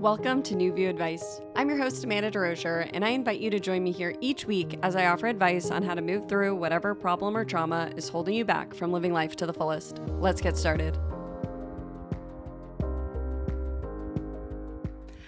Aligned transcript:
Welcome 0.00 0.42
to 0.44 0.54
New 0.54 0.72
View 0.72 0.88
Advice. 0.88 1.42
I'm 1.54 1.68
your 1.68 1.76
host, 1.76 2.04
Amanda 2.04 2.30
DeRocher, 2.30 2.88
and 2.94 3.04
I 3.04 3.10
invite 3.10 3.38
you 3.38 3.50
to 3.50 3.60
join 3.60 3.84
me 3.84 3.92
here 3.92 4.14
each 4.22 4.46
week 4.46 4.78
as 4.82 4.96
I 4.96 5.04
offer 5.04 5.26
advice 5.26 5.70
on 5.70 5.82
how 5.82 5.94
to 5.94 6.00
move 6.00 6.26
through 6.26 6.56
whatever 6.56 6.94
problem 6.94 7.36
or 7.36 7.44
trauma 7.44 7.92
is 7.98 8.08
holding 8.08 8.34
you 8.34 8.46
back 8.46 8.72
from 8.72 8.92
living 8.92 9.12
life 9.12 9.36
to 9.36 9.44
the 9.44 9.52
fullest. 9.52 9.98
Let's 10.18 10.40
get 10.40 10.56
started. 10.56 10.98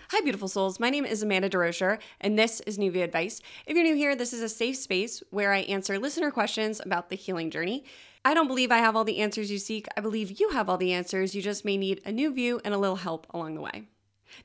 Hi, 0.09 0.23
beautiful 0.23 0.49
souls. 0.49 0.81
My 0.81 0.89
name 0.89 1.05
is 1.05 1.23
Amanda 1.23 1.51
DeRocher, 1.51 1.99
and 2.23 2.39
this 2.39 2.61
is 2.61 2.79
New 2.79 2.91
View 2.91 3.03
Advice. 3.03 3.43
If 3.67 3.77
you're 3.77 3.85
new 3.85 3.95
here, 3.95 4.17
this 4.17 4.33
is 4.33 4.41
a 4.41 4.49
safe 4.49 4.79
space 4.79 5.23
where 5.29 5.53
I 5.53 5.59
answer 5.59 5.99
listener 5.99 6.31
questions 6.31 6.81
about 6.83 7.11
the 7.11 7.17
healing 7.17 7.51
journey. 7.51 7.85
I 8.25 8.33
don't 8.33 8.49
believe 8.49 8.73
I 8.73 8.79
have 8.79 8.97
all 8.97 9.05
the 9.05 9.19
answers 9.19 9.51
you 9.51 9.59
seek. 9.59 9.87
I 9.99 10.01
believe 10.01 10.41
you 10.41 10.49
have 10.49 10.71
all 10.71 10.79
the 10.79 10.95
answers. 10.95 11.35
You 11.35 11.43
just 11.43 11.63
may 11.63 11.77
need 11.77 12.01
a 12.07 12.13
new 12.13 12.33
view 12.33 12.59
and 12.65 12.73
a 12.73 12.79
little 12.79 12.97
help 12.97 13.27
along 13.35 13.57
the 13.57 13.61
way. 13.61 13.89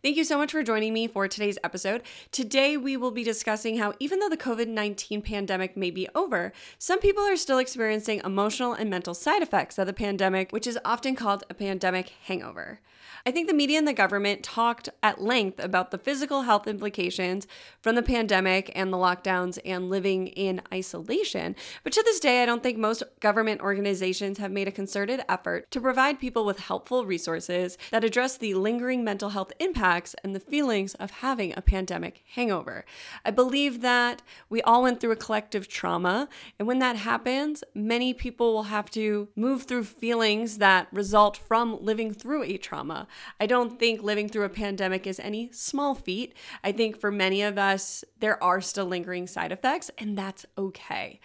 Thank 0.01 0.17
you 0.17 0.23
so 0.23 0.37
much 0.37 0.51
for 0.51 0.63
joining 0.63 0.93
me 0.93 1.07
for 1.07 1.27
today's 1.27 1.57
episode. 1.63 2.03
Today, 2.31 2.77
we 2.77 2.97
will 2.97 3.11
be 3.11 3.23
discussing 3.23 3.77
how, 3.77 3.93
even 3.99 4.19
though 4.19 4.29
the 4.29 4.37
COVID 4.37 4.67
19 4.67 5.21
pandemic 5.21 5.75
may 5.75 5.91
be 5.91 6.07
over, 6.13 6.53
some 6.77 6.99
people 6.99 7.23
are 7.23 7.35
still 7.35 7.57
experiencing 7.57 8.21
emotional 8.23 8.73
and 8.73 8.89
mental 8.89 9.13
side 9.13 9.41
effects 9.41 9.77
of 9.77 9.87
the 9.87 9.93
pandemic, 9.93 10.51
which 10.51 10.67
is 10.67 10.79
often 10.85 11.15
called 11.15 11.43
a 11.49 11.53
pandemic 11.53 12.09
hangover. 12.25 12.79
I 13.27 13.31
think 13.31 13.49
the 13.49 13.53
media 13.53 13.77
and 13.77 13.85
the 13.85 13.91
government 13.91 14.41
talked 14.41 14.87
at 15.03 15.21
length 15.21 15.61
about 15.61 15.91
the 15.91 15.97
physical 15.97 16.43
health 16.43 16.65
implications 16.65 17.45
from 17.81 17.95
the 17.95 18.01
pandemic 18.01 18.71
and 18.73 18.93
the 18.93 18.95
lockdowns 18.95 19.59
and 19.65 19.89
living 19.89 20.27
in 20.27 20.61
isolation. 20.73 21.53
But 21.83 21.91
to 21.91 22.03
this 22.03 22.21
day, 22.21 22.41
I 22.41 22.45
don't 22.45 22.63
think 22.63 22.77
most 22.77 23.03
government 23.19 23.59
organizations 23.59 24.37
have 24.37 24.53
made 24.53 24.69
a 24.69 24.71
concerted 24.71 25.25
effort 25.27 25.69
to 25.71 25.81
provide 25.81 26.21
people 26.21 26.45
with 26.45 26.59
helpful 26.59 27.05
resources 27.05 27.77
that 27.91 28.05
address 28.05 28.37
the 28.37 28.53
lingering 28.53 29.03
mental 29.03 29.31
health 29.31 29.51
impacts 29.59 30.15
and 30.23 30.33
the 30.33 30.39
feelings 30.39 30.93
of 30.93 31.11
having 31.11 31.53
a 31.57 31.61
pandemic 31.61 32.23
hangover. 32.33 32.85
I 33.25 33.31
believe 33.31 33.81
that 33.81 34.21
we 34.49 34.61
all 34.61 34.83
went 34.83 35.01
through 35.01 35.11
a 35.11 35.17
collective 35.17 35.67
trauma, 35.67 36.29
and 36.57 36.65
when 36.65 36.79
that 36.79 36.95
happens, 36.95 37.61
many 37.75 38.13
people 38.13 38.53
will 38.53 38.63
have 38.63 38.89
to 38.91 39.27
move 39.35 39.63
through 39.63 39.83
feelings 39.83 40.59
that 40.59 40.87
result 40.93 41.35
from 41.35 41.77
living 41.83 42.13
through 42.13 42.43
a 42.43 42.55
trauma. 42.55 43.05
I 43.39 43.45
don't 43.45 43.79
think 43.79 44.01
living 44.01 44.29
through 44.29 44.45
a 44.45 44.49
pandemic 44.49 45.07
is 45.07 45.19
any 45.19 45.49
small 45.51 45.95
feat. 45.95 46.33
I 46.63 46.71
think 46.71 46.99
for 46.99 47.11
many 47.11 47.41
of 47.41 47.57
us, 47.57 48.03
there 48.19 48.41
are 48.43 48.61
still 48.61 48.85
lingering 48.85 49.27
side 49.27 49.51
effects, 49.51 49.91
and 49.97 50.17
that's 50.17 50.45
okay. 50.57 51.19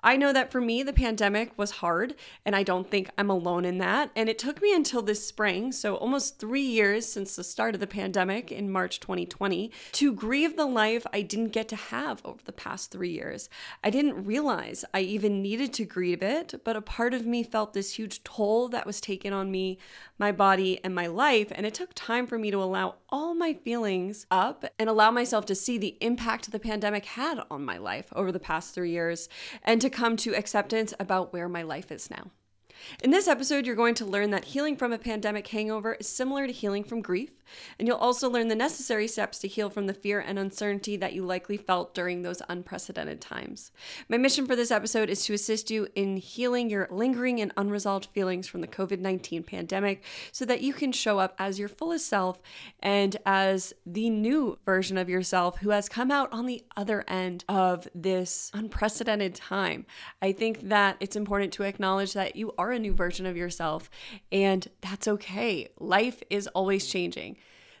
I 0.00 0.16
know 0.16 0.32
that 0.32 0.52
for 0.52 0.60
me, 0.60 0.84
the 0.84 0.92
pandemic 0.92 1.50
was 1.56 1.72
hard, 1.72 2.14
and 2.44 2.54
I 2.54 2.62
don't 2.62 2.88
think 2.88 3.10
I'm 3.18 3.30
alone 3.30 3.64
in 3.64 3.78
that. 3.78 4.12
And 4.14 4.28
it 4.28 4.38
took 4.38 4.62
me 4.62 4.72
until 4.72 5.02
this 5.02 5.26
spring, 5.26 5.72
so 5.72 5.96
almost 5.96 6.38
three 6.38 6.62
years 6.62 7.04
since 7.04 7.34
the 7.34 7.42
start 7.42 7.74
of 7.74 7.80
the 7.80 7.86
pandemic 7.88 8.52
in 8.52 8.70
March 8.70 9.00
2020, 9.00 9.72
to 9.92 10.12
grieve 10.12 10.56
the 10.56 10.66
life 10.66 11.04
I 11.12 11.22
didn't 11.22 11.48
get 11.48 11.68
to 11.70 11.76
have 11.76 12.20
over 12.24 12.40
the 12.44 12.52
past 12.52 12.92
three 12.92 13.10
years. 13.10 13.48
I 13.82 13.90
didn't 13.90 14.24
realize 14.24 14.84
I 14.94 15.00
even 15.00 15.42
needed 15.42 15.72
to 15.74 15.84
grieve 15.84 16.22
it, 16.22 16.60
but 16.62 16.76
a 16.76 16.80
part 16.80 17.12
of 17.12 17.26
me 17.26 17.42
felt 17.42 17.72
this 17.72 17.94
huge 17.94 18.22
toll 18.22 18.68
that 18.68 18.86
was 18.86 19.00
taken 19.00 19.32
on 19.32 19.50
me, 19.50 19.78
my 20.16 20.30
body, 20.30 20.78
and 20.84 20.94
my 20.94 21.08
life. 21.08 21.48
And 21.50 21.66
it 21.66 21.74
took 21.74 21.90
time 21.94 22.28
for 22.28 22.38
me 22.38 22.52
to 22.52 22.62
allow 22.62 22.96
all 23.10 23.34
my 23.34 23.54
feelings 23.54 24.26
up 24.30 24.64
and 24.78 24.88
allow 24.88 25.10
myself 25.10 25.46
to 25.46 25.54
see 25.54 25.78
the 25.78 25.96
impact 26.00 26.50
the 26.50 26.58
pandemic 26.58 27.04
had 27.06 27.40
on 27.50 27.64
my 27.64 27.78
life 27.78 28.12
over 28.14 28.30
the 28.30 28.40
past 28.40 28.74
three 28.74 28.90
years 28.90 29.28
and 29.62 29.80
to 29.80 29.90
come 29.90 30.16
to 30.16 30.34
acceptance 30.34 30.92
about 31.00 31.32
where 31.32 31.48
my 31.48 31.62
life 31.62 31.90
is 31.90 32.10
now. 32.10 32.30
In 33.02 33.10
this 33.10 33.28
episode, 33.28 33.66
you're 33.66 33.76
going 33.76 33.94
to 33.96 34.04
learn 34.04 34.30
that 34.30 34.46
healing 34.46 34.76
from 34.76 34.92
a 34.92 34.98
pandemic 34.98 35.46
hangover 35.48 35.94
is 35.94 36.08
similar 36.08 36.46
to 36.46 36.52
healing 36.52 36.84
from 36.84 37.00
grief, 37.00 37.30
and 37.78 37.86
you'll 37.86 37.96
also 37.96 38.28
learn 38.28 38.48
the 38.48 38.54
necessary 38.54 39.08
steps 39.08 39.38
to 39.38 39.48
heal 39.48 39.70
from 39.70 39.86
the 39.86 39.94
fear 39.94 40.20
and 40.20 40.38
uncertainty 40.38 40.96
that 40.96 41.12
you 41.12 41.24
likely 41.24 41.56
felt 41.56 41.94
during 41.94 42.22
those 42.22 42.42
unprecedented 42.48 43.20
times. 43.20 43.70
My 44.08 44.16
mission 44.16 44.46
for 44.46 44.56
this 44.56 44.70
episode 44.70 45.10
is 45.10 45.24
to 45.24 45.34
assist 45.34 45.70
you 45.70 45.88
in 45.94 46.16
healing 46.16 46.70
your 46.70 46.88
lingering 46.90 47.40
and 47.40 47.52
unresolved 47.56 48.06
feelings 48.06 48.46
from 48.46 48.60
the 48.60 48.68
COVID 48.68 48.98
19 49.00 49.42
pandemic 49.42 50.02
so 50.32 50.44
that 50.44 50.60
you 50.60 50.72
can 50.72 50.92
show 50.92 51.18
up 51.18 51.34
as 51.38 51.58
your 51.58 51.68
fullest 51.68 52.06
self 52.06 52.40
and 52.80 53.16
as 53.24 53.72
the 53.86 54.10
new 54.10 54.58
version 54.64 54.98
of 54.98 55.08
yourself 55.08 55.58
who 55.58 55.70
has 55.70 55.88
come 55.88 56.10
out 56.10 56.32
on 56.32 56.46
the 56.46 56.64
other 56.76 57.04
end 57.08 57.44
of 57.48 57.88
this 57.94 58.50
unprecedented 58.54 59.34
time. 59.34 59.86
I 60.20 60.32
think 60.32 60.68
that 60.68 60.96
it's 61.00 61.16
important 61.16 61.52
to 61.54 61.62
acknowledge 61.62 62.12
that 62.12 62.36
you 62.36 62.52
are 62.58 62.67
a 62.70 62.78
new 62.78 62.92
version 62.92 63.26
of 63.26 63.36
yourself, 63.36 63.90
and 64.30 64.68
that's 64.80 65.08
okay. 65.08 65.68
Life 65.78 66.22
is 66.30 66.46
always 66.48 66.86
changing 66.86 67.36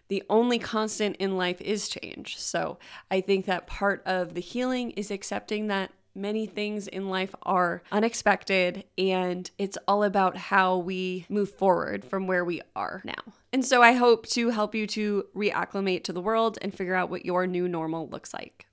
the 0.08 0.22
only 0.30 0.58
constant 0.58 1.16
in 1.16 1.36
life 1.36 1.60
is 1.60 1.88
change. 1.88 2.38
So 2.38 2.78
I 3.10 3.20
think 3.20 3.46
that 3.46 3.66
part 3.66 4.02
of 4.06 4.34
the 4.34 4.40
healing 4.40 4.92
is 4.92 5.10
accepting 5.10 5.66
that 5.68 5.92
many 6.14 6.46
things 6.46 6.88
in 6.88 7.08
life 7.08 7.34
are 7.42 7.82
unexpected 7.92 8.84
and 8.96 9.50
it's 9.58 9.78
all 9.86 10.02
about 10.02 10.36
how 10.36 10.76
we 10.76 11.26
move 11.28 11.50
forward 11.50 12.04
from 12.04 12.26
where 12.26 12.44
we 12.44 12.60
are 12.74 13.02
now. 13.04 13.32
And 13.52 13.64
so 13.64 13.82
I 13.82 13.92
hope 13.92 14.26
to 14.28 14.50
help 14.50 14.74
you 14.74 14.86
to 14.88 15.26
reacclimate 15.36 16.04
to 16.04 16.12
the 16.12 16.20
world 16.20 16.58
and 16.60 16.74
figure 16.74 16.94
out 16.94 17.10
what 17.10 17.24
your 17.24 17.46
new 17.46 17.68
normal 17.68 18.08
looks 18.08 18.34
like. 18.34 18.66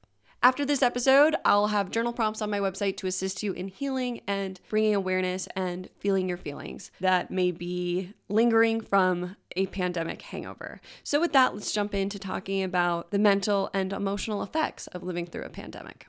After 0.46 0.64
this 0.64 0.84
episode, 0.84 1.36
I'll 1.44 1.70
have 1.70 1.90
journal 1.90 2.14
prompts 2.14 2.40
on 2.40 2.52
my 2.52 2.60
website 2.60 2.98
to 2.98 3.08
assist 3.08 3.42
you 3.42 3.54
in 3.54 3.68
healing 3.68 4.22
and 4.28 4.62
bringing 4.70 4.94
awareness 4.94 5.48
and 5.56 5.90
feeling 5.98 6.30
your 6.30 6.38
feelings 6.38 6.92
that 7.00 7.32
may 7.32 7.50
be 7.50 8.14
lingering 8.30 8.80
from 8.80 9.38
a 9.56 9.66
pandemic 9.66 10.22
hangover. 10.22 10.82
So, 11.04 11.20
with 11.20 11.34
that, 11.34 11.56
let's 11.56 11.72
jump 11.72 11.96
into 11.96 12.20
talking 12.20 12.62
about 12.62 13.10
the 13.10 13.18
mental 13.18 13.72
and 13.74 13.92
emotional 13.92 14.44
effects 14.44 14.86
of 14.86 15.02
living 15.02 15.26
through 15.26 15.46
a 15.46 15.50
pandemic. 15.50 16.06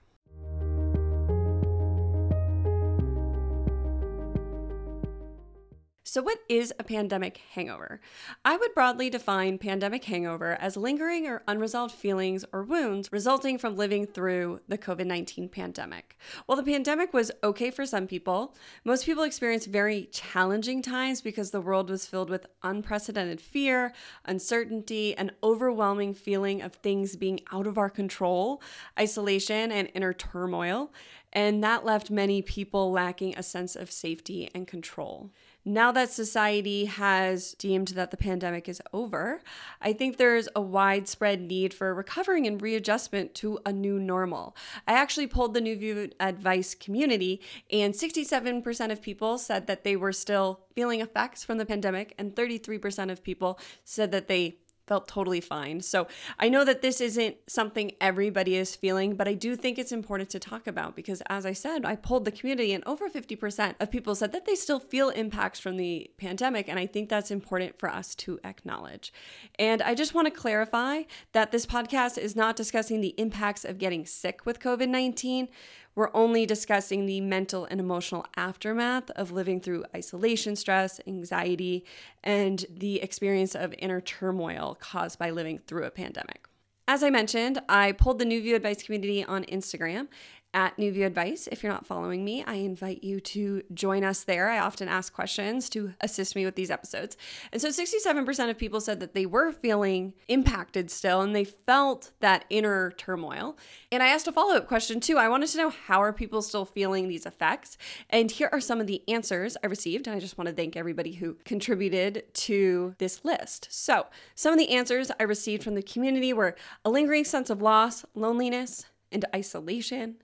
So, 6.16 6.22
what 6.22 6.38
is 6.48 6.72
a 6.78 6.82
pandemic 6.82 7.42
hangover? 7.52 8.00
I 8.42 8.56
would 8.56 8.72
broadly 8.72 9.10
define 9.10 9.58
pandemic 9.58 10.02
hangover 10.04 10.56
as 10.58 10.74
lingering 10.74 11.26
or 11.26 11.42
unresolved 11.46 11.94
feelings 11.94 12.42
or 12.54 12.62
wounds 12.62 13.12
resulting 13.12 13.58
from 13.58 13.76
living 13.76 14.06
through 14.06 14.60
the 14.66 14.78
COVID 14.78 15.04
19 15.04 15.50
pandemic. 15.50 16.16
While 16.46 16.56
the 16.56 16.62
pandemic 16.72 17.12
was 17.12 17.32
okay 17.44 17.70
for 17.70 17.84
some 17.84 18.06
people, 18.06 18.54
most 18.82 19.04
people 19.04 19.24
experienced 19.24 19.66
very 19.66 20.08
challenging 20.10 20.80
times 20.80 21.20
because 21.20 21.50
the 21.50 21.60
world 21.60 21.90
was 21.90 22.06
filled 22.06 22.30
with 22.30 22.46
unprecedented 22.62 23.38
fear, 23.38 23.92
uncertainty, 24.24 25.14
and 25.18 25.32
overwhelming 25.42 26.14
feeling 26.14 26.62
of 26.62 26.72
things 26.76 27.16
being 27.16 27.40
out 27.52 27.66
of 27.66 27.76
our 27.76 27.90
control, 27.90 28.62
isolation, 28.98 29.70
and 29.70 29.90
inner 29.92 30.14
turmoil. 30.14 30.94
And 31.34 31.62
that 31.62 31.84
left 31.84 32.10
many 32.10 32.40
people 32.40 32.90
lacking 32.90 33.36
a 33.36 33.42
sense 33.42 33.76
of 33.76 33.90
safety 33.90 34.48
and 34.54 34.66
control 34.66 35.30
now 35.66 35.90
that 35.90 36.12
society 36.12 36.84
has 36.84 37.52
deemed 37.54 37.88
that 37.88 38.12
the 38.12 38.16
pandemic 38.16 38.68
is 38.68 38.80
over, 38.92 39.42
I 39.82 39.92
think 39.92 40.16
there's 40.16 40.48
a 40.54 40.60
widespread 40.60 41.40
need 41.40 41.74
for 41.74 41.92
recovering 41.92 42.46
and 42.46 42.62
readjustment 42.62 43.34
to 43.36 43.58
a 43.66 43.72
new 43.72 43.98
normal. 43.98 44.56
I 44.86 44.92
actually 44.92 45.26
polled 45.26 45.54
the 45.54 45.60
New 45.60 45.76
View 45.76 46.10
Advice 46.20 46.76
community, 46.76 47.40
and 47.68 47.94
67% 47.94 48.92
of 48.92 49.02
people 49.02 49.38
said 49.38 49.66
that 49.66 49.82
they 49.82 49.96
were 49.96 50.12
still 50.12 50.60
feeling 50.72 51.00
effects 51.00 51.42
from 51.42 51.58
the 51.58 51.66
pandemic, 51.66 52.14
and 52.16 52.36
33% 52.36 53.10
of 53.10 53.24
people 53.24 53.58
said 53.84 54.12
that 54.12 54.28
they 54.28 54.58
felt 54.86 55.08
totally 55.08 55.40
fine. 55.40 55.80
So 55.80 56.06
I 56.38 56.48
know 56.48 56.64
that 56.64 56.82
this 56.82 57.00
isn't 57.00 57.36
something 57.46 57.92
everybody 58.00 58.56
is 58.56 58.76
feeling, 58.76 59.16
but 59.16 59.28
I 59.28 59.34
do 59.34 59.56
think 59.56 59.78
it's 59.78 59.92
important 59.92 60.30
to 60.30 60.38
talk 60.38 60.66
about 60.66 60.94
because, 60.94 61.22
as 61.28 61.44
I 61.44 61.52
said, 61.52 61.84
I 61.84 61.96
polled 61.96 62.24
the 62.24 62.30
community 62.30 62.72
and 62.72 62.84
over 62.86 63.08
50% 63.08 63.74
of 63.80 63.90
people 63.90 64.14
said 64.14 64.32
that 64.32 64.46
they 64.46 64.54
still 64.54 64.80
feel 64.80 65.10
impacts 65.10 65.60
from 65.60 65.76
the 65.76 66.10
pandemic. 66.18 66.68
And 66.68 66.78
I 66.78 66.86
think 66.86 67.08
that's 67.08 67.30
important 67.30 67.78
for 67.78 67.88
us 67.88 68.14
to 68.16 68.38
acknowledge. 68.44 69.12
And 69.58 69.82
I 69.82 69.94
just 69.94 70.14
want 70.14 70.26
to 70.26 70.30
clarify 70.30 71.02
that 71.32 71.52
this 71.52 71.66
podcast 71.66 72.18
is 72.18 72.36
not 72.36 72.56
discussing 72.56 73.00
the 73.00 73.14
impacts 73.18 73.64
of 73.64 73.78
getting 73.78 74.06
sick 74.06 74.46
with 74.46 74.60
COVID 74.60 74.88
19. 74.88 75.48
We're 75.96 76.10
only 76.14 76.44
discussing 76.44 77.06
the 77.06 77.22
mental 77.22 77.64
and 77.64 77.80
emotional 77.80 78.26
aftermath 78.36 79.10
of 79.12 79.32
living 79.32 79.60
through 79.60 79.84
isolation 79.94 80.54
stress, 80.54 81.00
anxiety, 81.06 81.84
and 82.22 82.64
the 82.70 83.02
experience 83.02 83.54
of 83.54 83.74
inner 83.78 84.02
turmoil 84.02 84.76
caused 84.78 85.18
by 85.18 85.30
living 85.30 85.58
through 85.66 85.84
a 85.84 85.90
pandemic. 85.90 86.46
As 86.86 87.02
I 87.02 87.10
mentioned, 87.10 87.60
I 87.68 87.92
pulled 87.92 88.20
the 88.20 88.24
New 88.24 88.40
View 88.40 88.54
Advice 88.54 88.82
community 88.82 89.24
on 89.24 89.42
Instagram, 89.44 90.06
at 90.54 90.78
New 90.78 90.90
View 90.90 91.04
Advice. 91.04 91.48
If 91.52 91.62
you're 91.62 91.72
not 91.72 91.86
following 91.86 92.24
me, 92.24 92.42
I 92.44 92.54
invite 92.54 93.04
you 93.04 93.20
to 93.20 93.62
join 93.74 94.04
us 94.04 94.24
there. 94.24 94.48
I 94.48 94.58
often 94.58 94.88
ask 94.88 95.12
questions 95.12 95.68
to 95.70 95.92
assist 96.00 96.34
me 96.34 96.46
with 96.46 96.54
these 96.54 96.70
episodes. 96.70 97.16
And 97.52 97.60
so 97.60 97.68
67% 97.68 98.50
of 98.50 98.56
people 98.56 98.80
said 98.80 99.00
that 99.00 99.12
they 99.12 99.26
were 99.26 99.52
feeling 99.52 100.14
impacted 100.28 100.90
still 100.90 101.20
and 101.20 101.36
they 101.36 101.44
felt 101.44 102.12
that 102.20 102.46
inner 102.48 102.92
turmoil. 102.92 103.58
And 103.92 104.02
I 104.02 104.08
asked 104.08 104.28
a 104.28 104.32
follow 104.32 104.56
up 104.56 104.66
question 104.66 104.98
too. 104.98 105.18
I 105.18 105.28
wanted 105.28 105.48
to 105.50 105.58
know 105.58 105.70
how 105.70 106.02
are 106.02 106.12
people 106.12 106.40
still 106.40 106.64
feeling 106.64 107.08
these 107.08 107.26
effects? 107.26 107.76
And 108.08 108.30
here 108.30 108.48
are 108.50 108.60
some 108.60 108.80
of 108.80 108.86
the 108.86 109.06
answers 109.08 109.58
I 109.62 109.66
received. 109.66 110.06
And 110.06 110.16
I 110.16 110.20
just 110.20 110.38
want 110.38 110.48
to 110.48 110.54
thank 110.54 110.76
everybody 110.76 111.12
who 111.12 111.36
contributed 111.44 112.24
to 112.32 112.94
this 112.98 113.24
list. 113.24 113.68
So, 113.70 114.06
some 114.34 114.52
of 114.52 114.58
the 114.58 114.70
answers 114.70 115.10
I 115.20 115.24
received 115.24 115.62
from 115.62 115.74
the 115.74 115.82
community 115.82 116.32
were 116.32 116.56
a 116.84 116.90
lingering 116.90 117.24
sense 117.24 117.50
of 117.50 117.60
loss, 117.60 118.04
loneliness, 118.14 118.86
and 119.12 119.24
isolation 119.34 120.16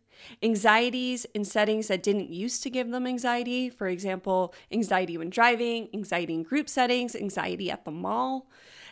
Anxieties 0.43 1.25
in 1.35 1.45
settings 1.45 1.89
that 1.89 2.03
didn't 2.03 2.31
used 2.31 2.63
to 2.63 2.71
give 2.71 2.91
them 2.91 3.07
anxiety, 3.07 3.69
for 3.71 3.89
example, 3.89 4.55
anxiety 4.71 5.17
when 5.17 5.31
driving, 5.31 5.89
anxiety 5.95 6.35
in 6.35 6.43
group 6.43 6.69
settings, 6.69 7.15
anxiety 7.15 7.71
at 7.71 7.85
the 7.85 7.91
mall, 7.91 8.49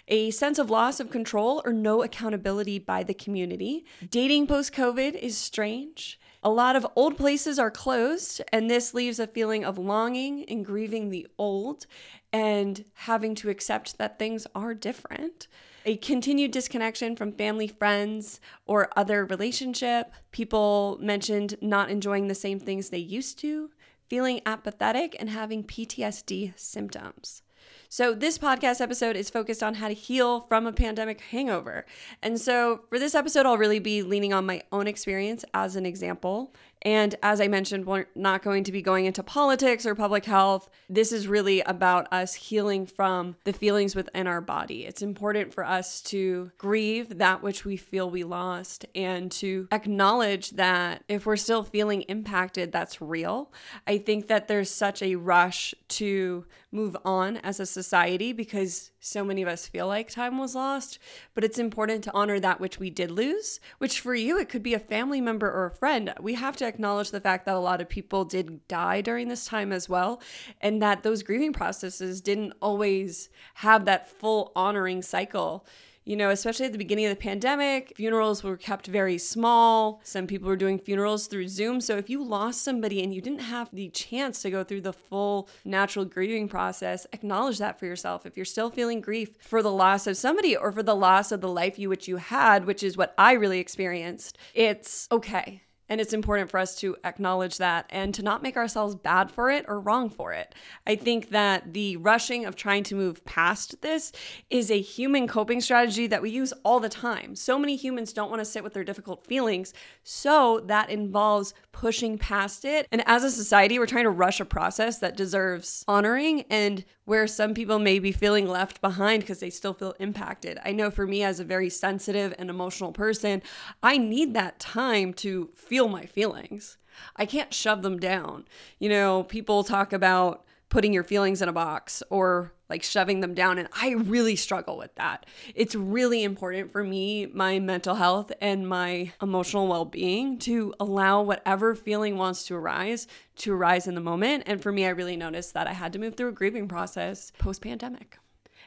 a 0.09 0.31
sense 0.31 0.59
of 0.59 0.71
loss 0.71 1.01
of 1.01 1.11
control 1.11 1.63
or 1.65 1.73
no 1.73 2.03
accountability 2.03 2.79
by 2.79 3.03
the 3.03 3.15
community. 3.15 3.85
Dating 4.09 4.47
post 4.47 4.73
COVID 4.73 5.15
is 5.15 5.39
strange. 5.39 6.19
A 6.43 6.51
lot 6.51 6.75
of 6.75 6.87
old 6.97 7.17
places 7.17 7.59
are 7.59 7.71
closed, 7.71 8.41
and 8.51 8.71
this 8.71 8.95
leaves 8.95 9.19
a 9.19 9.27
feeling 9.27 9.65
of 9.65 9.77
longing 9.77 10.45
and 10.49 10.65
grieving 10.65 11.11
the 11.11 11.27
old 11.39 11.87
and 12.33 12.85
having 12.95 13.35
to 13.37 13.51
accept 13.51 13.99
that 13.99 14.19
things 14.19 14.47
are 14.55 14.73
different 14.73 15.49
a 15.85 15.97
continued 15.97 16.51
disconnection 16.51 17.17
from 17.17 17.33
family, 17.33 17.67
friends, 17.67 18.41
or 18.67 18.91
other 18.97 19.25
relationship. 19.25 20.13
People 20.31 20.99
mentioned 21.01 21.57
not 21.61 21.91
enjoying 21.91 22.29
the 22.29 22.35
same 22.35 22.61
things 22.61 22.91
they 22.91 22.99
used 22.99 23.39
to, 23.41 23.71
feeling 24.09 24.41
apathetic, 24.47 25.17
and 25.19 25.31
having 25.31 25.65
PTSD 25.65 26.59
symptoms. 26.59 27.43
So, 27.89 28.15
this 28.15 28.39
podcast 28.39 28.81
episode 28.81 29.17
is 29.17 29.31
focused 29.31 29.63
on 29.63 29.75
how 29.75 29.89
to 29.89 29.95
heal 29.95 30.43
from 30.43 30.67
a 30.67 30.73
pandemic 30.73 31.21
hangover. 31.21 31.87
And 32.23 32.41
so, 32.41 32.83
for 32.89 32.99
this 32.99 33.15
episode, 33.15 33.47
I'll 33.47 33.59
really 33.59 33.81
be 33.81 34.03
leaning 34.03 34.33
on 34.33 34.47
my 34.47 34.63
own 34.71 34.87
experience 34.87 35.45
as 35.55 35.75
an 35.77 35.87
example 35.87 36.55
and 36.83 37.15
as 37.23 37.41
I 37.41 37.49
mentioned, 37.49 37.87
we're 37.87 38.07
not 38.15 38.43
going 38.43 38.65
to 38.65 38.73
be 38.73 38.83
going 38.83 39.05
into 39.05 39.23
politics 39.23 39.85
or 39.85 39.95
public 39.95 40.25
health. 40.25 40.71
This 40.89 41.13
is 41.13 41.29
really 41.29 41.61
about 41.63 42.11
us 42.13 42.35
healing 42.35 42.87
from 42.87 43.37
the 43.45 43.53
feelings 43.53 43.95
within 43.95 44.27
our 44.27 44.41
body. 44.41 44.87
It's 44.87 45.03
important 45.03 45.53
for 45.53 45.65
us 45.65 46.01
to 46.03 46.51
grieve 46.57 47.19
that 47.19 47.43
which 47.43 47.65
we 47.65 47.77
feel 47.77 48.11
we 48.11 48.25
lost 48.25 48.87
and 48.95 49.31
to 49.33 49.69
acknowledge 49.73 50.51
that 50.53 51.05
if 51.09 51.27
we're 51.27 51.37
still 51.37 51.63
feeling 51.63 52.03
impacted, 52.03 52.73
that's 52.73 53.03
real. 53.03 53.53
I 53.87 53.99
think 53.99 54.29
that 54.29 54.49
there's 54.49 54.71
such 54.71 55.03
a 55.03 55.17
rush 55.17 55.75
to 55.89 56.47
move 56.73 56.97
on 57.05 57.37
as 57.39 57.61
a 57.61 57.67
society 57.67 58.33
because 58.33 58.90
so 59.01 59.25
many 59.25 59.41
of 59.41 59.49
us 59.49 59.67
feel 59.67 59.87
like 59.87 60.11
time 60.11 60.37
was 60.37 60.55
lost, 60.55 60.99
but 61.35 61.43
it's 61.43 61.59
important 61.59 62.05
to 62.05 62.15
honor 62.15 62.39
that 62.39 62.61
which 62.61 62.79
we 62.79 62.91
did 62.91 63.11
lose, 63.11 63.59
which 63.79 64.01
for 64.01 64.15
you, 64.15 64.39
it 64.39 64.51
could 64.51 64.63
be 64.63 64.75
a 64.75 64.79
family 64.79 65.21
member 65.21 65.51
or 65.51 65.67
a 65.67 65.75
friend. 65.75 66.13
We 66.21 66.35
have 66.35 66.57
to 66.59 66.67
acknowledge 66.67 67.11
the 67.11 67.21
fact 67.21 67.47
that 67.47 67.55
a 67.55 67.59
lot 67.59 67.81
of 67.81 67.89
people 67.89 68.25
did 68.27 68.69
die 68.69 69.01
during 69.01 69.29
this 69.29 69.47
time 69.47 69.73
as 69.73 69.89
well, 69.89 70.21
and 70.61 70.83
that 70.83 71.03
those 71.03 71.23
grieving 71.23 71.55
processes 71.55 72.21
didn't 72.21 72.53
always 72.61 73.31
have 73.55 73.87
that 73.87 74.09
full 74.09 74.53
honoring 74.55 75.01
cycle 75.01 75.67
you 76.05 76.17
know, 76.17 76.31
especially 76.31 76.67
at 76.67 76.73
the 76.73 76.79
beginning 76.79 77.07
of 77.07 77.11
the 77.11 77.23
pandemic, 77.23 77.93
funerals 77.97 78.43
were 78.43 78.57
kept 78.57 78.87
very 78.87 79.19
small. 79.19 80.01
Some 80.03 80.27
people 80.27 80.49
were 80.49 80.57
doing 80.57 80.79
funerals 80.79 81.27
through 81.27 81.49
Zoom. 81.49 81.81
So 81.81 81.99
if 81.99 82.09
you 82.09 82.25
lost 82.25 82.63
somebody 82.63 83.03
and 83.03 83.15
you 83.15 83.21
didn't 83.21 83.41
have 83.41 83.69
the 83.73 83.91
chance 83.91 84.43
to 84.43 84.51
go 84.51 84.65
through 84.65 84.81
the 84.81 84.93
full 84.93 85.49
natural 85.65 86.05
grieving 86.05 86.49
process, 86.49 87.07
acknowledge 87.13 87.59
that 87.59 87.79
for 87.79 87.87
yourself. 87.87 88.25
If 88.25 88.37
you're 88.37 88.47
still 88.47 88.71
feeling 88.71 89.01
grief 89.01 89.37
for 89.41 89.63
the 89.63 89.73
loss 89.73 90.07
of 90.07 90.17
somebody 90.17 90.57
or 90.57 90.73
for 90.73 90.83
the 90.83 90.97
loss 90.97 91.33
of 91.33 91.41
the 91.41 91.49
life 91.49 91.79
you 91.79 91.89
which 91.89 92.09
you 92.09 92.17
had, 92.17 92.65
which 92.65 92.83
is 92.83 92.97
what 92.97 93.15
I 93.19 93.33
really 93.33 93.61
experienced, 93.61 94.39
it's 94.55 95.07
okay. 95.13 95.63
And 95.91 96.01
it's 96.01 96.15
important 96.15 96.49
for 96.49 96.59
us 96.59 96.77
to 96.77 96.97
acknowledge 97.05 97.59
that 97.59 97.85
and 97.91 98.15
to 98.15 98.23
not 98.23 98.43
make 98.43 98.57
ourselves 98.57 98.95
bad 98.95 99.31
for 99.31 99.51
it 99.51 99.67
or 99.69 99.81
wrong 99.81 100.09
for 100.09 100.33
it. 100.33 100.55
I 100.87 100.97
think 100.97 101.31
that 101.31 101.75
the 101.75 101.97
rushing 101.99 102.47
of 102.47 102.57
trying 102.57 102.85
to 102.85 102.95
move 102.95 103.25
past 103.27 103.83
this 103.83 104.13
is 104.49 104.71
a 104.71 104.81
human 104.81 105.27
coping 105.27 105.61
strategy 105.61 106.07
that 106.07 106.23
we 106.23 106.31
use 106.31 106.53
all 106.65 106.81
the 106.81 106.89
time. 106.89 107.35
So 107.35 107.59
many 107.59 107.75
humans 107.75 108.13
don't 108.13 108.31
want 108.31 108.41
to 108.41 108.45
sit 108.45 108.65
with 108.65 108.73
their 108.73 108.85
difficult 108.85 109.27
feelings. 109.27 109.75
So 110.05 110.61
that 110.67 110.89
involves 110.89 111.55
pushing 111.73 112.19
past 112.19 112.65
it. 112.65 112.87
And 112.93 113.03
as 113.07 113.25
a 113.25 113.31
society, 113.31 113.79
we're 113.79 113.87
trying 113.87 114.05
to 114.05 114.11
rush 114.11 114.39
a 114.39 114.45
process 114.45 114.99
that 114.99 115.17
deserves 115.17 115.85
honoring 115.89 116.43
and 116.51 116.85
where 117.05 117.27
some 117.27 117.55
people 117.55 117.81
may 117.81 117.99
be 117.99 118.13
feeling 118.13 118.47
left 118.47 118.81
behind 118.81 119.21
because 119.23 119.41
they 119.41 119.51
still 119.51 119.75
feel 119.75 119.97
impacted. 119.99 120.59
I 120.65 120.71
know 120.71 120.93
for 120.93 121.09
me, 121.09 121.25
as 121.25 121.41
a 121.41 121.45
very 121.45 121.69
sensitive 121.69 122.33
and 122.39 122.49
emotional 122.49 122.93
person, 122.93 123.43
I 123.83 123.99
need 123.99 124.33
that 124.35 124.61
time 124.61 125.13
to 125.15 125.51
feel 125.57 125.80
my 125.89 126.07
feelings. 126.07 126.79
I 127.17 127.27
can't 127.27 127.55
shove 127.55 127.83
them 127.83 127.99
down. 127.99 128.45
You 128.79 128.89
know, 128.89 129.23
people 129.25 129.65
talk 129.65 129.93
about 129.93 130.45
putting 130.71 130.93
your 130.93 131.03
feelings 131.03 131.43
in 131.43 131.49
a 131.49 131.53
box 131.53 132.03
or 132.11 132.53
like 132.71 132.85
shoving 132.85 133.21
them 133.21 133.35
down. 133.35 133.59
And 133.59 133.69
I 133.73 133.91
really 133.91 134.37
struggle 134.37 134.79
with 134.79 134.95
that. 134.95 135.27
It's 135.55 135.75
really 135.75 136.23
important 136.23 136.71
for 136.71 136.85
me, 136.85 137.27
my 137.27 137.59
mental 137.59 137.97
health 137.97 138.33
and 138.41 138.69
my 138.69 139.13
emotional 139.21 139.67
well 139.67 139.85
being, 139.85 140.39
to 140.41 140.73
allow 140.79 141.23
whatever 141.23 141.75
feeling 141.75 142.17
wants 142.17 142.45
to 142.45 142.55
arise 142.55 143.09
to 143.37 143.53
arise 143.53 143.89
in 143.89 143.97
the 143.97 144.01
moment. 144.01 144.45
And 144.47 144.63
for 144.63 144.71
me, 144.71 144.87
I 144.87 144.91
really 144.91 145.17
noticed 145.17 145.55
that 145.55 145.67
I 145.67 145.73
had 145.73 145.93
to 145.95 145.99
move 145.99 146.15
through 146.15 146.29
a 146.29 146.33
grieving 146.33 146.69
process 146.69 147.33
post 147.39 147.61
pandemic. 147.61 148.19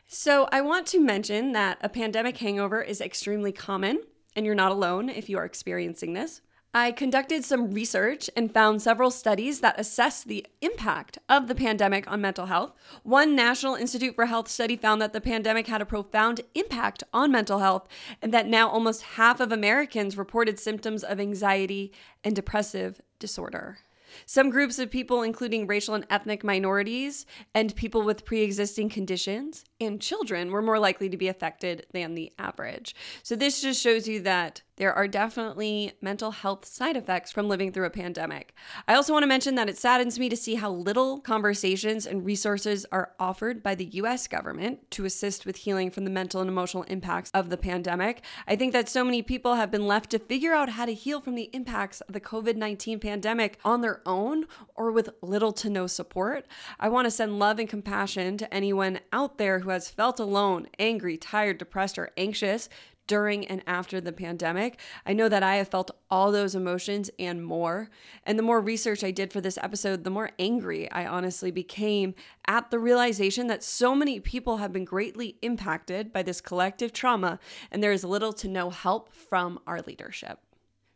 So 0.08 0.50
I 0.52 0.62
want 0.62 0.86
to 0.88 1.00
mention 1.00 1.54
that 1.54 1.78
a 1.82 1.90
pandemic 1.90 2.38
hangover 2.38 2.82
is 2.82 3.00
extremely 3.00 3.54
common. 3.54 4.02
And 4.36 4.46
you're 4.46 4.56
not 4.56 4.72
alone 4.72 5.10
if 5.10 5.30
you 5.30 5.38
are 5.38 5.46
experiencing 5.46 6.14
this. 6.14 6.42
I 6.76 6.92
conducted 6.92 7.46
some 7.46 7.70
research 7.70 8.32
and 8.36 8.52
found 8.52 8.82
several 8.82 9.12
studies 9.12 9.60
that 9.60 9.80
assess 9.80 10.24
the 10.24 10.44
impact 10.60 11.20
of 11.30 11.48
the 11.48 11.54
pandemic 11.54 12.10
on 12.12 12.20
mental 12.20 12.48
health. 12.48 12.74
One 13.04 13.36
National 13.36 13.76
Institute 13.76 14.16
for 14.16 14.26
Health 14.26 14.48
study 14.48 14.76
found 14.76 15.00
that 15.00 15.14
the 15.14 15.22
pandemic 15.22 15.68
had 15.68 15.84
a 15.84 15.86
profound 15.86 16.42
impact 16.56 17.04
on 17.14 17.32
mental 17.32 17.60
health, 17.60 17.88
and 18.24 18.34
that 18.34 18.48
now 18.48 18.70
almost 18.70 19.04
half 19.04 19.40
of 19.40 19.52
Americans 19.52 20.18
reported 20.18 20.60
symptoms 20.60 21.04
of 21.04 21.20
anxiety 21.20 21.94
and 22.24 22.36
depressive 22.36 23.00
disorder. 23.20 23.78
Some 24.26 24.50
groups 24.50 24.80
of 24.80 24.90
people, 24.90 25.22
including 25.22 25.68
racial 25.68 25.94
and 25.94 26.08
ethnic 26.10 26.44
minorities 26.44 27.28
and 27.54 27.76
people 27.76 28.02
with 28.02 28.26
pre 28.26 28.42
existing 28.42 28.90
conditions 28.90 29.64
and 29.86 30.02
children, 30.02 30.52
were 30.52 30.62
more 30.62 30.80
likely 30.80 31.10
to 31.10 31.18
be 31.18 31.28
affected 31.28 31.86
than 31.92 32.16
the 32.16 32.32
average. 32.40 32.96
So, 33.22 33.36
this 33.36 33.62
just 33.62 33.82
shows 33.82 34.08
you 34.08 34.22
that 34.22 34.62
there 34.78 34.94
are 34.94 35.08
definitely 35.08 35.94
mental 36.02 36.32
health 36.32 36.66
side 36.66 36.98
effects 36.98 37.32
from 37.32 37.48
living 37.48 37.72
through 37.72 37.86
a 37.86 37.92
pandemic. 37.92 38.56
I 38.88 38.96
also 38.96 39.14
want 39.14 39.22
to 39.22 39.28
mention 39.28 39.54
that 39.56 39.70
it 39.70 39.78
saddens 39.78 40.18
me 40.18 40.30
to 40.30 40.36
see 40.36 40.56
how 40.56 40.72
little 40.72 41.20
conversations 41.20 42.08
and 42.08 42.26
resources 42.26 42.86
are 42.92 43.12
offered 43.20 43.62
by 43.62 43.76
the 43.76 43.86
US 43.86 44.28
government 44.28 44.90
to 44.92 45.06
assist 45.06 45.46
with 45.46 45.58
healing 45.58 45.92
from 45.92 46.06
the 46.06 46.10
mental 46.10 46.42
and 46.42 46.50
emotional 46.50 46.84
impacts 46.84 47.30
of 47.36 47.52
the 47.52 47.58
pandemic. 47.58 48.24
I 48.48 48.56
think 48.56 48.74
that 48.74 48.90
so 48.90 49.04
many 49.04 49.22
people 49.22 49.56
have 49.56 49.70
been 49.70 49.88
left 49.88 50.10
to 50.12 50.20
figure 50.20 50.54
out 50.54 50.70
how 50.70 50.86
to 50.86 50.94
heal 50.94 51.22
from 51.22 51.36
the 51.36 51.52
impacts 51.54 52.02
of 52.02 52.14
the 52.14 52.22
COVID 52.22 52.56
19 52.56 53.00
pandemic 53.00 53.60
on 53.64 53.82
their 53.82 54.02
own 54.08 54.46
or 54.76 54.92
with 54.92 55.10
little 55.22 55.54
to 55.54 55.70
no 55.70 55.86
support. 55.86 56.48
I 56.80 56.90
want 56.90 57.06
to 57.06 57.12
send 57.12 57.38
love 57.38 57.60
and 57.60 57.70
compassion 57.70 58.38
to 58.38 58.52
anyone 58.52 59.02
out 59.12 59.38
there 59.38 59.60
who 59.60 59.70
has 59.74 59.90
felt 59.90 60.20
alone, 60.20 60.68
angry, 60.80 61.18
tired, 61.18 61.58
depressed, 61.58 62.00
or 62.00 62.12
anxious 62.18 62.70
during 63.08 63.46
and 63.48 63.62
after 63.68 64.00
the 64.00 64.12
pandemic. 64.14 64.80
I 65.06 65.14
know 65.14 65.28
that 65.28 65.44
I 65.44 65.58
have 65.58 65.68
felt 65.68 65.92
all 66.10 66.32
those 66.32 66.56
emotions 66.56 67.10
and 67.20 67.44
more. 67.44 67.90
And 68.26 68.40
the 68.40 68.44
more 68.44 68.62
research 68.62 69.04
I 69.04 69.12
did 69.12 69.34
for 69.34 69.42
this 69.42 69.58
episode, 69.58 70.04
the 70.04 70.10
more 70.10 70.32
angry 70.40 70.90
I 70.92 71.06
honestly 71.06 71.52
became 71.52 72.16
at 72.48 72.72
the 72.72 72.80
realization 72.80 73.48
that 73.48 73.64
so 73.64 73.94
many 73.94 74.20
people 74.20 74.58
have 74.58 74.72
been 74.72 74.86
greatly 74.86 75.38
impacted 75.42 76.14
by 76.14 76.24
this 76.24 76.42
collective 76.42 76.94
trauma, 76.94 77.40
and 77.72 77.84
there 77.84 77.92
is 77.92 78.04
little 78.04 78.34
to 78.34 78.48
no 78.48 78.70
help 78.70 79.14
from 79.14 79.60
our 79.68 79.82
leadership. 79.82 80.40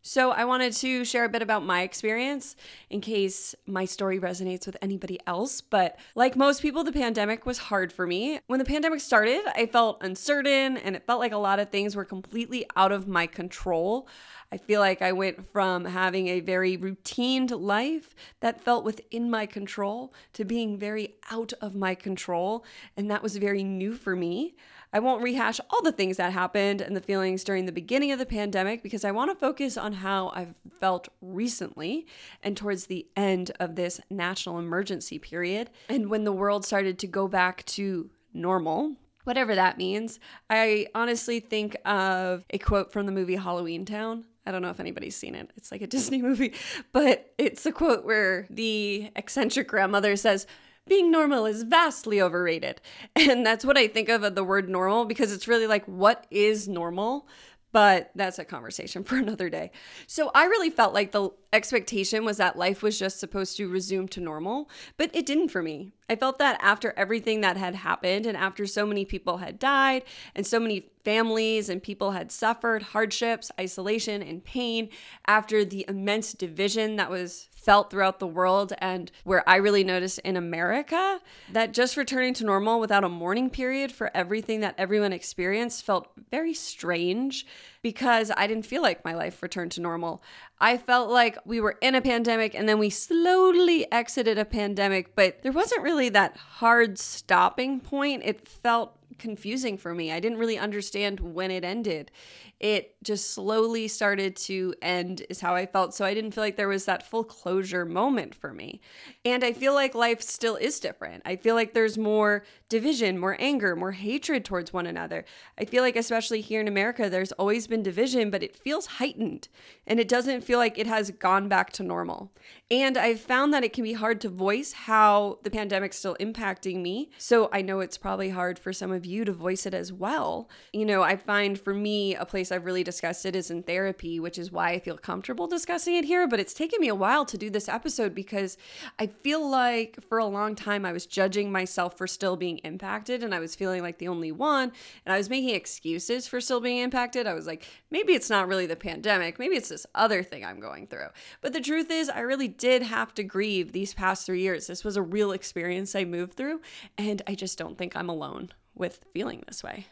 So, 0.07 0.31
I 0.31 0.45
wanted 0.45 0.71
to 0.71 1.03
share 1.03 1.25
a 1.25 1.29
bit 1.29 1.41
about 1.41 1.65
my 1.65 1.81
experience 1.81 2.55
in 2.89 3.01
case 3.01 3.53
my 3.65 3.83
story 3.83 4.21
resonates 4.21 4.65
with 4.65 4.77
anybody 4.81 5.19
else. 5.27 5.59
But 5.59 5.99
like 6.15 6.37
most 6.37 6.61
people, 6.61 6.85
the 6.85 6.93
pandemic 6.93 7.45
was 7.45 7.57
hard 7.57 7.91
for 7.91 8.07
me. 8.07 8.39
When 8.47 8.57
the 8.57 8.63
pandemic 8.63 9.01
started, 9.01 9.41
I 9.53 9.65
felt 9.65 9.97
uncertain 10.01 10.77
and 10.77 10.95
it 10.95 11.05
felt 11.05 11.19
like 11.19 11.33
a 11.33 11.37
lot 11.37 11.59
of 11.59 11.71
things 11.71 11.93
were 11.93 12.05
completely 12.05 12.65
out 12.77 12.93
of 12.93 13.09
my 13.09 13.27
control. 13.27 14.07
I 14.49 14.55
feel 14.55 14.79
like 14.79 15.01
I 15.01 15.11
went 15.11 15.51
from 15.51 15.83
having 15.83 16.29
a 16.29 16.39
very 16.39 16.77
routined 16.77 17.51
life 17.59 18.15
that 18.39 18.63
felt 18.63 18.85
within 18.85 19.29
my 19.29 19.45
control 19.45 20.13
to 20.33 20.45
being 20.45 20.77
very 20.77 21.15
out 21.31 21.51
of 21.59 21.75
my 21.75 21.95
control. 21.95 22.63
And 22.95 23.11
that 23.11 23.21
was 23.21 23.35
very 23.35 23.61
new 23.61 23.93
for 23.93 24.15
me. 24.15 24.55
I 24.93 24.99
won't 24.99 25.21
rehash 25.21 25.59
all 25.69 25.81
the 25.81 25.91
things 25.91 26.17
that 26.17 26.31
happened 26.31 26.81
and 26.81 26.95
the 26.95 27.01
feelings 27.01 27.43
during 27.43 27.65
the 27.65 27.71
beginning 27.71 28.11
of 28.11 28.19
the 28.19 28.25
pandemic 28.25 28.81
because 28.83 29.03
I 29.03 29.11
want 29.11 29.31
to 29.31 29.35
focus 29.35 29.77
on 29.77 29.93
how 29.93 30.31
I've 30.33 30.55
felt 30.79 31.09
recently 31.21 32.07
and 32.41 32.55
towards 32.55 32.85
the 32.85 33.07
end 33.15 33.51
of 33.59 33.75
this 33.75 33.99
national 34.09 34.59
emergency 34.59 35.19
period 35.19 35.69
and 35.89 36.09
when 36.09 36.23
the 36.23 36.31
world 36.31 36.65
started 36.65 36.99
to 36.99 37.07
go 37.07 37.27
back 37.27 37.65
to 37.65 38.09
normal. 38.33 38.95
Whatever 39.25 39.55
that 39.55 39.77
means. 39.77 40.21
I 40.49 40.87
honestly 40.95 41.41
think 41.41 41.75
of 41.83 42.45
a 42.49 42.57
quote 42.57 42.93
from 42.93 43.05
the 43.05 43.11
movie 43.11 43.35
Halloweentown. 43.35 44.23
I 44.45 44.51
don't 44.51 44.61
know 44.61 44.69
if 44.69 44.79
anybody's 44.79 45.17
seen 45.17 45.35
it. 45.35 45.51
It's 45.57 45.69
like 45.69 45.81
a 45.81 45.87
Disney 45.97 46.21
movie, 46.21 46.53
but 46.93 47.33
it's 47.37 47.65
a 47.65 47.73
quote 47.73 48.05
where 48.05 48.47
the 48.49 49.11
eccentric 49.17 49.67
grandmother 49.67 50.15
says, 50.15 50.47
being 50.87 51.11
normal 51.11 51.45
is 51.45 51.63
vastly 51.63 52.21
overrated. 52.21 52.81
And 53.15 53.45
that's 53.45 53.65
what 53.65 53.77
I 53.77 53.87
think 53.87 54.09
of 54.09 54.35
the 54.35 54.43
word 54.43 54.69
normal 54.69 55.05
because 55.05 55.31
it's 55.33 55.47
really 55.47 55.67
like, 55.67 55.85
what 55.85 56.25
is 56.31 56.67
normal? 56.67 57.27
But 57.73 58.11
that's 58.15 58.39
a 58.39 58.45
conversation 58.45 59.03
for 59.05 59.17
another 59.17 59.49
day. 59.49 59.71
So 60.07 60.31
I 60.33 60.45
really 60.45 60.69
felt 60.69 60.93
like 60.93 61.11
the 61.11 61.29
expectation 61.51 62.23
was 62.23 62.37
that 62.37 62.57
life 62.57 62.81
was 62.81 62.97
just 62.97 63.19
supposed 63.19 63.57
to 63.57 63.67
resume 63.67 64.07
to 64.09 64.21
normal, 64.21 64.69
but 64.95 65.09
it 65.13 65.25
didn't 65.25 65.49
for 65.49 65.61
me. 65.61 65.91
I 66.09 66.15
felt 66.15 66.39
that 66.39 66.59
after 66.61 66.93
everything 66.95 67.41
that 67.41 67.57
had 67.57 67.75
happened 67.75 68.25
and 68.25 68.37
after 68.37 68.65
so 68.65 68.85
many 68.85 69.03
people 69.03 69.37
had 69.37 69.59
died 69.59 70.03
and 70.35 70.47
so 70.47 70.59
many 70.59 70.89
families 71.03 71.69
and 71.69 71.83
people 71.83 72.11
had 72.11 72.31
suffered 72.31 72.81
hardships, 72.81 73.51
isolation, 73.59 74.21
and 74.21 74.43
pain, 74.43 74.89
after 75.25 75.65
the 75.65 75.85
immense 75.87 76.33
division 76.33 76.95
that 76.95 77.09
was 77.09 77.49
felt 77.67 77.91
throughout 77.91 78.19
the 78.19 78.25
world 78.25 78.71
and 78.77 79.11
where 79.25 79.47
I 79.47 79.57
really 79.57 79.83
noticed 79.83 80.19
in 80.19 80.37
America 80.37 81.19
that 81.51 81.73
just 81.73 81.97
returning 81.97 82.33
to 82.35 82.45
normal 82.45 82.79
without 82.79 83.03
a 83.03 83.09
mourning 83.09 83.49
period 83.49 83.91
for 83.91 84.09
everything 84.15 84.61
that 84.61 84.75
everyone 84.77 85.11
experienced 85.11 85.83
felt 85.83 86.09
very 86.31 86.53
strange 86.53 87.45
because 87.81 88.31
I 88.37 88.47
didn't 88.47 88.65
feel 88.65 88.81
like 88.81 89.03
my 89.03 89.13
life 89.15 89.43
returned 89.43 89.73
to 89.73 89.81
normal. 89.81 90.23
I 90.61 90.77
felt 90.77 91.09
like 91.09 91.37
we 91.45 91.59
were 91.59 91.77
in 91.81 91.93
a 91.93 92.01
pandemic 92.01 92.55
and 92.55 92.69
then 92.69 92.79
we 92.79 92.89
slowly 92.89 93.91
exited 93.91 94.37
a 94.37 94.45
pandemic, 94.45 95.13
but 95.13 95.41
there 95.41 95.51
wasn't 95.51 95.83
really 95.83 96.07
that 96.07 96.37
hard 96.37 96.97
stopping 96.97 97.81
point. 97.81 98.21
It 98.23 98.47
felt 98.47 98.96
confusing 99.17 99.77
for 99.77 99.93
me. 99.93 100.11
I 100.11 100.19
didn't 100.19 100.37
really 100.37 100.57
understand 100.57 101.19
when 101.19 101.51
it 101.51 101.63
ended. 101.63 102.11
It 102.59 102.95
just 103.03 103.31
slowly 103.31 103.87
started 103.87 104.35
to 104.37 104.73
end, 104.81 105.23
is 105.29 105.39
how 105.39 105.53
I 105.53 105.67
felt. 105.67 105.93
So 105.93 106.03
I 106.05 106.13
didn't 106.13 106.31
feel 106.31 106.43
like 106.43 106.57
there 106.57 106.67
was 106.67 106.85
that 106.85 107.07
full 107.07 107.23
closure 107.23 107.85
moment 107.85 108.33
for 108.33 108.51
me. 108.51 108.81
And 109.23 109.43
I 109.43 109.53
feel 109.53 109.73
like 109.73 109.93
life 109.93 110.21
still 110.21 110.55
is 110.55 110.79
different. 110.79 111.21
I 111.25 111.35
feel 111.35 111.53
like 111.53 111.73
there's 111.73 111.97
more 111.97 112.43
division, 112.69 113.19
more 113.19 113.37
anger, 113.39 113.75
more 113.75 113.91
hatred 113.91 114.43
towards 114.43 114.73
one 114.73 114.87
another. 114.87 115.23
I 115.57 115.65
feel 115.65 115.83
like, 115.83 115.95
especially 115.95 116.41
here 116.41 116.59
in 116.59 116.67
America, 116.67 117.09
there's 117.09 117.31
always 117.33 117.67
been 117.67 117.83
division, 117.83 118.31
but 118.31 118.43
it 118.43 118.55
feels 118.55 118.87
heightened 118.87 119.49
and 119.85 119.99
it 119.99 120.07
doesn't 120.07 120.43
feel 120.43 120.57
like 120.57 120.77
it 120.77 120.87
has 120.87 121.11
gone 121.11 121.47
back 121.47 121.71
to 121.73 121.83
normal. 121.83 122.31
And 122.69 122.97
I've 122.97 123.21
found 123.21 123.53
that 123.53 123.63
it 123.63 123.71
can 123.71 123.83
be 123.83 123.93
hard 123.93 124.19
to 124.21 124.29
voice 124.29 124.73
how 124.73 125.39
the 125.43 125.51
pandemic's 125.51 125.97
still 125.97 126.17
impacting 126.19 126.81
me. 126.81 127.11
So 127.17 127.49
I 127.53 127.61
know 127.61 127.79
it's 127.79 127.97
probably 127.97 128.29
hard 128.29 128.59
for 128.59 128.73
some 128.73 128.91
of 128.91 129.05
you 129.07 129.25
to 129.25 129.31
voice 129.31 129.65
it 129.65 129.73
as 129.73 129.91
well. 129.91 130.49
You 130.73 130.85
know, 130.85 131.01
I 131.01 131.15
find 131.15 131.59
for 131.59 131.73
me, 131.73 132.15
a 132.15 132.25
place 132.25 132.51
I've 132.51 132.65
really 132.65 132.83
discussed 132.83 133.25
it 133.25 133.35
is 133.35 133.49
in 133.49 133.63
therapy, 133.63 134.19
which 134.19 134.37
is 134.37 134.51
why 134.51 134.71
I 134.71 134.79
feel 134.79 134.97
comfortable 134.97 135.47
discussing 135.47 135.95
it 135.95 136.05
here. 136.05 136.27
But 136.27 136.39
it's 136.39 136.53
taken 136.53 136.79
me 136.79 136.89
a 136.89 136.95
while 136.95 137.25
to 137.25 137.37
do 137.37 137.49
this 137.49 137.69
episode 137.69 138.13
because 138.13 138.57
I 138.99 139.07
feel 139.07 139.49
like 139.49 139.97
for 140.07 140.17
a 140.17 140.25
long 140.25 140.55
time 140.55 140.85
I 140.85 140.91
was 140.91 141.05
judging 141.05 141.51
myself 141.51 141.97
for 141.97 142.07
still 142.07 142.35
being 142.35 142.59
impacted 142.59 143.23
and 143.23 143.33
I 143.33 143.39
was 143.39 143.55
feeling 143.55 143.81
like 143.81 143.97
the 143.97 144.07
only 144.07 144.31
one. 144.31 144.71
And 145.05 145.13
I 145.13 145.17
was 145.17 145.29
making 145.29 145.55
excuses 145.55 146.27
for 146.27 146.41
still 146.41 146.59
being 146.59 146.79
impacted. 146.79 147.25
I 147.25 147.33
was 147.33 147.47
like, 147.47 147.65
maybe 147.89 148.13
it's 148.13 148.29
not 148.29 148.47
really 148.47 148.65
the 148.65 148.75
pandemic, 148.75 149.39
maybe 149.39 149.55
it's 149.55 149.69
this 149.69 149.85
other 149.95 150.23
thing 150.23 150.45
I'm 150.45 150.59
going 150.59 150.87
through. 150.87 151.07
But 151.41 151.53
the 151.53 151.61
truth 151.61 151.89
is, 151.89 152.09
I 152.09 152.19
really 152.19 152.47
did 152.47 152.83
have 152.83 153.13
to 153.15 153.23
grieve 153.23 153.71
these 153.71 153.93
past 153.93 154.25
three 154.25 154.41
years. 154.41 154.67
This 154.67 154.83
was 154.83 154.97
a 154.97 155.01
real 155.01 155.31
experience 155.31 155.95
I 155.95 156.05
moved 156.05 156.33
through, 156.33 156.61
and 156.97 157.21
I 157.27 157.35
just 157.35 157.57
don't 157.57 157.77
think 157.77 157.95
I'm 157.95 158.09
alone 158.09 158.49
with 158.77 159.05
feeling 159.13 159.43
this 159.47 159.63
way. 159.63 159.87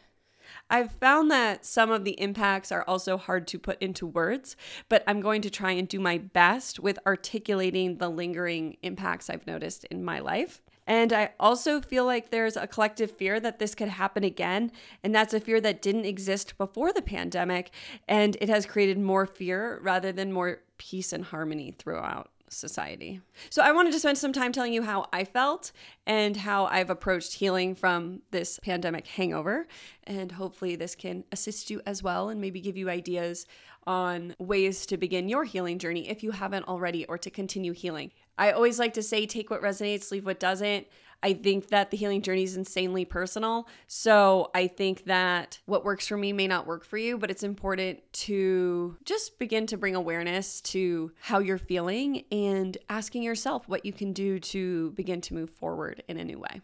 I've 0.70 0.92
found 0.92 1.30
that 1.30 1.64
some 1.64 1.90
of 1.90 2.04
the 2.04 2.20
impacts 2.20 2.72
are 2.72 2.84
also 2.86 3.16
hard 3.16 3.46
to 3.48 3.58
put 3.58 3.80
into 3.80 4.06
words, 4.06 4.56
but 4.88 5.04
I'm 5.06 5.20
going 5.20 5.42
to 5.42 5.50
try 5.50 5.72
and 5.72 5.86
do 5.86 6.00
my 6.00 6.18
best 6.18 6.80
with 6.80 6.98
articulating 7.06 7.98
the 7.98 8.08
lingering 8.08 8.76
impacts 8.82 9.30
I've 9.30 9.46
noticed 9.46 9.84
in 9.86 10.04
my 10.04 10.18
life. 10.20 10.62
And 10.88 11.12
I 11.12 11.30
also 11.40 11.80
feel 11.80 12.04
like 12.04 12.30
there's 12.30 12.56
a 12.56 12.68
collective 12.68 13.10
fear 13.10 13.40
that 13.40 13.58
this 13.58 13.74
could 13.74 13.88
happen 13.88 14.22
again. 14.22 14.70
And 15.02 15.12
that's 15.12 15.34
a 15.34 15.40
fear 15.40 15.60
that 15.60 15.82
didn't 15.82 16.04
exist 16.04 16.56
before 16.58 16.92
the 16.92 17.02
pandemic. 17.02 17.72
And 18.06 18.36
it 18.40 18.48
has 18.48 18.66
created 18.66 18.98
more 18.98 19.26
fear 19.26 19.80
rather 19.82 20.12
than 20.12 20.32
more 20.32 20.60
peace 20.78 21.12
and 21.12 21.24
harmony 21.24 21.74
throughout 21.76 22.30
society. 22.48 23.20
So 23.50 23.62
I 23.62 23.72
wanted 23.72 23.92
to 23.92 24.00
spend 24.00 24.18
some 24.18 24.32
time 24.32 24.52
telling 24.52 24.72
you 24.72 24.82
how 24.82 25.06
I 25.12 25.24
felt 25.24 25.72
and 26.06 26.36
how 26.36 26.66
I've 26.66 26.90
approached 26.90 27.34
healing 27.34 27.74
from 27.74 28.22
this 28.30 28.58
pandemic 28.62 29.06
hangover. 29.06 29.66
And 30.04 30.32
hopefully, 30.32 30.76
this 30.76 30.94
can 30.94 31.24
assist 31.32 31.70
you 31.70 31.80
as 31.86 32.02
well 32.02 32.28
and 32.28 32.40
maybe 32.40 32.60
give 32.60 32.76
you 32.76 32.88
ideas 32.88 33.46
on 33.86 34.34
ways 34.38 34.84
to 34.86 34.96
begin 34.96 35.28
your 35.28 35.44
healing 35.44 35.78
journey 35.78 36.08
if 36.08 36.22
you 36.22 36.32
haven't 36.32 36.66
already 36.66 37.04
or 37.06 37.18
to 37.18 37.30
continue 37.30 37.72
healing. 37.72 38.10
I 38.38 38.50
always 38.50 38.78
like 38.78 38.94
to 38.94 39.02
say 39.02 39.26
take 39.26 39.50
what 39.50 39.62
resonates, 39.62 40.10
leave 40.10 40.26
what 40.26 40.40
doesn't. 40.40 40.86
I 41.26 41.32
think 41.32 41.70
that 41.70 41.90
the 41.90 41.96
healing 41.96 42.22
journey 42.22 42.44
is 42.44 42.56
insanely 42.56 43.04
personal. 43.04 43.66
So 43.88 44.52
I 44.54 44.68
think 44.68 45.06
that 45.06 45.58
what 45.66 45.84
works 45.84 46.06
for 46.06 46.16
me 46.16 46.32
may 46.32 46.46
not 46.46 46.68
work 46.68 46.84
for 46.84 46.98
you, 46.98 47.18
but 47.18 47.32
it's 47.32 47.42
important 47.42 47.98
to 48.12 48.96
just 49.04 49.36
begin 49.40 49.66
to 49.66 49.76
bring 49.76 49.96
awareness 49.96 50.60
to 50.60 51.10
how 51.18 51.40
you're 51.40 51.58
feeling 51.58 52.22
and 52.30 52.78
asking 52.88 53.24
yourself 53.24 53.68
what 53.68 53.84
you 53.84 53.92
can 53.92 54.12
do 54.12 54.38
to 54.38 54.92
begin 54.92 55.20
to 55.22 55.34
move 55.34 55.50
forward 55.50 56.04
in 56.06 56.16
a 56.16 56.24
new 56.24 56.38
way. 56.38 56.60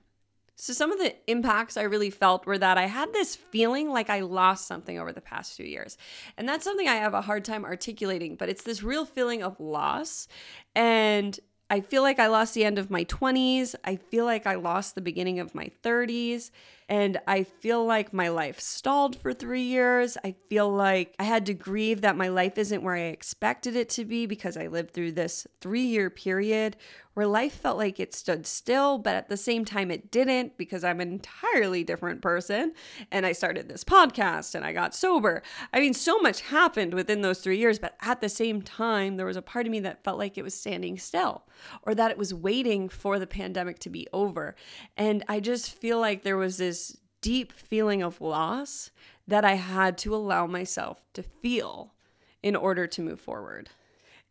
So, 0.54 0.72
some 0.72 0.92
of 0.92 1.00
the 1.00 1.12
impacts 1.28 1.76
I 1.76 1.82
really 1.82 2.10
felt 2.10 2.46
were 2.46 2.58
that 2.58 2.78
I 2.78 2.86
had 2.86 3.12
this 3.12 3.34
feeling 3.34 3.90
like 3.90 4.10
I 4.10 4.20
lost 4.20 4.68
something 4.68 4.96
over 4.96 5.12
the 5.12 5.20
past 5.20 5.56
few 5.56 5.66
years. 5.66 5.98
And 6.36 6.48
that's 6.48 6.62
something 6.62 6.86
I 6.86 6.96
have 6.96 7.14
a 7.14 7.22
hard 7.22 7.44
time 7.44 7.64
articulating, 7.64 8.36
but 8.36 8.48
it's 8.48 8.62
this 8.62 8.80
real 8.80 9.04
feeling 9.04 9.42
of 9.42 9.58
loss. 9.58 10.28
And 10.76 11.40
I 11.72 11.80
feel 11.80 12.02
like 12.02 12.18
I 12.18 12.26
lost 12.26 12.52
the 12.52 12.66
end 12.66 12.78
of 12.78 12.90
my 12.90 13.04
20s. 13.04 13.74
I 13.82 13.96
feel 13.96 14.26
like 14.26 14.46
I 14.46 14.56
lost 14.56 14.94
the 14.94 15.00
beginning 15.00 15.40
of 15.40 15.54
my 15.54 15.70
30s. 15.82 16.50
And 16.88 17.20
I 17.26 17.44
feel 17.44 17.84
like 17.84 18.12
my 18.12 18.28
life 18.28 18.60
stalled 18.60 19.16
for 19.16 19.32
three 19.32 19.62
years. 19.62 20.16
I 20.24 20.34
feel 20.48 20.70
like 20.70 21.14
I 21.18 21.24
had 21.24 21.46
to 21.46 21.54
grieve 21.54 22.00
that 22.02 22.16
my 22.16 22.28
life 22.28 22.58
isn't 22.58 22.82
where 22.82 22.94
I 22.94 23.02
expected 23.02 23.76
it 23.76 23.88
to 23.90 24.04
be 24.04 24.26
because 24.26 24.56
I 24.56 24.66
lived 24.66 24.92
through 24.92 25.12
this 25.12 25.46
three 25.60 25.84
year 25.84 26.10
period 26.10 26.76
where 27.14 27.26
life 27.26 27.52
felt 27.52 27.76
like 27.76 28.00
it 28.00 28.14
stood 28.14 28.46
still, 28.46 28.96
but 28.96 29.14
at 29.14 29.28
the 29.28 29.36
same 29.36 29.64
time, 29.64 29.90
it 29.90 30.10
didn't 30.10 30.56
because 30.56 30.82
I'm 30.82 31.00
an 31.00 31.12
entirely 31.12 31.84
different 31.84 32.22
person. 32.22 32.72
And 33.10 33.26
I 33.26 33.32
started 33.32 33.68
this 33.68 33.84
podcast 33.84 34.54
and 34.54 34.64
I 34.64 34.72
got 34.72 34.94
sober. 34.94 35.42
I 35.74 35.80
mean, 35.80 35.92
so 35.92 36.18
much 36.20 36.40
happened 36.40 36.94
within 36.94 37.20
those 37.20 37.40
three 37.40 37.58
years, 37.58 37.78
but 37.78 37.96
at 38.00 38.20
the 38.22 38.30
same 38.30 38.62
time, 38.62 39.16
there 39.16 39.26
was 39.26 39.36
a 39.36 39.42
part 39.42 39.66
of 39.66 39.72
me 39.72 39.80
that 39.80 40.04
felt 40.04 40.18
like 40.18 40.38
it 40.38 40.42
was 40.42 40.54
standing 40.54 40.98
still 40.98 41.42
or 41.82 41.94
that 41.94 42.10
it 42.10 42.18
was 42.18 42.32
waiting 42.32 42.88
for 42.88 43.18
the 43.18 43.26
pandemic 43.26 43.78
to 43.80 43.90
be 43.90 44.06
over. 44.12 44.56
And 44.96 45.22
I 45.28 45.40
just 45.40 45.74
feel 45.74 46.00
like 46.00 46.22
there 46.22 46.38
was 46.38 46.56
this 46.56 46.71
deep 47.20 47.52
feeling 47.52 48.02
of 48.02 48.20
loss 48.20 48.90
that 49.26 49.44
I 49.44 49.54
had 49.54 49.96
to 49.98 50.14
allow 50.14 50.46
myself 50.46 51.00
to 51.14 51.22
feel 51.22 51.94
in 52.42 52.56
order 52.56 52.86
to 52.86 53.02
move 53.02 53.20
forward. 53.20 53.70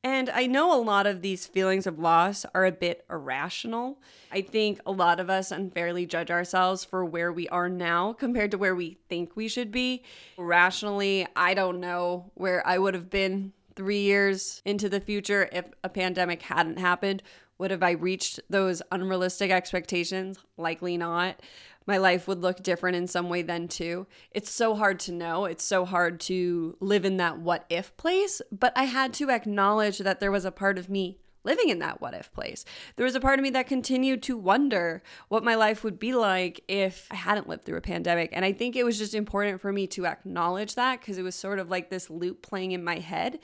And 0.04 0.30
I 0.32 0.48
know 0.48 0.76
a 0.76 0.82
lot 0.82 1.06
of 1.06 1.22
these 1.22 1.46
feelings 1.46 1.86
of 1.86 2.00
loss 2.00 2.44
are 2.56 2.66
a 2.66 2.72
bit 2.72 3.06
irrational. 3.10 4.00
I 4.32 4.42
think 4.42 4.80
a 4.86 4.92
lot 4.92 5.20
of 5.20 5.30
us 5.30 5.52
unfairly 5.52 6.08
judge 6.08 6.32
ourselves 6.32 6.84
for 6.84 7.06
where 7.06 7.32
we 7.32 7.48
are 7.50 7.70
now 7.70 8.14
compared 8.20 8.52
to 8.52 8.58
where 8.58 8.76
we 8.76 8.98
think 9.10 9.36
we 9.36 9.48
should 9.48 9.72
be. 9.72 10.04
Rationally, 10.38 11.28
I 11.36 11.54
don't 11.54 11.80
know 11.80 12.32
where 12.34 12.66
I 12.66 12.80
would 12.80 12.96
have 12.96 13.12
been 13.12 13.54
three 13.76 14.02
years 14.02 14.62
into 14.66 14.90
the 14.90 15.00
future 15.00 15.48
if 15.52 15.66
a 15.84 15.90
pandemic 15.90 16.42
hadn't 16.42 16.80
happened. 16.80 17.22
Would 17.60 17.72
have 17.72 17.84
I 17.84 17.92
reached 17.92 18.40
those 18.50 18.82
unrealistic 18.92 19.52
expectations? 19.52 20.40
Likely 20.58 20.98
not 20.98 21.40
my 21.86 21.98
life 21.98 22.28
would 22.28 22.42
look 22.42 22.62
different 22.62 22.96
in 22.96 23.08
some 23.08 23.30
way 23.30 23.42
then 23.42 23.68
too. 23.68 24.08
It's 24.32 24.52
so 24.52 24.76
hard 24.76 25.00
to 25.02 25.12
know. 25.12 25.46
It's 25.46 25.64
so 25.64 25.86
hard 25.86 26.20
to 26.22 26.78
live 26.80 27.06
in 27.06 27.18
that 27.18 27.40
what 27.40 27.66
if 27.70 27.96
place, 27.98 28.42
but 28.52 28.74
I 28.76 28.86
had 28.86 29.14
to 29.16 29.30
acknowledge 29.30 30.00
that 30.00 30.20
there 30.20 30.32
was 30.32 30.46
a 30.46 30.52
part 30.52 30.78
of 30.78 30.90
me 30.90 31.18
living 31.44 31.70
in 31.70 31.80
that 31.80 32.00
what 32.00 32.14
if 32.14 32.32
place. 32.34 32.66
There 32.96 33.04
was 33.04 33.16
a 33.16 33.20
part 33.20 33.40
of 33.40 33.44
me 33.44 33.50
that 33.52 33.66
continued 33.66 34.22
to 34.24 34.38
wonder 34.38 35.02
what 35.28 35.44
my 35.44 35.56
life 35.56 35.84
would 35.84 35.98
be 35.98 36.14
like 36.14 36.64
if 36.68 37.08
I 37.10 37.16
hadn't 37.16 37.50
lived 37.50 37.66
through 37.66 37.78
a 37.78 37.82
pandemic. 37.82 38.30
And 38.32 38.46
I 38.46 38.54
think 38.54 38.76
it 38.76 38.86
was 38.86 38.98
just 38.98 39.16
important 39.16 39.60
for 39.60 39.74
me 39.74 39.88
to 39.88 40.06
acknowledge 40.06 40.76
that 40.76 41.00
because 41.00 41.18
it 41.18 41.24
was 41.24 41.36
sort 41.36 41.58
of 41.58 41.70
like 41.70 41.90
this 41.90 42.12
loop 42.12 42.44
playing 42.44 42.74
in 42.74 42.84
my 42.84 43.00
head 43.00 43.40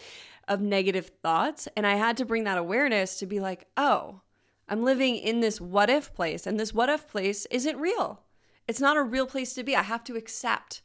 of 0.48 0.62
negative 0.62 1.12
thoughts. 1.24 1.68
And 1.76 1.88
I 1.88 1.96
had 1.96 2.18
to 2.18 2.26
bring 2.26 2.44
that 2.44 2.60
awareness 2.60 3.18
to 3.20 3.26
be 3.26 3.40
like, 3.40 3.66
oh, 3.76 4.22
I'm 4.70 4.84
living 4.84 5.16
in 5.16 5.40
this 5.40 5.62
what 5.62 5.90
if 5.90 6.14
place, 6.14 6.46
and 6.46 6.60
this 6.60 6.74
what 6.74 6.90
if 6.90 7.08
place 7.08 7.46
isn't 7.48 7.78
real 7.78 8.22
It's 8.68 8.82
not 8.82 8.98
a 8.98 9.04
real 9.04 9.28
place 9.28 9.54
to 9.54 9.64
be. 9.64 9.76
I 9.76 9.84
have 9.84 10.04
to 10.06 10.16
accept 10.16 10.82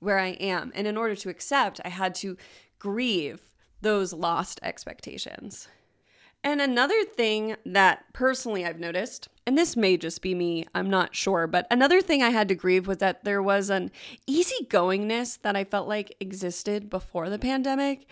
where 0.00 0.18
I 0.18 0.30
am. 0.30 0.72
And 0.74 0.86
in 0.86 0.96
order 0.96 1.14
to 1.16 1.28
accept, 1.28 1.80
I 1.84 1.88
had 1.88 2.14
to 2.16 2.36
grieve 2.78 3.48
those 3.80 4.12
lost 4.12 4.60
expectations. 4.62 5.68
And 6.44 6.60
another 6.60 7.04
thing 7.04 7.54
that 7.64 8.04
personally 8.12 8.66
I've 8.66 8.80
noticed, 8.80 9.28
and 9.46 9.56
this 9.56 9.76
may 9.76 9.96
just 9.96 10.20
be 10.22 10.34
me, 10.34 10.66
I'm 10.74 10.90
not 10.90 11.14
sure, 11.14 11.46
but 11.46 11.68
another 11.70 12.00
thing 12.00 12.20
I 12.20 12.30
had 12.30 12.48
to 12.48 12.56
grieve 12.56 12.88
was 12.88 12.98
that 12.98 13.22
there 13.22 13.42
was 13.42 13.70
an 13.70 13.92
easygoingness 14.28 15.40
that 15.42 15.54
I 15.54 15.62
felt 15.62 15.86
like 15.86 16.16
existed 16.18 16.90
before 16.90 17.30
the 17.30 17.38
pandemic. 17.38 18.08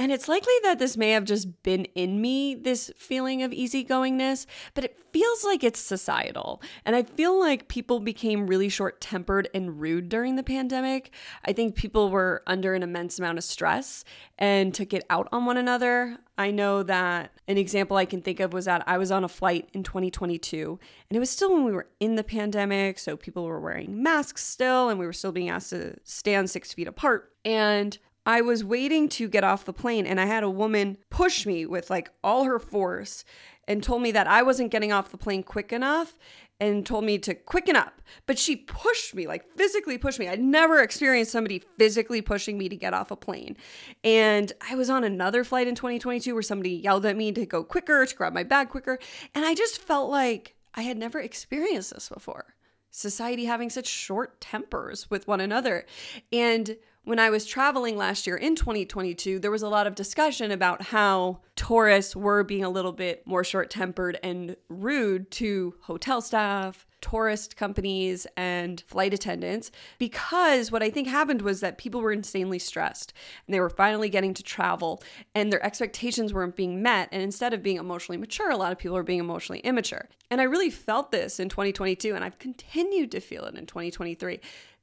And 0.00 0.10
it's 0.10 0.28
likely 0.28 0.54
that 0.62 0.78
this 0.78 0.96
may 0.96 1.10
have 1.10 1.24
just 1.26 1.62
been 1.62 1.84
in 1.94 2.22
me, 2.22 2.54
this 2.54 2.90
feeling 2.96 3.42
of 3.42 3.50
easygoingness, 3.50 4.46
but 4.72 4.82
it 4.82 4.98
feels 5.12 5.44
like 5.44 5.62
it's 5.62 5.78
societal. 5.78 6.62
And 6.86 6.96
I 6.96 7.02
feel 7.02 7.38
like 7.38 7.68
people 7.68 8.00
became 8.00 8.46
really 8.46 8.70
short 8.70 9.02
tempered 9.02 9.50
and 9.52 9.78
rude 9.78 10.08
during 10.08 10.36
the 10.36 10.42
pandemic. 10.42 11.12
I 11.44 11.52
think 11.52 11.74
people 11.74 12.08
were 12.08 12.42
under 12.46 12.72
an 12.72 12.82
immense 12.82 13.18
amount 13.18 13.36
of 13.36 13.44
stress 13.44 14.02
and 14.38 14.72
took 14.72 14.94
it 14.94 15.04
out 15.10 15.28
on 15.32 15.44
one 15.44 15.58
another. 15.58 16.16
I 16.38 16.50
know 16.50 16.82
that 16.84 17.32
an 17.46 17.58
example 17.58 17.98
I 17.98 18.06
can 18.06 18.22
think 18.22 18.40
of 18.40 18.54
was 18.54 18.64
that 18.64 18.82
I 18.86 18.96
was 18.96 19.10
on 19.10 19.22
a 19.22 19.28
flight 19.28 19.68
in 19.74 19.82
2022, 19.82 20.80
and 21.10 21.16
it 21.18 21.20
was 21.20 21.28
still 21.28 21.52
when 21.52 21.64
we 21.64 21.72
were 21.72 21.88
in 22.00 22.14
the 22.14 22.24
pandemic. 22.24 22.98
So 22.98 23.18
people 23.18 23.44
were 23.44 23.60
wearing 23.60 24.02
masks 24.02 24.46
still, 24.46 24.88
and 24.88 24.98
we 24.98 25.04
were 25.04 25.12
still 25.12 25.32
being 25.32 25.50
asked 25.50 25.68
to 25.70 25.96
stand 26.04 26.48
six 26.48 26.72
feet 26.72 26.88
apart. 26.88 27.34
And 27.44 27.98
I 28.26 28.40
was 28.42 28.64
waiting 28.64 29.08
to 29.10 29.28
get 29.28 29.44
off 29.44 29.64
the 29.64 29.72
plane 29.72 30.06
and 30.06 30.20
I 30.20 30.26
had 30.26 30.42
a 30.42 30.50
woman 30.50 30.98
push 31.10 31.46
me 31.46 31.66
with 31.66 31.90
like 31.90 32.10
all 32.22 32.44
her 32.44 32.58
force 32.58 33.24
and 33.66 33.82
told 33.82 34.02
me 34.02 34.12
that 34.12 34.26
I 34.26 34.42
wasn't 34.42 34.70
getting 34.70 34.92
off 34.92 35.10
the 35.10 35.16
plane 35.16 35.42
quick 35.42 35.72
enough 35.72 36.18
and 36.60 36.84
told 36.84 37.04
me 37.04 37.18
to 37.18 37.34
quicken 37.34 37.74
up. 37.74 38.02
But 38.26 38.38
she 38.38 38.54
pushed 38.54 39.14
me, 39.14 39.26
like 39.26 39.44
physically 39.56 39.96
pushed 39.96 40.18
me. 40.18 40.28
I'd 40.28 40.42
never 40.42 40.80
experienced 40.80 41.32
somebody 41.32 41.62
physically 41.78 42.20
pushing 42.20 42.58
me 42.58 42.68
to 42.68 42.76
get 42.76 42.92
off 42.92 43.10
a 43.10 43.16
plane. 43.16 43.56
And 44.04 44.52
I 44.68 44.74
was 44.74 44.90
on 44.90 45.02
another 45.02 45.42
flight 45.42 45.66
in 45.66 45.74
2022 45.74 46.34
where 46.34 46.42
somebody 46.42 46.72
yelled 46.72 47.06
at 47.06 47.16
me 47.16 47.32
to 47.32 47.46
go 47.46 47.64
quicker, 47.64 48.04
to 48.04 48.14
grab 48.14 48.34
my 48.34 48.42
bag 48.42 48.68
quicker. 48.68 48.98
And 49.34 49.44
I 49.44 49.54
just 49.54 49.80
felt 49.80 50.10
like 50.10 50.54
I 50.74 50.82
had 50.82 50.98
never 50.98 51.18
experienced 51.18 51.94
this 51.94 52.10
before. 52.10 52.54
Society 52.90 53.44
having 53.46 53.70
such 53.70 53.86
short 53.86 54.40
tempers 54.40 55.08
with 55.08 55.26
one 55.26 55.40
another. 55.40 55.86
And 56.32 56.76
when 57.04 57.18
I 57.18 57.30
was 57.30 57.46
traveling 57.46 57.96
last 57.96 58.26
year 58.26 58.36
in 58.36 58.54
2022, 58.54 59.38
there 59.38 59.50
was 59.50 59.62
a 59.62 59.68
lot 59.68 59.86
of 59.86 59.94
discussion 59.94 60.50
about 60.50 60.82
how 60.82 61.40
tourists 61.56 62.14
were 62.14 62.44
being 62.44 62.62
a 62.62 62.68
little 62.68 62.92
bit 62.92 63.26
more 63.26 63.42
short 63.42 63.70
tempered 63.70 64.18
and 64.22 64.54
rude 64.68 65.30
to 65.32 65.74
hotel 65.80 66.20
staff, 66.20 66.86
tourist 67.00 67.56
companies, 67.56 68.26
and 68.36 68.84
flight 68.86 69.14
attendants. 69.14 69.70
Because 69.98 70.70
what 70.70 70.82
I 70.82 70.90
think 70.90 71.08
happened 71.08 71.40
was 71.40 71.60
that 71.60 71.78
people 71.78 72.02
were 72.02 72.12
insanely 72.12 72.58
stressed 72.58 73.14
and 73.46 73.54
they 73.54 73.60
were 73.60 73.70
finally 73.70 74.10
getting 74.10 74.34
to 74.34 74.42
travel 74.42 75.02
and 75.34 75.50
their 75.50 75.64
expectations 75.64 76.34
weren't 76.34 76.56
being 76.56 76.82
met. 76.82 77.08
And 77.12 77.22
instead 77.22 77.54
of 77.54 77.62
being 77.62 77.78
emotionally 77.78 78.18
mature, 78.18 78.50
a 78.50 78.58
lot 78.58 78.72
of 78.72 78.78
people 78.78 78.96
are 78.96 79.02
being 79.02 79.20
emotionally 79.20 79.60
immature. 79.60 80.06
And 80.30 80.40
I 80.40 80.44
really 80.44 80.70
felt 80.70 81.10
this 81.10 81.40
in 81.40 81.48
2022, 81.48 82.14
and 82.14 82.22
I've 82.22 82.38
continued 82.38 83.10
to 83.12 83.20
feel 83.20 83.44
it 83.46 83.56
in 83.56 83.64
2023 83.64 84.38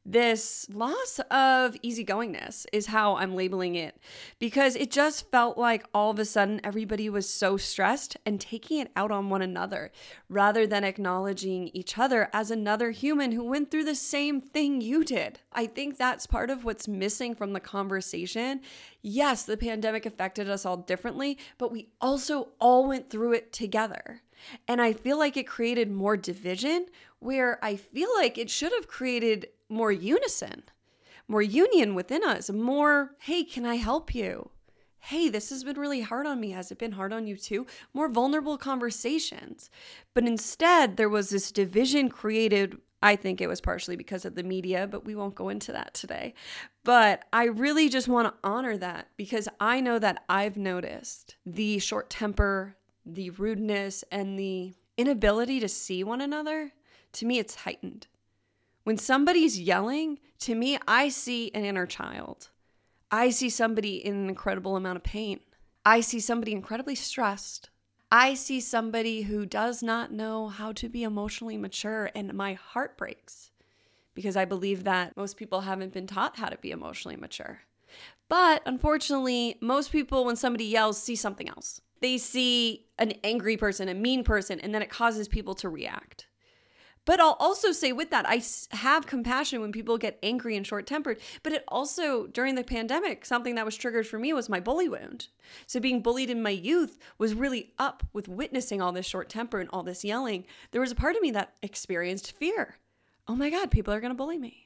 this 0.07 0.65
loss 0.73 1.19
of 1.29 1.75
easygoingness 1.81 2.65
is 2.71 2.85
how 2.85 3.17
I'm 3.17 3.35
labeling 3.35 3.75
it 3.75 3.99
because 4.39 4.77
it 4.77 4.89
just 4.89 5.29
felt 5.29 5.57
like 5.57 5.85
all 5.93 6.11
of 6.11 6.17
a 6.17 6.23
sudden 6.23 6.61
everybody 6.63 7.09
was 7.09 7.29
so 7.29 7.57
stressed 7.57 8.15
and 8.25 8.39
taking 8.39 8.79
it 8.79 8.89
out 8.95 9.11
on 9.11 9.29
one 9.29 9.41
another 9.41 9.91
rather 10.29 10.65
than 10.65 10.85
acknowledging 10.85 11.67
each 11.73 11.97
other 11.97 12.29
as 12.31 12.49
another 12.49 12.91
human 12.91 13.33
who 13.33 13.43
went 13.43 13.69
through 13.69 13.83
the 13.83 13.95
same 13.95 14.39
thing 14.39 14.79
you 14.79 15.03
did. 15.03 15.41
I 15.51 15.65
think 15.65 15.97
that's 15.97 16.25
part 16.25 16.49
of 16.49 16.63
what's 16.63 16.87
missing 16.87 17.35
from 17.35 17.51
the 17.51 17.59
conversation. 17.59 18.61
Yes, 19.01 19.43
the 19.43 19.57
pandemic 19.57 20.05
affected 20.05 20.49
us 20.49 20.65
all 20.65 20.77
differently, 20.77 21.37
but 21.57 21.69
we 21.69 21.89
also 21.99 22.49
all 22.61 22.87
went 22.87 23.09
through 23.09 23.33
it 23.33 23.51
together. 23.51 24.21
And 24.69 24.81
I 24.81 24.93
feel 24.93 25.17
like 25.17 25.35
it 25.35 25.47
created 25.47 25.91
more 25.91 26.15
division 26.15 26.85
where 27.19 27.59
I 27.63 27.75
feel 27.75 28.09
like 28.15 28.37
it 28.37 28.49
should 28.49 28.71
have 28.71 28.87
created 28.87 29.47
more 29.69 29.91
unison, 29.91 30.63
more 31.27 31.41
union 31.41 31.95
within 31.95 32.23
us, 32.23 32.49
more, 32.49 33.11
hey, 33.19 33.43
can 33.43 33.65
I 33.65 33.75
help 33.75 34.15
you? 34.15 34.49
Hey, 34.99 35.29
this 35.29 35.49
has 35.51 35.63
been 35.63 35.79
really 35.79 36.01
hard 36.01 36.25
on 36.25 36.39
me. 36.39 36.51
Has 36.51 36.71
it 36.71 36.79
been 36.79 36.93
hard 36.93 37.13
on 37.13 37.27
you 37.27 37.37
too? 37.37 37.65
More 37.93 38.09
vulnerable 38.09 38.57
conversations. 38.57 39.69
But 40.13 40.25
instead, 40.25 40.97
there 40.97 41.09
was 41.09 41.29
this 41.29 41.51
division 41.51 42.09
created. 42.09 42.77
I 43.01 43.15
think 43.15 43.39
it 43.39 43.47
was 43.47 43.61
partially 43.61 43.95
because 43.95 44.25
of 44.25 44.35
the 44.35 44.43
media, 44.43 44.87
but 44.87 45.05
we 45.05 45.15
won't 45.15 45.35
go 45.35 45.49
into 45.49 45.71
that 45.71 45.93
today. 45.93 46.33
But 46.83 47.25
I 47.31 47.45
really 47.45 47.89
just 47.89 48.07
want 48.07 48.27
to 48.27 48.47
honor 48.47 48.75
that 48.77 49.09
because 49.17 49.47
I 49.59 49.79
know 49.79 49.99
that 49.99 50.23
I've 50.27 50.57
noticed 50.57 51.35
the 51.45 51.79
short 51.79 52.09
temper, 52.09 52.75
the 53.05 53.29
rudeness, 53.29 54.03
and 54.11 54.37
the 54.37 54.73
inability 54.97 55.59
to 55.59 55.69
see 55.69 56.03
one 56.03 56.21
another. 56.21 56.73
To 57.13 57.25
me, 57.25 57.39
it's 57.39 57.55
heightened. 57.55 58.07
When 58.87 58.97
somebody's 58.97 59.59
yelling, 59.59 60.17
to 60.39 60.55
me, 60.55 60.79
I 60.87 61.09
see 61.09 61.51
an 61.53 61.65
inner 61.65 61.85
child. 61.85 62.51
I 63.11 63.31
see 63.31 63.49
somebody 63.49 63.97
in 63.97 64.15
an 64.15 64.29
incredible 64.29 64.77
amount 64.77 64.95
of 64.95 65.03
pain. 65.03 65.41
I 65.85 65.99
see 65.99 66.21
somebody 66.21 66.53
incredibly 66.53 66.95
stressed. 66.95 67.69
I 68.13 68.33
see 68.33 68.61
somebody 68.61 69.23
who 69.23 69.45
does 69.45 69.83
not 69.83 70.13
know 70.13 70.47
how 70.47 70.71
to 70.71 70.87
be 70.87 71.03
emotionally 71.03 71.57
mature, 71.57 72.11
and 72.15 72.33
my 72.33 72.53
heart 72.53 72.97
breaks 72.97 73.51
because 74.13 74.37
I 74.37 74.45
believe 74.45 74.85
that 74.85 75.17
most 75.17 75.35
people 75.35 75.59
haven't 75.59 75.91
been 75.91 76.07
taught 76.07 76.37
how 76.37 76.47
to 76.47 76.57
be 76.57 76.71
emotionally 76.71 77.17
mature. 77.17 77.59
But 78.29 78.61
unfortunately, 78.65 79.57
most 79.59 79.91
people, 79.91 80.23
when 80.23 80.37
somebody 80.37 80.63
yells, 80.63 80.97
see 80.97 81.17
something 81.17 81.49
else. 81.49 81.81
They 81.99 82.17
see 82.17 82.85
an 82.97 83.15
angry 83.25 83.57
person, 83.57 83.89
a 83.89 83.93
mean 83.93 84.23
person, 84.23 84.61
and 84.61 84.73
then 84.73 84.81
it 84.81 84.89
causes 84.89 85.27
people 85.27 85.55
to 85.55 85.67
react. 85.67 86.27
But 87.07 87.21
I'll 87.21 87.37
also 87.39 87.71
say 87.71 87.93
with 87.93 88.09
that, 88.09 88.27
I 88.27 88.43
have 88.71 89.07
compassion 89.07 89.61
when 89.61 89.71
people 89.71 89.97
get 89.97 90.19
angry 90.21 90.57
and 90.57 90.67
short 90.67 90.85
tempered. 90.85 91.21
But 91.41 91.53
it 91.53 91.63
also, 91.69 92.27
during 92.27 92.55
the 92.55 92.65
pandemic, 92.65 93.25
something 93.25 93.55
that 93.55 93.63
was 93.63 93.77
triggered 93.77 94.05
for 94.05 94.19
me 94.19 94.33
was 94.33 94.49
my 94.49 94.59
bully 94.59 94.89
wound. 94.89 95.29
So 95.67 95.79
being 95.79 96.01
bullied 96.01 96.29
in 96.29 96.43
my 96.43 96.49
youth 96.49 96.99
was 97.17 97.33
really 97.33 97.71
up 97.79 98.03
with 98.11 98.27
witnessing 98.27 98.81
all 98.81 98.91
this 98.91 99.05
short 99.05 99.29
temper 99.29 99.61
and 99.61 99.69
all 99.71 99.83
this 99.83 100.03
yelling. 100.03 100.43
There 100.71 100.81
was 100.81 100.91
a 100.91 100.95
part 100.95 101.15
of 101.15 101.21
me 101.21 101.31
that 101.31 101.53
experienced 101.63 102.33
fear. 102.33 102.75
Oh 103.25 103.37
my 103.37 103.49
God, 103.49 103.71
people 103.71 103.93
are 103.93 104.01
going 104.01 104.11
to 104.11 104.17
bully 104.17 104.37
me. 104.37 104.65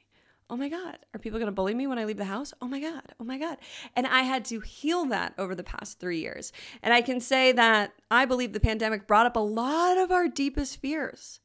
Oh 0.50 0.56
my 0.56 0.68
God, 0.68 0.98
are 1.14 1.20
people 1.20 1.38
going 1.38 1.46
to 1.46 1.52
bully 1.52 1.74
me 1.74 1.86
when 1.86 2.00
I 2.00 2.04
leave 2.04 2.16
the 2.16 2.24
house? 2.24 2.52
Oh 2.60 2.66
my 2.66 2.80
God, 2.80 3.14
oh 3.20 3.24
my 3.24 3.38
God. 3.38 3.58
And 3.94 4.04
I 4.04 4.22
had 4.22 4.44
to 4.46 4.58
heal 4.58 5.04
that 5.06 5.32
over 5.38 5.54
the 5.54 5.62
past 5.62 6.00
three 6.00 6.18
years. 6.18 6.52
And 6.82 6.92
I 6.92 7.02
can 7.02 7.20
say 7.20 7.52
that 7.52 7.92
I 8.10 8.24
believe 8.24 8.52
the 8.52 8.58
pandemic 8.58 9.06
brought 9.06 9.26
up 9.26 9.36
a 9.36 9.38
lot 9.38 9.96
of 9.96 10.10
our 10.10 10.26
deepest 10.26 10.80
fears. 10.80 11.38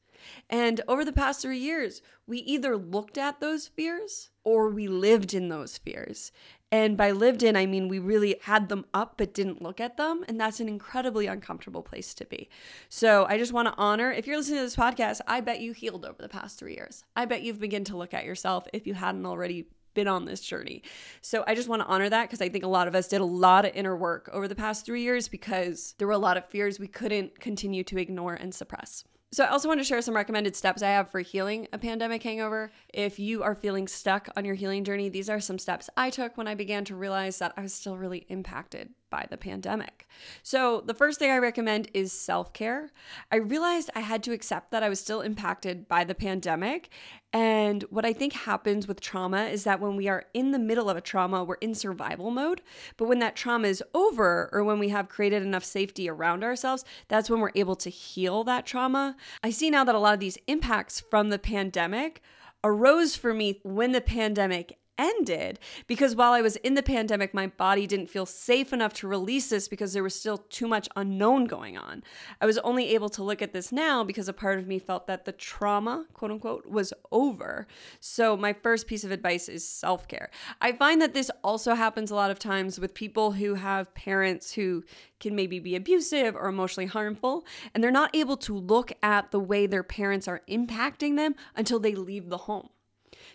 And 0.50 0.82
over 0.88 1.04
the 1.04 1.12
past 1.12 1.42
three 1.42 1.60
years, 1.60 2.02
we 2.26 2.40
either 2.40 2.78
looked 2.78 3.18
at 3.18 3.40
those 3.40 3.68
fears 3.68 4.30
or 4.44 4.70
we 4.70 4.88
lived 4.88 5.34
in 5.34 5.50
those 5.50 5.78
fears. 5.78 6.32
And 6.72 6.98
by 6.98 7.12
lived 7.12 7.44
in, 7.44 7.56
I 7.56 7.66
mean 7.66 7.88
we 7.88 8.00
really 8.00 8.38
had 8.42 8.68
them 8.68 8.86
up 8.94 9.16
but 9.18 9.34
didn't 9.34 9.62
look 9.62 9.80
at 9.80 9.98
them. 9.98 10.26
And 10.28 10.40
that's 10.40 10.60
an 10.60 10.68
incredibly 10.68 11.28
uncomfortable 11.28 11.82
place 11.82 12.14
to 12.16 12.26
be. 12.26 12.50
So 12.90 13.26
I 13.30 13.38
just 13.38 13.54
want 13.54 13.70
to 13.70 13.76
honor 13.78 14.12
if 14.12 14.28
you're 14.28 14.38
listening 14.38 14.60
to 14.60 14.64
this 14.64 14.76
podcast, 14.76 15.22
I 15.28 15.40
bet 15.42 15.62
you 15.62 15.72
healed 15.72 16.06
over 16.06 16.22
the 16.22 16.30
past 16.30 16.60
three 16.60 16.76
years. 16.76 17.04
I 17.16 17.26
bet 17.26 17.42
you've 17.44 17.60
begun 17.60 17.86
to 17.86 17.98
look 17.98 18.14
at 18.14 18.26
yourself 18.26 18.68
if 18.74 18.86
you 18.86 18.96
hadn't 18.96 19.26
already 19.26 19.68
been 19.98 20.08
on 20.08 20.26
this 20.26 20.42
journey. 20.42 20.84
So 21.22 21.44
I 21.48 21.56
just 21.56 21.68
want 21.68 21.82
to 21.82 21.88
honor 21.88 22.08
that 22.08 22.26
because 22.26 22.42
I 22.42 22.50
think 22.50 22.64
a 22.64 22.68
lot 22.68 22.88
of 22.88 22.94
us 22.94 23.08
did 23.08 23.20
a 23.20 23.26
lot 23.26 23.66
of 23.66 23.74
inner 23.74 23.98
work 23.98 24.30
over 24.32 24.48
the 24.48 24.56
past 24.56 24.86
three 24.86 25.02
years 25.02 25.28
because 25.28 25.96
there 25.98 26.08
were 26.08 26.14
a 26.14 26.20
lot 26.20 26.38
of 26.38 26.46
fears 26.50 26.80
we 26.80 26.88
couldn't 26.88 27.40
continue 27.40 27.84
to 27.86 27.98
ignore 27.98 28.36
and 28.36 28.54
suppress. 28.54 29.04
So, 29.32 29.44
I 29.44 29.50
also 29.50 29.68
want 29.68 29.80
to 29.82 29.84
share 29.84 30.02
some 30.02 30.16
recommended 30.16 30.56
steps 30.56 30.82
I 30.82 30.90
have 30.90 31.12
for 31.12 31.20
healing 31.20 31.68
a 31.74 31.78
pandemic 31.78 32.24
hangover. 32.24 32.72
If 32.94 33.20
you 33.20 33.44
are 33.44 33.56
feeling 33.56 33.88
stuck 33.88 34.30
on 34.38 34.46
your 34.46 34.56
healing 34.56 34.86
journey, 34.86 35.10
these 35.10 35.30
are 35.30 35.42
some 35.42 35.60
steps 35.60 35.90
I 35.98 36.10
took 36.10 36.38
when 36.38 36.48
I 36.48 36.56
began 36.56 36.86
to 36.86 36.96
realize 36.96 37.40
that 37.40 37.54
I 37.58 37.62
was 37.62 37.74
still 37.74 37.98
really 37.98 38.26
impacted 38.30 38.90
by 39.10 39.26
the 39.30 39.38
pandemic. 39.38 40.08
So, 40.44 40.82
the 40.82 40.94
first 40.94 41.20
thing 41.20 41.32
I 41.32 41.38
recommend 41.38 41.90
is 41.94 42.12
self 42.12 42.54
care. 42.54 42.92
I 43.32 43.38
realized 43.38 43.90
I 43.96 44.02
had 44.02 44.24
to 44.24 44.34
accept 44.34 44.72
that 44.72 44.84
I 44.84 44.90
was 44.90 45.00
still 45.00 45.22
impacted 45.22 45.88
by 45.88 46.04
the 46.04 46.16
pandemic. 46.16 46.90
And 47.34 47.84
what 47.90 48.06
I 48.06 48.14
think 48.14 48.34
happens 48.34 48.88
with 48.88 49.02
trauma 49.02 49.46
is 49.46 49.64
that 49.66 49.80
when 49.80 49.96
we 49.96 50.08
are 50.08 50.26
in 50.34 50.52
the 50.52 50.60
middle 50.60 50.90
of 50.90 50.98
a 50.98 51.02
trauma, 51.02 51.44
we're 51.44 51.56
in 51.56 51.76
survival 51.76 52.32
mode. 52.32 52.62
But 52.96 53.08
when 53.08 53.20
that 53.20 53.36
trauma 53.36 53.68
is 53.68 53.84
over, 53.94 54.50
or 54.52 54.64
when 54.64 54.80
we 54.80 54.90
have 54.90 55.10
created 55.10 55.44
enough 55.44 55.66
safety 55.66 56.10
around 56.10 56.44
ourselves, 56.44 56.86
that's 57.10 57.30
when 57.30 57.40
we're 57.40 57.52
able 57.54 57.76
to 57.78 57.90
heal 57.90 58.44
that 58.46 58.66
trauma. 58.66 59.16
I 59.44 59.50
see 59.50 59.70
now 59.70 59.84
that 59.84 59.96
a 59.96 60.00
lot 60.00 60.14
of 60.14 60.20
these 60.20 60.38
impacts 60.48 61.00
from 61.00 61.30
the 61.30 61.40
pandemic 61.40 62.22
arose 62.64 63.16
for 63.16 63.34
me 63.34 63.60
when 63.64 63.92
the 63.92 64.02
pandemic 64.02 64.78
ended 64.98 65.60
because 65.88 66.16
while 66.16 66.34
I 66.34 66.42
was 66.42 66.56
in 66.58 66.74
the 66.74 66.84
pandemic, 66.84 67.34
my 67.34 67.48
body 67.48 67.88
didn't 67.88 68.10
feel 68.10 68.26
safe 68.26 68.74
enough 68.74 68.94
to 68.96 69.08
release 69.08 69.50
this 69.50 69.68
because 69.68 69.94
there 69.94 70.04
was 70.04 70.16
still 70.16 70.38
too 70.38 70.68
much 70.68 70.90
unknown 70.96 71.46
going 71.46 71.78
on. 71.78 72.04
I 72.42 72.46
was 72.46 72.58
only 72.60 72.94
able 72.94 73.10
to 73.10 73.24
look 73.24 73.42
at 73.42 73.54
this 73.54 73.72
now 73.72 74.04
because 74.04 74.28
a 74.28 74.34
part 74.34 74.60
of 74.60 74.68
me 74.68 74.80
felt 74.80 75.08
that 75.08 75.26
the 75.26 75.32
trauma, 75.32 76.06
quote 76.14 76.32
unquote, 76.32 76.66
was 76.66 76.94
over. 77.12 77.68
So, 78.00 78.36
my 78.38 78.54
first 78.54 78.88
piece 78.88 79.04
of 79.04 79.12
advice 79.12 79.50
is 79.50 79.68
self 79.68 80.08
care. 80.08 80.30
I 80.62 80.72
find 80.72 81.02
that 81.02 81.14
this 81.14 81.32
also 81.44 81.76
happens 81.76 82.12
a 82.12 82.16
lot 82.16 82.32
of 82.32 82.40
times 82.40 82.80
with 82.80 82.94
people 82.94 83.34
who 83.34 83.56
have 83.56 83.94
parents 83.94 84.54
who 84.54 84.84
can 85.20 85.36
maybe 85.36 85.60
be 85.60 85.76
abusive 85.76 86.36
or 86.36 86.48
emotionally 86.48 86.88
harmful, 86.88 87.46
and 87.74 87.84
they're 87.84 87.92
not 87.92 88.16
able 88.16 88.38
to 88.38 88.56
look 88.56 88.92
at 89.02 89.32
the 89.32 89.40
way 89.40 89.66
their 89.66 89.84
parents 89.84 90.28
are 90.28 90.42
impacting 90.48 91.16
them 91.18 91.36
until 91.56 91.80
they 91.80 91.96
leave 91.96 92.30
the 92.30 92.38
home. 92.38 92.70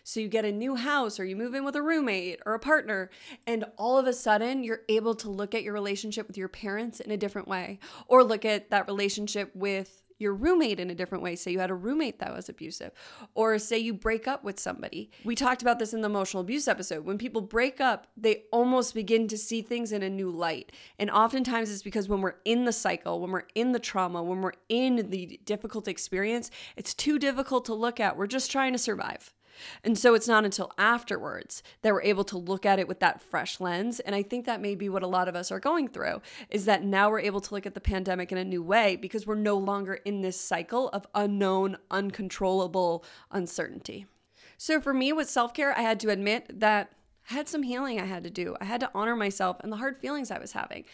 So 0.05 0.21
you 0.21 0.29
get 0.29 0.45
a 0.45 0.53
new 0.53 0.77
house 0.77 1.21
or 1.21 1.25
you 1.25 1.37
move 1.37 1.55
in 1.55 1.65
with 1.65 1.77
a 1.77 1.83
roommate 1.83 2.41
or 2.45 2.55
a 2.55 2.59
partner, 2.59 3.11
and 3.47 3.65
all 3.77 3.99
of 3.99 4.07
a 4.07 4.13
sudden 4.13 4.65
you're 4.65 4.83
able 4.89 5.15
to 5.17 5.31
look 5.31 5.55
at 5.55 5.63
your 5.63 5.75
relationship 5.75 6.27
with 6.27 6.39
your 6.39 6.49
parents 6.49 7.01
in 7.01 7.11
a 7.11 7.17
different 7.17 7.49
way 7.49 7.79
or 8.09 8.25
look 8.25 8.45
at 8.45 8.71
that 8.71 8.87
relationship 8.87 9.51
with 9.55 10.03
your 10.19 10.35
roommate 10.35 10.79
in 10.79 10.89
a 10.89 10.95
different 10.95 11.25
way. 11.25 11.35
Say 11.35 11.51
you 11.51 11.59
had 11.59 11.71
a 11.71 11.75
roommate 11.75 12.21
that 12.21 12.33
was 12.33 12.49
abusive, 12.49 12.93
or 13.35 13.59
say 13.59 13.79
you 13.79 13.93
break 13.93 14.29
up 14.29 14.45
with 14.45 14.61
somebody. 14.61 15.11
We 15.25 15.35
talked 15.35 15.63
about 15.63 15.81
this 15.81 15.93
in 15.93 16.01
the 16.01 16.09
emotional 16.09 16.43
abuse 16.43 16.69
episode. 16.69 17.05
When 17.05 17.19
people 17.19 17.41
break 17.41 17.81
up, 17.81 18.07
they 18.17 18.45
almost 18.53 18.95
begin 18.95 19.27
to 19.29 19.37
see 19.37 19.63
things 19.63 19.91
in 19.91 20.03
a 20.03 20.09
new 20.09 20.31
light. 20.31 20.71
And 20.99 21.11
oftentimes 21.11 21.73
it's 21.73 21.83
because 21.83 22.09
when 22.09 22.21
we're 22.21 22.37
in 22.45 22.65
the 22.65 22.73
cycle, 22.73 23.21
when 23.21 23.33
we're 23.33 23.49
in 23.57 23.73
the 23.73 23.81
trauma, 23.81 24.23
when 24.23 24.43
we're 24.43 24.53
in 24.69 25.11
the 25.11 25.41
difficult 25.45 25.89
experience, 25.89 26.51
it's 26.77 26.95
too 26.95 27.19
difficult 27.19 27.65
to 27.65 27.75
look 27.75 27.99
at. 27.99 28.17
We're 28.17 28.29
just 28.29 28.51
trying 28.51 28.73
to 28.73 28.79
survive. 28.79 29.35
And 29.85 29.99
so 29.99 30.15
it's 30.15 30.29
not 30.29 30.45
until 30.45 30.73
afterwards 30.79 31.63
that 31.83 31.93
we're 31.93 32.03
able 32.03 32.25
to 32.25 32.39
look 32.39 32.67
at 32.67 32.79
it 32.79 32.89
with 32.89 33.01
that 33.01 33.21
fresh 33.21 33.61
lens. 33.61 34.01
And 34.01 34.15
I 34.15 34.23
think 34.23 34.47
that 34.47 34.61
may 34.61 34.75
be 34.75 34.89
what 34.89 35.03
a 35.03 35.07
lot 35.07 35.29
of 35.29 35.37
us 35.37 35.51
are 35.51 35.61
going 35.61 35.89
through 35.89 36.23
is 36.51 36.65
that 36.65 36.85
now 36.85 37.11
we're 37.11 37.21
able 37.21 37.41
to 37.41 37.55
look 37.55 37.67
at 37.67 37.75
the 37.75 37.81
pandemic 37.81 38.33
in 38.33 38.39
a 38.39 38.45
new 38.45 38.63
way 38.63 38.97
because 38.97 39.27
we're 39.27 39.35
no 39.35 39.57
longer 39.57 39.95
in 39.95 40.21
this 40.21 40.41
cycle 40.41 40.89
of 40.91 41.07
unknown, 41.15 41.77
uncontrollable 41.91 43.05
uncertainty. 43.31 44.07
So 44.59 44.81
for 44.81 44.95
me 44.95 45.13
with 45.13 45.29
self 45.29 45.55
care, 45.55 45.77
I 45.77 45.83
had 45.83 45.99
to 46.01 46.11
admit 46.11 46.61
that 46.61 46.93
I 47.31 47.35
had 47.35 47.49
some 47.49 47.63
healing 47.63 48.01
I 48.01 48.05
had 48.05 48.25
to 48.25 48.31
do. 48.31 48.57
I 48.61 48.65
had 48.65 48.81
to 48.81 48.91
honor 48.95 49.17
myself 49.17 49.59
and 49.61 49.73
the 49.73 49.77
hard 49.77 49.99
feelings 49.99 50.31
I 50.31 50.39
was 50.39 50.53
having. 50.53 50.85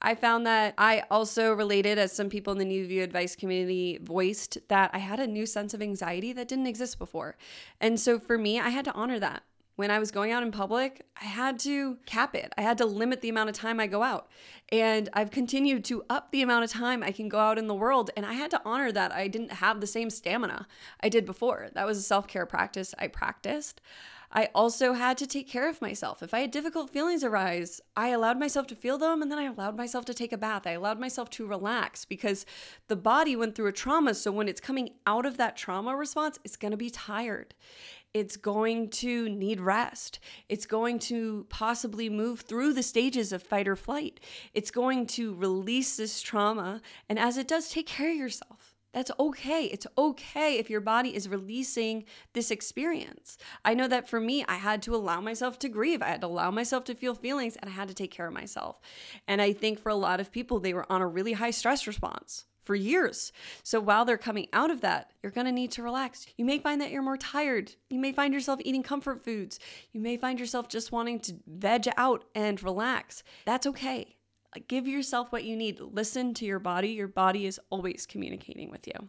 I 0.00 0.14
found 0.14 0.46
that 0.46 0.74
I 0.78 1.02
also 1.10 1.52
related, 1.52 1.98
as 1.98 2.12
some 2.12 2.28
people 2.28 2.52
in 2.52 2.58
the 2.58 2.64
New 2.64 2.86
View 2.86 3.02
Advice 3.02 3.34
community 3.34 3.98
voiced, 4.00 4.58
that 4.68 4.90
I 4.92 4.98
had 4.98 5.18
a 5.18 5.26
new 5.26 5.46
sense 5.46 5.74
of 5.74 5.82
anxiety 5.82 6.32
that 6.32 6.48
didn't 6.48 6.66
exist 6.66 6.98
before. 6.98 7.36
And 7.80 7.98
so 7.98 8.18
for 8.18 8.38
me, 8.38 8.60
I 8.60 8.68
had 8.68 8.84
to 8.84 8.92
honor 8.92 9.18
that. 9.18 9.42
When 9.74 9.92
I 9.92 10.00
was 10.00 10.10
going 10.10 10.32
out 10.32 10.42
in 10.42 10.50
public, 10.50 11.06
I 11.20 11.24
had 11.24 11.60
to 11.60 11.98
cap 12.04 12.34
it. 12.34 12.52
I 12.58 12.62
had 12.62 12.78
to 12.78 12.84
limit 12.84 13.20
the 13.20 13.28
amount 13.28 13.48
of 13.48 13.54
time 13.54 13.78
I 13.78 13.86
go 13.86 14.02
out. 14.02 14.28
And 14.70 15.08
I've 15.12 15.30
continued 15.30 15.84
to 15.84 16.04
up 16.10 16.32
the 16.32 16.42
amount 16.42 16.64
of 16.64 16.70
time 16.72 17.04
I 17.04 17.12
can 17.12 17.28
go 17.28 17.38
out 17.38 17.58
in 17.58 17.68
the 17.68 17.74
world. 17.74 18.10
And 18.16 18.26
I 18.26 18.32
had 18.32 18.50
to 18.50 18.60
honor 18.64 18.90
that 18.90 19.12
I 19.12 19.28
didn't 19.28 19.52
have 19.52 19.80
the 19.80 19.86
same 19.86 20.10
stamina 20.10 20.66
I 21.00 21.08
did 21.08 21.24
before. 21.24 21.68
That 21.74 21.86
was 21.86 21.96
a 21.96 22.02
self 22.02 22.26
care 22.26 22.44
practice 22.44 22.92
I 22.98 23.06
practiced. 23.06 23.80
I 24.30 24.50
also 24.54 24.92
had 24.92 25.16
to 25.18 25.26
take 25.26 25.48
care 25.48 25.68
of 25.68 25.80
myself. 25.80 26.22
If 26.22 26.34
I 26.34 26.40
had 26.40 26.50
difficult 26.50 26.90
feelings 26.90 27.24
arise, 27.24 27.80
I 27.96 28.08
allowed 28.08 28.38
myself 28.38 28.66
to 28.68 28.76
feel 28.76 28.98
them 28.98 29.22
and 29.22 29.30
then 29.30 29.38
I 29.38 29.44
allowed 29.44 29.76
myself 29.76 30.04
to 30.06 30.14
take 30.14 30.32
a 30.32 30.38
bath. 30.38 30.66
I 30.66 30.72
allowed 30.72 31.00
myself 31.00 31.30
to 31.30 31.46
relax 31.46 32.04
because 32.04 32.44
the 32.88 32.96
body 32.96 33.36
went 33.36 33.54
through 33.54 33.68
a 33.68 33.72
trauma. 33.72 34.14
So 34.14 34.30
when 34.30 34.48
it's 34.48 34.60
coming 34.60 34.90
out 35.06 35.24
of 35.24 35.38
that 35.38 35.56
trauma 35.56 35.96
response, 35.96 36.38
it's 36.44 36.56
going 36.56 36.72
to 36.72 36.76
be 36.76 36.90
tired. 36.90 37.54
It's 38.14 38.36
going 38.36 38.90
to 38.90 39.28
need 39.28 39.60
rest. 39.60 40.18
It's 40.48 40.66
going 40.66 40.98
to 41.00 41.46
possibly 41.50 42.08
move 42.08 42.40
through 42.40 42.72
the 42.72 42.82
stages 42.82 43.32
of 43.32 43.42
fight 43.42 43.68
or 43.68 43.76
flight. 43.76 44.20
It's 44.54 44.70
going 44.70 45.06
to 45.08 45.34
release 45.34 45.96
this 45.96 46.22
trauma. 46.22 46.80
And 47.08 47.18
as 47.18 47.36
it 47.36 47.48
does, 47.48 47.70
take 47.70 47.86
care 47.86 48.10
of 48.10 48.16
yourself. 48.16 48.57
That's 48.92 49.10
okay. 49.18 49.64
It's 49.64 49.86
okay 49.96 50.58
if 50.58 50.70
your 50.70 50.80
body 50.80 51.14
is 51.14 51.28
releasing 51.28 52.04
this 52.32 52.50
experience. 52.50 53.36
I 53.64 53.74
know 53.74 53.88
that 53.88 54.08
for 54.08 54.18
me, 54.18 54.44
I 54.48 54.56
had 54.56 54.82
to 54.82 54.94
allow 54.94 55.20
myself 55.20 55.58
to 55.60 55.68
grieve. 55.68 56.02
I 56.02 56.08
had 56.08 56.22
to 56.22 56.26
allow 56.26 56.50
myself 56.50 56.84
to 56.84 56.94
feel 56.94 57.14
feelings 57.14 57.56
and 57.56 57.70
I 57.70 57.74
had 57.74 57.88
to 57.88 57.94
take 57.94 58.10
care 58.10 58.26
of 58.26 58.34
myself. 58.34 58.80
And 59.26 59.42
I 59.42 59.52
think 59.52 59.78
for 59.78 59.90
a 59.90 59.94
lot 59.94 60.20
of 60.20 60.32
people, 60.32 60.58
they 60.58 60.72
were 60.72 60.90
on 60.90 61.02
a 61.02 61.06
really 61.06 61.34
high 61.34 61.50
stress 61.50 61.86
response 61.86 62.46
for 62.68 62.74
years. 62.74 63.32
So 63.62 63.80
while 63.80 64.04
they're 64.04 64.18
coming 64.18 64.48
out 64.52 64.70
of 64.70 64.82
that, 64.82 65.12
you're 65.22 65.32
going 65.32 65.46
to 65.46 65.52
need 65.52 65.70
to 65.72 65.82
relax. 65.82 66.26
You 66.36 66.44
may 66.44 66.58
find 66.58 66.82
that 66.82 66.90
you're 66.90 67.00
more 67.00 67.16
tired. 67.16 67.72
You 67.88 67.98
may 67.98 68.12
find 68.12 68.34
yourself 68.34 68.60
eating 68.62 68.82
comfort 68.82 69.24
foods. 69.24 69.58
You 69.92 70.02
may 70.02 70.18
find 70.18 70.38
yourself 70.38 70.68
just 70.68 70.92
wanting 70.92 71.20
to 71.20 71.36
veg 71.46 71.88
out 71.96 72.24
and 72.34 72.62
relax. 72.62 73.22
That's 73.46 73.66
okay. 73.66 74.17
Give 74.66 74.88
yourself 74.88 75.30
what 75.30 75.44
you 75.44 75.56
need. 75.56 75.80
Listen 75.80 76.34
to 76.34 76.44
your 76.44 76.58
body. 76.58 76.88
Your 76.88 77.08
body 77.08 77.46
is 77.46 77.60
always 77.70 78.06
communicating 78.06 78.70
with 78.70 78.86
you. 78.86 79.08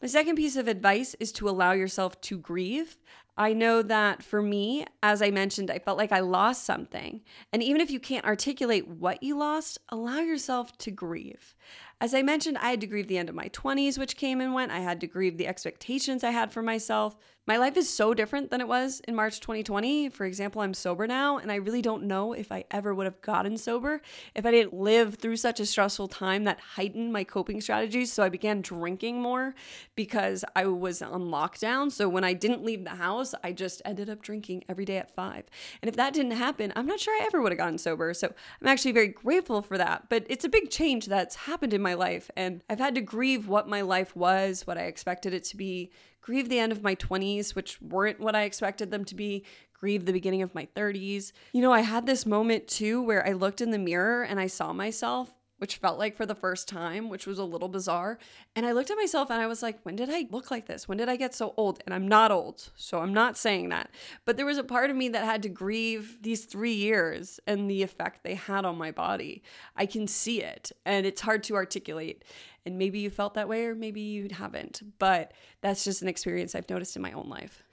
My 0.00 0.08
second 0.08 0.36
piece 0.36 0.56
of 0.56 0.68
advice 0.68 1.14
is 1.18 1.32
to 1.32 1.48
allow 1.48 1.72
yourself 1.72 2.20
to 2.22 2.38
grieve. 2.38 2.98
I 3.36 3.52
know 3.52 3.82
that 3.82 4.22
for 4.22 4.40
me, 4.40 4.86
as 5.02 5.20
I 5.20 5.30
mentioned, 5.30 5.70
I 5.70 5.80
felt 5.80 5.98
like 5.98 6.12
I 6.12 6.20
lost 6.20 6.64
something. 6.64 7.20
And 7.52 7.62
even 7.62 7.80
if 7.80 7.90
you 7.90 7.98
can't 7.98 8.24
articulate 8.24 8.86
what 8.86 9.22
you 9.22 9.36
lost, 9.36 9.78
allow 9.88 10.20
yourself 10.20 10.76
to 10.78 10.92
grieve. 10.92 11.56
As 12.00 12.12
I 12.12 12.22
mentioned, 12.22 12.58
I 12.58 12.70
had 12.70 12.80
to 12.82 12.86
grieve 12.86 13.08
the 13.08 13.18
end 13.18 13.28
of 13.28 13.34
my 13.34 13.48
20s, 13.48 13.98
which 13.98 14.16
came 14.16 14.40
and 14.40 14.52
went. 14.52 14.72
I 14.72 14.80
had 14.80 15.00
to 15.00 15.06
grieve 15.06 15.38
the 15.38 15.46
expectations 15.46 16.22
I 16.22 16.30
had 16.30 16.52
for 16.52 16.60
myself. 16.60 17.16
My 17.46 17.56
life 17.56 17.76
is 17.76 17.88
so 17.88 18.14
different 18.14 18.50
than 18.50 18.60
it 18.60 18.68
was 18.68 19.00
in 19.06 19.14
March 19.14 19.40
2020. 19.40 20.08
For 20.08 20.24
example, 20.24 20.62
I'm 20.62 20.74
sober 20.74 21.06
now, 21.06 21.38
and 21.38 21.52
I 21.52 21.56
really 21.56 21.82
don't 21.82 22.04
know 22.04 22.32
if 22.32 22.50
I 22.50 22.64
ever 22.70 22.94
would 22.94 23.04
have 23.04 23.20
gotten 23.20 23.56
sober 23.56 24.00
if 24.34 24.44
I 24.44 24.50
didn't 24.50 24.74
live 24.74 25.16
through 25.16 25.36
such 25.36 25.60
a 25.60 25.66
stressful 25.66 26.08
time 26.08 26.44
that 26.44 26.60
heightened 26.60 27.12
my 27.12 27.22
coping 27.22 27.60
strategies. 27.60 28.12
So 28.12 28.22
I 28.22 28.28
began 28.28 28.60
drinking 28.60 29.22
more 29.22 29.54
because 29.94 30.44
I 30.56 30.66
was 30.66 31.00
on 31.00 31.28
lockdown. 31.28 31.92
So 31.92 32.08
when 32.08 32.24
I 32.24 32.32
didn't 32.32 32.64
leave 32.64 32.84
the 32.84 32.90
house, 32.90 33.23
I 33.44 33.52
just 33.52 33.80
ended 33.84 34.10
up 34.10 34.20
drinking 34.20 34.64
every 34.68 34.84
day 34.84 34.98
at 34.98 35.14
five. 35.14 35.44
And 35.80 35.88
if 35.88 35.94
that 35.94 36.12
didn't 36.12 36.32
happen, 36.32 36.72
I'm 36.74 36.86
not 36.86 36.98
sure 36.98 37.14
I 37.14 37.24
ever 37.26 37.40
would 37.40 37.52
have 37.52 37.58
gotten 37.58 37.78
sober. 37.78 38.12
So 38.12 38.32
I'm 38.60 38.66
actually 38.66 38.92
very 38.92 39.08
grateful 39.08 39.62
for 39.62 39.78
that. 39.78 40.08
But 40.10 40.26
it's 40.28 40.44
a 40.44 40.48
big 40.48 40.70
change 40.70 41.06
that's 41.06 41.36
happened 41.36 41.72
in 41.72 41.80
my 41.80 41.94
life. 41.94 42.30
And 42.36 42.62
I've 42.68 42.80
had 42.80 42.96
to 42.96 43.00
grieve 43.00 43.46
what 43.46 43.68
my 43.68 43.82
life 43.82 44.16
was, 44.16 44.66
what 44.66 44.76
I 44.76 44.82
expected 44.82 45.32
it 45.32 45.44
to 45.44 45.56
be 45.56 45.92
grieve 46.24 46.48
the 46.48 46.58
end 46.58 46.72
of 46.72 46.82
my 46.82 46.94
20s, 46.94 47.54
which 47.54 47.80
weren't 47.82 48.18
what 48.18 48.34
I 48.34 48.44
expected 48.44 48.90
them 48.90 49.04
to 49.04 49.14
be, 49.14 49.44
grieve 49.74 50.06
the 50.06 50.12
beginning 50.12 50.40
of 50.40 50.54
my 50.54 50.66
30s. 50.74 51.32
You 51.52 51.60
know, 51.60 51.72
I 51.72 51.82
had 51.82 52.06
this 52.06 52.24
moment 52.24 52.66
too 52.66 53.02
where 53.02 53.26
I 53.26 53.32
looked 53.32 53.60
in 53.60 53.70
the 53.70 53.78
mirror 53.78 54.22
and 54.22 54.40
I 54.40 54.46
saw 54.46 54.72
myself 54.72 55.30
which 55.64 55.78
felt 55.78 55.98
like 55.98 56.14
for 56.14 56.26
the 56.26 56.34
first 56.34 56.68
time, 56.68 57.08
which 57.08 57.26
was 57.26 57.38
a 57.38 57.42
little 57.42 57.70
bizarre. 57.70 58.18
And 58.54 58.66
I 58.66 58.72
looked 58.72 58.90
at 58.90 58.98
myself 58.98 59.30
and 59.30 59.40
I 59.40 59.46
was 59.46 59.62
like, 59.62 59.80
when 59.82 59.96
did 59.96 60.10
I 60.10 60.26
look 60.30 60.50
like 60.50 60.66
this? 60.66 60.86
When 60.86 60.98
did 60.98 61.08
I 61.08 61.16
get 61.16 61.34
so 61.34 61.54
old? 61.56 61.82
And 61.86 61.94
I'm 61.94 62.06
not 62.06 62.30
old, 62.30 62.68
so 62.76 62.98
I'm 62.98 63.14
not 63.14 63.38
saying 63.38 63.70
that. 63.70 63.88
But 64.26 64.36
there 64.36 64.44
was 64.44 64.58
a 64.58 64.62
part 64.62 64.90
of 64.90 64.96
me 64.96 65.08
that 65.08 65.24
had 65.24 65.42
to 65.44 65.48
grieve 65.48 66.18
these 66.20 66.44
three 66.44 66.74
years 66.74 67.40
and 67.46 67.70
the 67.70 67.82
effect 67.82 68.24
they 68.24 68.34
had 68.34 68.66
on 68.66 68.76
my 68.76 68.90
body. 68.90 69.42
I 69.74 69.86
can 69.86 70.06
see 70.06 70.42
it, 70.42 70.70
and 70.84 71.06
it's 71.06 71.22
hard 71.22 71.42
to 71.44 71.54
articulate. 71.54 72.26
And 72.66 72.76
maybe 72.76 72.98
you 72.98 73.08
felt 73.08 73.32
that 73.32 73.48
way, 73.48 73.64
or 73.64 73.74
maybe 73.74 74.02
you 74.02 74.28
haven't. 74.32 74.82
But 74.98 75.32
that's 75.62 75.82
just 75.82 76.02
an 76.02 76.08
experience 76.08 76.54
I've 76.54 76.68
noticed 76.68 76.94
in 76.94 77.00
my 77.00 77.12
own 77.12 77.30
life. 77.30 77.64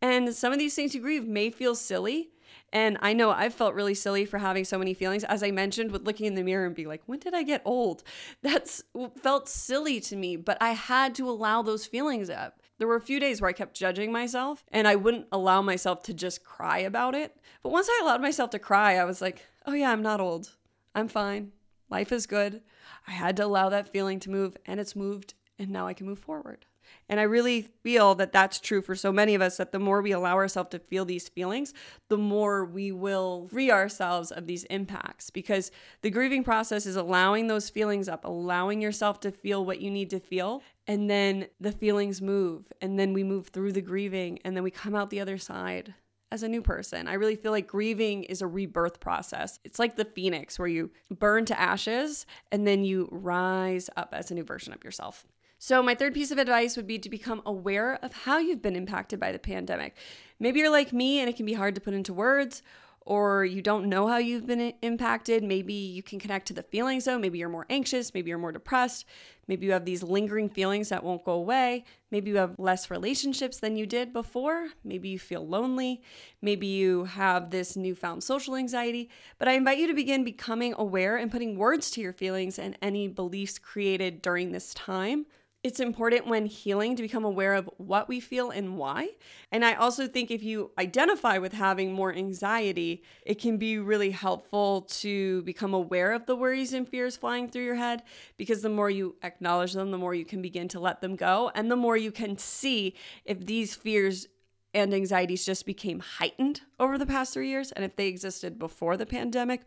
And 0.00 0.34
some 0.34 0.54
of 0.54 0.58
these 0.58 0.74
things 0.74 0.94
you 0.94 1.02
grieve 1.02 1.28
may 1.28 1.50
feel 1.50 1.74
silly, 1.74 2.30
and 2.74 2.98
I 3.00 3.12
know 3.12 3.30
I've 3.30 3.54
felt 3.54 3.74
really 3.74 3.94
silly 3.94 4.24
for 4.24 4.38
having 4.38 4.64
so 4.64 4.78
many 4.78 4.94
feelings. 4.94 5.22
As 5.22 5.44
I 5.44 5.52
mentioned, 5.52 5.92
with 5.92 6.04
looking 6.04 6.26
in 6.26 6.34
the 6.34 6.42
mirror 6.42 6.66
and 6.66 6.74
being 6.74 6.88
like, 6.88 7.02
when 7.06 7.20
did 7.20 7.32
I 7.32 7.44
get 7.44 7.62
old? 7.64 8.02
That's 8.42 8.82
felt 9.22 9.48
silly 9.48 10.00
to 10.00 10.16
me, 10.16 10.34
but 10.34 10.58
I 10.60 10.72
had 10.72 11.14
to 11.14 11.30
allow 11.30 11.62
those 11.62 11.86
feelings 11.86 12.28
up. 12.28 12.60
There 12.78 12.88
were 12.88 12.96
a 12.96 13.00
few 13.00 13.20
days 13.20 13.40
where 13.40 13.48
I 13.48 13.52
kept 13.52 13.76
judging 13.76 14.10
myself 14.10 14.64
and 14.72 14.88
I 14.88 14.96
wouldn't 14.96 15.28
allow 15.30 15.62
myself 15.62 16.02
to 16.04 16.12
just 16.12 16.44
cry 16.44 16.78
about 16.78 17.14
it. 17.14 17.36
But 17.62 17.70
once 17.70 17.88
I 17.88 18.00
allowed 18.02 18.20
myself 18.20 18.50
to 18.50 18.58
cry, 18.58 18.96
I 18.96 19.04
was 19.04 19.22
like, 19.22 19.46
oh 19.66 19.72
yeah, 19.72 19.92
I'm 19.92 20.02
not 20.02 20.20
old. 20.20 20.56
I'm 20.96 21.06
fine. 21.06 21.52
Life 21.88 22.10
is 22.10 22.26
good. 22.26 22.60
I 23.06 23.12
had 23.12 23.36
to 23.36 23.44
allow 23.44 23.68
that 23.68 23.92
feeling 23.92 24.18
to 24.20 24.30
move 24.30 24.56
and 24.66 24.80
it's 24.80 24.96
moved 24.96 25.34
and 25.60 25.70
now 25.70 25.86
I 25.86 25.94
can 25.94 26.06
move 26.06 26.18
forward. 26.18 26.66
And 27.08 27.20
I 27.20 27.24
really 27.24 27.62
feel 27.82 28.14
that 28.16 28.32
that's 28.32 28.60
true 28.60 28.80
for 28.80 28.94
so 28.94 29.12
many 29.12 29.34
of 29.34 29.42
us 29.42 29.56
that 29.58 29.72
the 29.72 29.78
more 29.78 30.00
we 30.00 30.12
allow 30.12 30.34
ourselves 30.34 30.70
to 30.70 30.78
feel 30.78 31.04
these 31.04 31.28
feelings, 31.28 31.74
the 32.08 32.16
more 32.16 32.64
we 32.64 32.92
will 32.92 33.48
free 33.50 33.70
ourselves 33.70 34.30
of 34.30 34.46
these 34.46 34.64
impacts 34.64 35.30
because 35.30 35.70
the 36.02 36.10
grieving 36.10 36.44
process 36.44 36.86
is 36.86 36.96
allowing 36.96 37.46
those 37.46 37.68
feelings 37.68 38.08
up, 38.08 38.24
allowing 38.24 38.80
yourself 38.80 39.20
to 39.20 39.30
feel 39.30 39.64
what 39.64 39.80
you 39.80 39.90
need 39.90 40.10
to 40.10 40.20
feel. 40.20 40.62
And 40.86 41.08
then 41.08 41.46
the 41.60 41.72
feelings 41.72 42.20
move, 42.20 42.70
and 42.82 42.98
then 42.98 43.14
we 43.14 43.24
move 43.24 43.48
through 43.48 43.72
the 43.72 43.80
grieving, 43.80 44.38
and 44.44 44.54
then 44.54 44.62
we 44.62 44.70
come 44.70 44.94
out 44.94 45.08
the 45.08 45.20
other 45.20 45.38
side 45.38 45.94
as 46.30 46.42
a 46.42 46.48
new 46.48 46.60
person. 46.60 47.06
I 47.06 47.14
really 47.14 47.36
feel 47.36 47.52
like 47.52 47.68
grieving 47.68 48.24
is 48.24 48.42
a 48.42 48.46
rebirth 48.46 48.98
process. 48.98 49.60
It's 49.62 49.78
like 49.78 49.94
the 49.96 50.04
phoenix 50.04 50.58
where 50.58 50.68
you 50.68 50.90
burn 51.08 51.44
to 51.46 51.58
ashes 51.58 52.26
and 52.50 52.66
then 52.66 52.84
you 52.84 53.08
rise 53.12 53.88
up 53.96 54.12
as 54.12 54.32
a 54.32 54.34
new 54.34 54.42
version 54.42 54.72
of 54.72 54.82
yourself. 54.82 55.26
So, 55.66 55.82
my 55.82 55.94
third 55.94 56.12
piece 56.12 56.30
of 56.30 56.36
advice 56.36 56.76
would 56.76 56.86
be 56.86 56.98
to 56.98 57.08
become 57.08 57.40
aware 57.46 57.98
of 58.02 58.12
how 58.12 58.36
you've 58.36 58.60
been 58.60 58.76
impacted 58.76 59.18
by 59.18 59.32
the 59.32 59.38
pandemic. 59.38 59.96
Maybe 60.38 60.60
you're 60.60 60.68
like 60.68 60.92
me 60.92 61.20
and 61.20 61.26
it 61.30 61.36
can 61.36 61.46
be 61.46 61.54
hard 61.54 61.74
to 61.74 61.80
put 61.80 61.94
into 61.94 62.12
words, 62.12 62.62
or 63.00 63.46
you 63.46 63.62
don't 63.62 63.88
know 63.88 64.06
how 64.06 64.18
you've 64.18 64.46
been 64.46 64.74
impacted. 64.82 65.42
Maybe 65.42 65.72
you 65.72 66.02
can 66.02 66.18
connect 66.18 66.48
to 66.48 66.52
the 66.52 66.64
feelings 66.64 67.06
though. 67.06 67.18
Maybe 67.18 67.38
you're 67.38 67.48
more 67.48 67.64
anxious. 67.70 68.12
Maybe 68.12 68.28
you're 68.28 68.36
more 68.36 68.52
depressed. 68.52 69.06
Maybe 69.48 69.64
you 69.64 69.72
have 69.72 69.86
these 69.86 70.02
lingering 70.02 70.50
feelings 70.50 70.90
that 70.90 71.02
won't 71.02 71.24
go 71.24 71.32
away. 71.32 71.86
Maybe 72.10 72.30
you 72.30 72.36
have 72.36 72.58
less 72.58 72.90
relationships 72.90 73.58
than 73.58 73.74
you 73.74 73.86
did 73.86 74.12
before. 74.12 74.68
Maybe 74.84 75.08
you 75.08 75.18
feel 75.18 75.48
lonely. 75.48 76.02
Maybe 76.42 76.66
you 76.66 77.04
have 77.04 77.50
this 77.50 77.74
newfound 77.74 78.22
social 78.22 78.54
anxiety. 78.54 79.08
But 79.38 79.48
I 79.48 79.52
invite 79.52 79.78
you 79.78 79.86
to 79.86 79.94
begin 79.94 80.24
becoming 80.24 80.74
aware 80.76 81.16
and 81.16 81.32
putting 81.32 81.56
words 81.56 81.90
to 81.92 82.02
your 82.02 82.12
feelings 82.12 82.58
and 82.58 82.76
any 82.82 83.08
beliefs 83.08 83.58
created 83.58 84.20
during 84.20 84.52
this 84.52 84.74
time 84.74 85.24
it's 85.64 85.80
important 85.80 86.26
when 86.26 86.44
healing 86.44 86.94
to 86.94 87.02
become 87.02 87.24
aware 87.24 87.54
of 87.54 87.70
what 87.78 88.06
we 88.06 88.20
feel 88.20 88.50
and 88.50 88.76
why. 88.76 89.08
And 89.50 89.64
I 89.64 89.72
also 89.74 90.06
think 90.06 90.30
if 90.30 90.42
you 90.42 90.70
identify 90.78 91.38
with 91.38 91.54
having 91.54 91.94
more 91.94 92.12
anxiety, 92.12 93.02
it 93.24 93.40
can 93.40 93.56
be 93.56 93.78
really 93.78 94.10
helpful 94.10 94.82
to 94.82 95.40
become 95.42 95.72
aware 95.72 96.12
of 96.12 96.26
the 96.26 96.36
worries 96.36 96.74
and 96.74 96.86
fears 96.86 97.16
flying 97.16 97.48
through 97.48 97.64
your 97.64 97.76
head 97.76 98.02
because 98.36 98.60
the 98.60 98.68
more 98.68 98.90
you 98.90 99.16
acknowledge 99.22 99.72
them, 99.72 99.90
the 99.90 99.96
more 99.96 100.14
you 100.14 100.26
can 100.26 100.42
begin 100.42 100.68
to 100.68 100.78
let 100.78 101.00
them 101.00 101.16
go. 101.16 101.50
And 101.54 101.70
the 101.70 101.76
more 101.76 101.96
you 101.96 102.12
can 102.12 102.36
see 102.36 102.94
if 103.24 103.46
these 103.46 103.74
fears 103.74 104.28
and 104.74 104.92
anxieties 104.92 105.46
just 105.46 105.64
became 105.64 106.00
heightened 106.00 106.60
over 106.78 106.98
the 106.98 107.06
past 107.06 107.32
three 107.32 107.48
years 107.48 107.72
and 107.72 107.84
if 107.84 107.96
they 107.96 108.08
existed 108.08 108.58
before 108.58 108.96
the 108.96 109.06
pandemic 109.06 109.62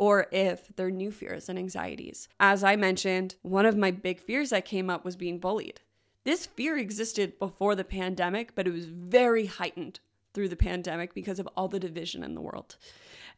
or 0.00 0.28
if 0.32 0.74
they're 0.76 0.90
new 0.90 1.12
fears 1.12 1.50
and 1.50 1.58
anxieties. 1.58 2.26
As 2.40 2.64
I 2.64 2.74
mentioned, 2.74 3.34
one 3.42 3.66
of 3.66 3.76
my 3.76 3.90
big 3.90 4.18
fears 4.18 4.48
that 4.48 4.64
came 4.64 4.88
up 4.88 5.04
was 5.04 5.14
being 5.14 5.38
bullied. 5.38 5.82
This 6.24 6.46
fear 6.46 6.78
existed 6.78 7.38
before 7.38 7.74
the 7.74 7.84
pandemic, 7.84 8.54
but 8.54 8.66
it 8.66 8.72
was 8.72 8.86
very 8.86 9.44
heightened 9.44 10.00
through 10.32 10.48
the 10.48 10.56
pandemic 10.56 11.12
because 11.12 11.38
of 11.38 11.46
all 11.54 11.68
the 11.68 11.78
division 11.78 12.24
in 12.24 12.34
the 12.34 12.40
world 12.40 12.76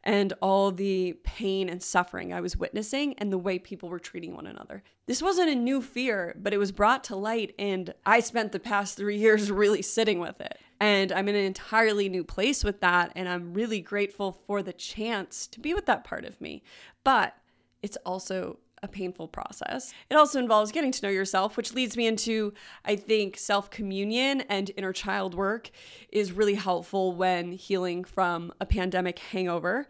and 0.03 0.33
all 0.41 0.71
the 0.71 1.13
pain 1.23 1.69
and 1.69 1.81
suffering 1.81 2.33
I 2.33 2.41
was 2.41 2.57
witnessing 2.57 3.13
and 3.17 3.31
the 3.31 3.37
way 3.37 3.57
people 3.57 3.89
were 3.89 3.99
treating 3.99 4.35
one 4.35 4.47
another. 4.47 4.83
This 5.05 5.21
wasn't 5.21 5.49
a 5.49 5.55
new 5.55 5.81
fear, 5.81 6.35
but 6.37 6.53
it 6.53 6.57
was 6.57 6.71
brought 6.71 7.03
to 7.05 7.15
light, 7.15 7.53
and 7.57 7.93
I 8.05 8.19
spent 8.19 8.51
the 8.51 8.59
past 8.59 8.97
three 8.97 9.17
years 9.19 9.51
really 9.51 9.81
sitting 9.81 10.19
with 10.19 10.39
it. 10.41 10.57
And 10.79 11.13
I'm 11.13 11.29
in 11.29 11.35
an 11.35 11.45
entirely 11.45 12.09
new 12.09 12.25
place 12.25 12.61
with 12.61 12.81
that. 12.81 13.13
And 13.15 13.29
I'm 13.29 13.53
really 13.53 13.79
grateful 13.79 14.41
for 14.45 14.61
the 14.61 14.73
chance 14.73 15.47
to 15.47 15.61
be 15.61 15.73
with 15.73 15.85
that 15.85 16.03
part 16.03 16.25
of 16.25 16.41
me. 16.41 16.61
But 17.05 17.37
it's 17.81 17.97
also 18.05 18.57
a 18.83 18.87
painful 18.87 19.29
process. 19.29 19.93
It 20.09 20.15
also 20.15 20.37
involves 20.37 20.71
getting 20.71 20.91
to 20.91 21.05
know 21.05 21.11
yourself, 21.11 21.57
which 21.57 21.73
leads 21.73 21.97
me 21.97 22.05
into 22.05 22.53
I 22.85 22.95
think 22.95 23.37
self 23.37 23.71
communion 23.71 24.41
and 24.41 24.69
inner 24.77 24.93
child 24.93 25.33
work 25.33 25.71
is 26.11 26.33
really 26.33 26.55
helpful 26.55 27.15
when 27.15 27.53
healing 27.53 28.03
from 28.03 28.53
a 28.59 28.65
pandemic 28.65 29.17
hangover 29.17 29.87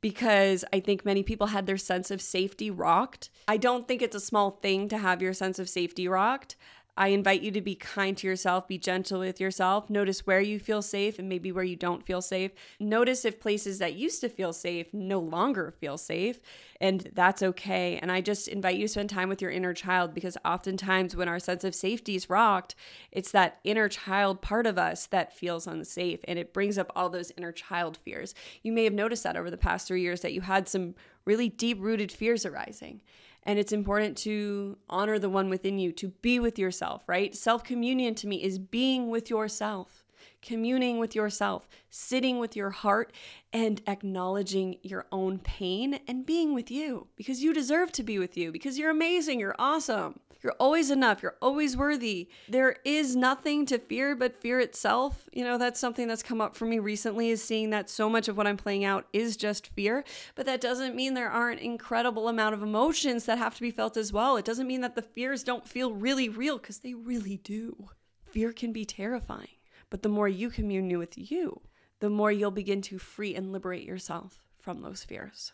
because 0.00 0.64
I 0.72 0.80
think 0.80 1.04
many 1.04 1.22
people 1.22 1.48
had 1.48 1.66
their 1.66 1.76
sense 1.76 2.10
of 2.10 2.22
safety 2.22 2.70
rocked. 2.70 3.30
I 3.48 3.56
don't 3.56 3.88
think 3.88 4.00
it's 4.00 4.14
a 4.14 4.20
small 4.20 4.52
thing 4.52 4.88
to 4.90 4.98
have 4.98 5.20
your 5.20 5.32
sense 5.32 5.58
of 5.58 5.68
safety 5.68 6.06
rocked. 6.06 6.56
I 6.98 7.08
invite 7.08 7.42
you 7.42 7.52
to 7.52 7.60
be 7.60 7.76
kind 7.76 8.16
to 8.16 8.26
yourself, 8.26 8.66
be 8.66 8.76
gentle 8.76 9.20
with 9.20 9.40
yourself. 9.40 9.88
Notice 9.88 10.26
where 10.26 10.40
you 10.40 10.58
feel 10.58 10.82
safe 10.82 11.20
and 11.20 11.28
maybe 11.28 11.52
where 11.52 11.62
you 11.62 11.76
don't 11.76 12.04
feel 12.04 12.20
safe. 12.20 12.50
Notice 12.80 13.24
if 13.24 13.38
places 13.38 13.78
that 13.78 13.94
used 13.94 14.20
to 14.22 14.28
feel 14.28 14.52
safe 14.52 14.92
no 14.92 15.20
longer 15.20 15.70
feel 15.70 15.96
safe, 15.96 16.40
and 16.80 17.08
that's 17.14 17.40
okay. 17.40 18.00
And 18.02 18.10
I 18.10 18.20
just 18.20 18.48
invite 18.48 18.76
you 18.76 18.86
to 18.86 18.88
spend 18.88 19.10
time 19.10 19.28
with 19.28 19.40
your 19.40 19.52
inner 19.52 19.74
child 19.74 20.12
because 20.12 20.36
oftentimes 20.44 21.14
when 21.14 21.28
our 21.28 21.38
sense 21.38 21.62
of 21.62 21.72
safety 21.72 22.16
is 22.16 22.28
rocked, 22.28 22.74
it's 23.12 23.30
that 23.30 23.60
inner 23.62 23.88
child 23.88 24.42
part 24.42 24.66
of 24.66 24.76
us 24.76 25.06
that 25.06 25.36
feels 25.36 25.68
unsafe 25.68 26.18
and 26.26 26.36
it 26.36 26.52
brings 26.52 26.78
up 26.78 26.90
all 26.96 27.08
those 27.08 27.30
inner 27.36 27.52
child 27.52 27.96
fears. 27.96 28.34
You 28.64 28.72
may 28.72 28.82
have 28.82 28.92
noticed 28.92 29.22
that 29.22 29.36
over 29.36 29.52
the 29.52 29.56
past 29.56 29.86
three 29.86 30.02
years 30.02 30.22
that 30.22 30.32
you 30.32 30.40
had 30.40 30.68
some 30.68 30.96
really 31.24 31.48
deep 31.48 31.78
rooted 31.80 32.10
fears 32.10 32.44
arising. 32.44 33.02
And 33.48 33.58
it's 33.58 33.72
important 33.72 34.18
to 34.18 34.76
honor 34.90 35.18
the 35.18 35.30
one 35.30 35.48
within 35.48 35.78
you, 35.78 35.90
to 35.92 36.08
be 36.08 36.38
with 36.38 36.58
yourself, 36.58 37.02
right? 37.06 37.34
Self 37.34 37.64
communion 37.64 38.14
to 38.16 38.26
me 38.26 38.42
is 38.42 38.58
being 38.58 39.08
with 39.08 39.30
yourself, 39.30 40.04
communing 40.42 40.98
with 40.98 41.14
yourself, 41.14 41.66
sitting 41.88 42.38
with 42.38 42.54
your 42.54 42.68
heart, 42.68 43.10
and 43.50 43.80
acknowledging 43.86 44.76
your 44.82 45.06
own 45.10 45.38
pain 45.38 45.98
and 46.06 46.26
being 46.26 46.52
with 46.52 46.70
you 46.70 47.06
because 47.16 47.42
you 47.42 47.54
deserve 47.54 47.90
to 47.92 48.02
be 48.02 48.18
with 48.18 48.36
you, 48.36 48.52
because 48.52 48.78
you're 48.78 48.90
amazing, 48.90 49.40
you're 49.40 49.56
awesome. 49.58 50.20
You're 50.42 50.54
always 50.60 50.90
enough. 50.90 51.22
You're 51.22 51.36
always 51.42 51.76
worthy. 51.76 52.28
There 52.48 52.76
is 52.84 53.16
nothing 53.16 53.66
to 53.66 53.78
fear 53.78 54.14
but 54.14 54.40
fear 54.40 54.60
itself. 54.60 55.28
You 55.32 55.44
know, 55.44 55.58
that's 55.58 55.80
something 55.80 56.06
that's 56.06 56.22
come 56.22 56.40
up 56.40 56.54
for 56.54 56.64
me 56.64 56.78
recently 56.78 57.30
is 57.30 57.42
seeing 57.42 57.70
that 57.70 57.90
so 57.90 58.08
much 58.08 58.28
of 58.28 58.36
what 58.36 58.46
I'm 58.46 58.56
playing 58.56 58.84
out 58.84 59.06
is 59.12 59.36
just 59.36 59.66
fear, 59.68 60.04
but 60.36 60.46
that 60.46 60.60
doesn't 60.60 60.94
mean 60.94 61.14
there 61.14 61.30
aren't 61.30 61.60
incredible 61.60 62.28
amount 62.28 62.54
of 62.54 62.62
emotions 62.62 63.24
that 63.24 63.38
have 63.38 63.56
to 63.56 63.60
be 63.60 63.72
felt 63.72 63.96
as 63.96 64.12
well. 64.12 64.36
It 64.36 64.44
doesn't 64.44 64.66
mean 64.66 64.80
that 64.82 64.94
the 64.94 65.02
fears 65.02 65.42
don't 65.42 65.66
feel 65.66 65.92
really 65.92 66.28
real 66.28 66.58
because 66.58 66.78
they 66.78 66.94
really 66.94 67.38
do. 67.38 67.88
Fear 68.26 68.52
can 68.52 68.72
be 68.72 68.84
terrifying, 68.84 69.48
but 69.90 70.02
the 70.02 70.08
more 70.08 70.28
you 70.28 70.50
commune 70.50 70.96
with 70.98 71.18
you, 71.18 71.62
the 71.98 72.10
more 72.10 72.30
you'll 72.30 72.52
begin 72.52 72.82
to 72.82 72.98
free 72.98 73.34
and 73.34 73.50
liberate 73.50 73.84
yourself 73.84 74.38
from 74.60 74.82
those 74.82 75.02
fears. 75.02 75.52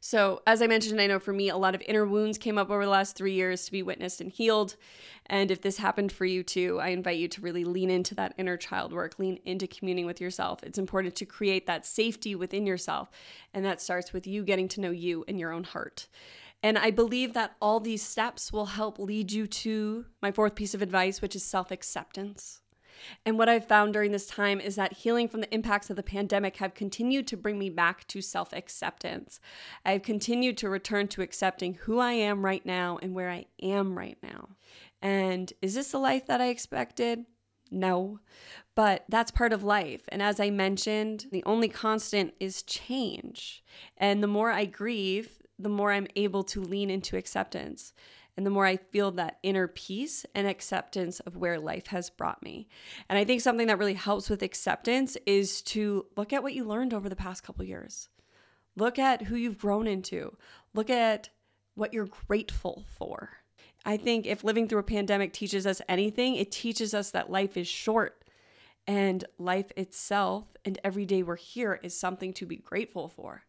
So, 0.00 0.42
as 0.46 0.62
I 0.62 0.66
mentioned, 0.66 1.00
I 1.00 1.06
know 1.06 1.18
for 1.18 1.32
me, 1.32 1.48
a 1.48 1.56
lot 1.56 1.74
of 1.74 1.82
inner 1.82 2.04
wounds 2.04 2.38
came 2.38 2.58
up 2.58 2.70
over 2.70 2.84
the 2.84 2.90
last 2.90 3.16
three 3.16 3.34
years 3.34 3.64
to 3.64 3.72
be 3.72 3.82
witnessed 3.82 4.20
and 4.20 4.30
healed. 4.30 4.76
And 5.26 5.50
if 5.50 5.62
this 5.62 5.78
happened 5.78 6.12
for 6.12 6.24
you 6.24 6.42
too, 6.42 6.80
I 6.80 6.88
invite 6.88 7.18
you 7.18 7.28
to 7.28 7.40
really 7.40 7.64
lean 7.64 7.90
into 7.90 8.14
that 8.16 8.34
inner 8.38 8.56
child 8.56 8.92
work, 8.92 9.18
lean 9.18 9.38
into 9.44 9.66
communing 9.66 10.06
with 10.06 10.20
yourself. 10.20 10.62
It's 10.62 10.78
important 10.78 11.14
to 11.16 11.24
create 11.24 11.66
that 11.66 11.86
safety 11.86 12.34
within 12.34 12.66
yourself. 12.66 13.10
And 13.54 13.64
that 13.64 13.80
starts 13.80 14.12
with 14.12 14.26
you 14.26 14.42
getting 14.42 14.68
to 14.68 14.80
know 14.80 14.90
you 14.90 15.24
and 15.28 15.38
your 15.38 15.52
own 15.52 15.64
heart. 15.64 16.08
And 16.62 16.78
I 16.78 16.90
believe 16.90 17.34
that 17.34 17.56
all 17.60 17.80
these 17.80 18.02
steps 18.02 18.52
will 18.52 18.66
help 18.66 18.98
lead 18.98 19.32
you 19.32 19.46
to 19.46 20.06
my 20.20 20.30
fourth 20.30 20.54
piece 20.54 20.74
of 20.74 20.82
advice, 20.82 21.20
which 21.20 21.36
is 21.36 21.44
self 21.44 21.70
acceptance. 21.70 22.61
And 23.24 23.38
what 23.38 23.48
I've 23.48 23.66
found 23.66 23.92
during 23.92 24.12
this 24.12 24.26
time 24.26 24.60
is 24.60 24.76
that 24.76 24.92
healing 24.92 25.28
from 25.28 25.40
the 25.40 25.54
impacts 25.54 25.90
of 25.90 25.96
the 25.96 26.02
pandemic 26.02 26.56
have 26.56 26.74
continued 26.74 27.26
to 27.28 27.36
bring 27.36 27.58
me 27.58 27.70
back 27.70 28.06
to 28.08 28.20
self 28.20 28.52
acceptance. 28.52 29.40
I've 29.84 30.02
continued 30.02 30.56
to 30.58 30.68
return 30.68 31.08
to 31.08 31.22
accepting 31.22 31.74
who 31.74 31.98
I 31.98 32.12
am 32.12 32.44
right 32.44 32.64
now 32.64 32.98
and 33.02 33.14
where 33.14 33.30
I 33.30 33.46
am 33.62 33.96
right 33.96 34.18
now. 34.22 34.50
And 35.00 35.52
is 35.60 35.74
this 35.74 35.90
the 35.90 35.98
life 35.98 36.26
that 36.26 36.40
I 36.40 36.48
expected? 36.48 37.24
No, 37.70 38.20
but 38.74 39.04
that's 39.08 39.30
part 39.30 39.52
of 39.52 39.64
life. 39.64 40.02
And 40.10 40.22
as 40.22 40.38
I 40.38 40.50
mentioned, 40.50 41.26
the 41.32 41.42
only 41.44 41.68
constant 41.68 42.34
is 42.38 42.62
change. 42.62 43.64
And 43.96 44.22
the 44.22 44.26
more 44.26 44.50
I 44.50 44.66
grieve, 44.66 45.38
the 45.58 45.70
more 45.70 45.90
I'm 45.92 46.06
able 46.14 46.44
to 46.44 46.60
lean 46.60 46.90
into 46.90 47.16
acceptance 47.16 47.92
and 48.36 48.46
the 48.46 48.50
more 48.50 48.66
I 48.66 48.76
feel 48.76 49.10
that 49.12 49.38
inner 49.42 49.68
peace 49.68 50.24
and 50.34 50.46
acceptance 50.46 51.20
of 51.20 51.36
where 51.36 51.58
life 51.58 51.88
has 51.88 52.10
brought 52.10 52.42
me. 52.42 52.68
And 53.08 53.18
I 53.18 53.24
think 53.24 53.40
something 53.40 53.66
that 53.66 53.78
really 53.78 53.94
helps 53.94 54.30
with 54.30 54.42
acceptance 54.42 55.16
is 55.26 55.62
to 55.62 56.06
look 56.16 56.32
at 56.32 56.42
what 56.42 56.54
you 56.54 56.64
learned 56.64 56.94
over 56.94 57.08
the 57.08 57.16
past 57.16 57.42
couple 57.42 57.64
years. 57.64 58.08
Look 58.76 58.98
at 58.98 59.22
who 59.22 59.36
you've 59.36 59.58
grown 59.58 59.86
into. 59.86 60.36
Look 60.74 60.88
at 60.88 61.28
what 61.74 61.92
you're 61.92 62.08
grateful 62.26 62.84
for. 62.96 63.30
I 63.84 63.96
think 63.96 64.26
if 64.26 64.44
living 64.44 64.68
through 64.68 64.78
a 64.78 64.84
pandemic 64.84 65.32
teaches 65.32 65.66
us 65.66 65.82
anything, 65.88 66.36
it 66.36 66.52
teaches 66.52 66.94
us 66.94 67.10
that 67.10 67.30
life 67.30 67.56
is 67.56 67.68
short 67.68 68.24
and 68.86 69.24
life 69.38 69.70
itself 69.76 70.44
and 70.64 70.78
every 70.82 71.06
day 71.06 71.22
we're 71.22 71.36
here 71.36 71.78
is 71.82 71.98
something 71.98 72.32
to 72.34 72.46
be 72.46 72.56
grateful 72.56 73.08
for. 73.08 73.42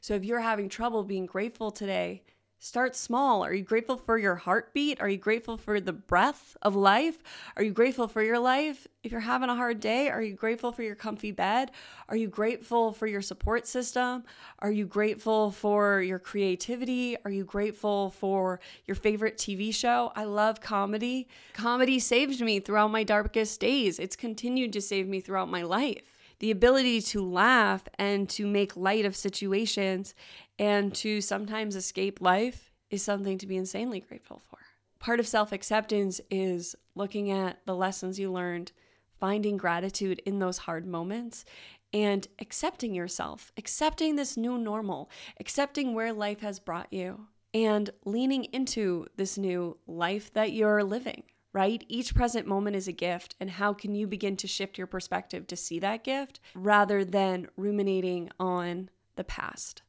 So 0.00 0.14
if 0.14 0.24
you're 0.24 0.40
having 0.40 0.68
trouble 0.68 1.04
being 1.04 1.26
grateful 1.26 1.70
today, 1.70 2.22
Start 2.64 2.96
small. 2.96 3.44
Are 3.44 3.52
you 3.52 3.62
grateful 3.62 3.98
for 3.98 4.16
your 4.16 4.36
heartbeat? 4.36 4.98
Are 4.98 5.08
you 5.10 5.18
grateful 5.18 5.58
for 5.58 5.80
the 5.80 5.92
breath 5.92 6.56
of 6.62 6.74
life? 6.74 7.18
Are 7.58 7.62
you 7.62 7.72
grateful 7.72 8.08
for 8.08 8.22
your 8.22 8.38
life? 8.38 8.88
If 9.02 9.12
you're 9.12 9.20
having 9.20 9.50
a 9.50 9.54
hard 9.54 9.80
day, 9.80 10.08
are 10.08 10.22
you 10.22 10.32
grateful 10.32 10.72
for 10.72 10.82
your 10.82 10.94
comfy 10.94 11.30
bed? 11.30 11.72
Are 12.08 12.16
you 12.16 12.26
grateful 12.26 12.94
for 12.94 13.06
your 13.06 13.20
support 13.20 13.66
system? 13.66 14.24
Are 14.60 14.70
you 14.72 14.86
grateful 14.86 15.50
for 15.50 16.00
your 16.00 16.18
creativity? 16.18 17.18
Are 17.26 17.30
you 17.30 17.44
grateful 17.44 18.12
for 18.12 18.60
your 18.86 18.94
favorite 18.94 19.36
TV 19.36 19.74
show? 19.74 20.10
I 20.16 20.24
love 20.24 20.62
comedy. 20.62 21.28
Comedy 21.52 21.98
saved 21.98 22.40
me 22.40 22.60
throughout 22.60 22.90
my 22.90 23.04
darkest 23.04 23.60
days. 23.60 23.98
It's 23.98 24.16
continued 24.16 24.72
to 24.72 24.80
save 24.80 25.06
me 25.06 25.20
throughout 25.20 25.50
my 25.50 25.60
life 25.60 26.14
the 26.38 26.50
ability 26.50 27.00
to 27.00 27.24
laugh 27.24 27.84
and 27.98 28.28
to 28.28 28.46
make 28.46 28.76
light 28.76 29.04
of 29.04 29.16
situations 29.16 30.14
and 30.58 30.94
to 30.96 31.20
sometimes 31.20 31.76
escape 31.76 32.20
life 32.20 32.70
is 32.90 33.02
something 33.02 33.38
to 33.38 33.46
be 33.46 33.56
insanely 33.56 34.00
grateful 34.00 34.42
for. 34.48 34.58
Part 34.98 35.20
of 35.20 35.26
self 35.26 35.52
acceptance 35.52 36.20
is 36.30 36.74
looking 36.94 37.30
at 37.30 37.58
the 37.66 37.74
lessons 37.74 38.18
you 38.18 38.32
learned, 38.32 38.72
finding 39.18 39.56
gratitude 39.56 40.20
in 40.24 40.38
those 40.38 40.58
hard 40.58 40.86
moments, 40.86 41.44
and 41.92 42.26
accepting 42.38 42.94
yourself, 42.94 43.52
accepting 43.56 44.16
this 44.16 44.36
new 44.36 44.56
normal, 44.58 45.10
accepting 45.38 45.94
where 45.94 46.12
life 46.12 46.40
has 46.40 46.58
brought 46.58 46.92
you, 46.92 47.26
and 47.52 47.90
leaning 48.04 48.44
into 48.44 49.06
this 49.16 49.36
new 49.36 49.76
life 49.86 50.32
that 50.32 50.52
you're 50.52 50.82
living 50.82 51.24
right? 51.54 51.84
Each 51.88 52.14
present 52.14 52.46
moment 52.46 52.76
is 52.76 52.88
a 52.88 52.92
gift. 52.92 53.36
And 53.40 53.48
how 53.48 53.72
can 53.72 53.94
you 53.94 54.06
begin 54.06 54.36
to 54.38 54.48
shift 54.48 54.76
your 54.76 54.88
perspective 54.88 55.46
to 55.46 55.56
see 55.56 55.78
that 55.78 56.04
gift 56.04 56.40
rather 56.54 57.04
than 57.04 57.48
ruminating 57.56 58.28
on 58.38 58.90
the 59.16 59.24
past? 59.24 59.83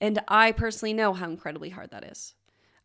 And 0.00 0.20
I 0.28 0.52
personally 0.52 0.94
know 0.94 1.12
how 1.12 1.28
incredibly 1.28 1.70
hard 1.70 1.90
that 1.90 2.04
is. 2.04 2.34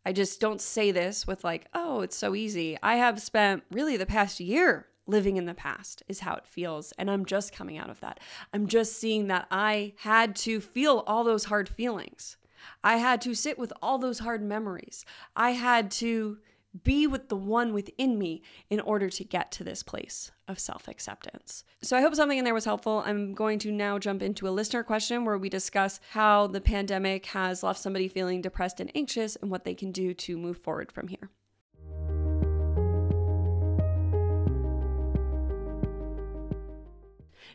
I 0.06 0.12
just 0.12 0.40
don't 0.40 0.62
say 0.62 0.92
this 0.92 1.26
with, 1.26 1.44
like, 1.44 1.68
oh, 1.74 2.02
it's 2.02 2.16
so 2.16 2.36
easy. 2.36 2.78
I 2.84 2.96
have 2.98 3.22
spent 3.22 3.64
really 3.72 3.98
the 3.98 4.06
past 4.06 4.40
year 4.40 4.88
living 5.08 5.38
in 5.38 5.46
the 5.46 5.54
past, 5.54 6.04
is 6.08 6.22
how 6.22 6.34
it 6.36 6.48
feels. 6.48 6.92
And 6.98 7.10
I'm 7.10 7.26
just 7.26 7.54
coming 7.54 7.78
out 7.78 7.90
of 7.90 8.00
that. 8.02 8.20
I'm 8.54 8.68
just 8.68 8.94
seeing 8.94 9.28
that 9.28 9.48
I 9.52 9.94
had 9.98 10.36
to 10.38 10.60
feel 10.60 11.04
all 11.08 11.24
those 11.24 11.46
hard 11.46 11.70
feelings. 11.70 12.38
I 12.84 12.98
had 12.98 13.22
to 13.22 13.36
sit 13.36 13.60
with 13.60 13.72
all 13.82 13.98
those 13.98 14.20
hard 14.20 14.42
memories. 14.42 15.06
I 15.36 15.52
had 15.52 15.92
to 15.92 16.40
be 16.84 17.08
with 17.08 17.30
the 17.30 17.36
one 17.36 17.74
within 17.74 18.18
me 18.18 18.42
in 18.70 18.80
order 18.80 19.10
to 19.10 19.24
get 19.24 19.52
to 19.54 19.64
this 19.64 19.84
place 19.84 20.32
of 20.48 20.60
self 20.60 20.88
acceptance. 20.88 21.64
So 21.82 21.98
I 21.98 22.02
hope 22.02 22.16
something 22.16 22.38
in 22.38 22.46
there 22.46 22.54
was 22.54 22.66
helpful. 22.66 23.04
I'm 23.06 23.34
going 23.34 23.60
to 23.60 23.72
now 23.72 24.00
jump 24.00 24.22
into 24.22 24.48
a 24.48 24.50
listener 24.50 24.84
question 24.84 25.26
where 25.26 25.38
we 25.38 25.50
discuss 25.50 26.00
how 26.12 26.48
the 26.48 26.62
pandemic 26.62 27.28
has 27.28 27.64
left 27.64 27.80
somebody 27.80 28.08
feeling 28.08 28.42
depressed 28.42 28.80
and 28.80 28.92
anxious 28.96 29.36
and 29.38 29.50
what 29.50 29.64
they 29.64 29.76
can 29.76 29.92
do 29.92 30.14
to 30.14 30.38
move 30.38 30.58
forward 30.58 30.92
from 30.92 31.08
here. 31.08 31.30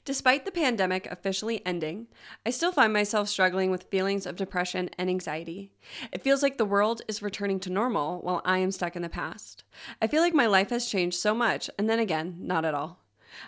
Despite 0.05 0.45
the 0.45 0.51
pandemic 0.51 1.07
officially 1.07 1.65
ending, 1.67 2.07
I 2.47 2.51
still 2.51 2.73
find 2.73 2.93
myself 2.93 3.29
struggling 3.29 3.71
with 3.71 3.91
feelings 3.91 4.25
of 4.25 4.37
depression 4.37 4.89
and 4.97 5.11
anxiety. 5.11 5.73
It 6.11 6.23
feels 6.23 6.43
like 6.43 6.57
the 6.57 6.65
world 6.65 7.03
is 7.07 7.23
returning 7.23 7.61
to 7.61 7.71
normal 7.71 8.21
while 8.21 8.41
I 8.45 8.59
am 8.59 8.71
stuck 8.71 8.97
in 8.97 9.03
the 9.03 9.11
past. 9.11 9.63
I 10.01 10.07
feel 10.07 10.23
like 10.23 10.35
my 10.35 10.47
life 10.47 10.71
has 10.71 10.87
changed 10.87 11.19
so 11.19 11.35
much, 11.35 11.69
and 11.79 11.89
then 11.89 11.99
again, 11.99 12.39
not 12.41 12.65
at 12.65 12.75
all. 12.75 12.99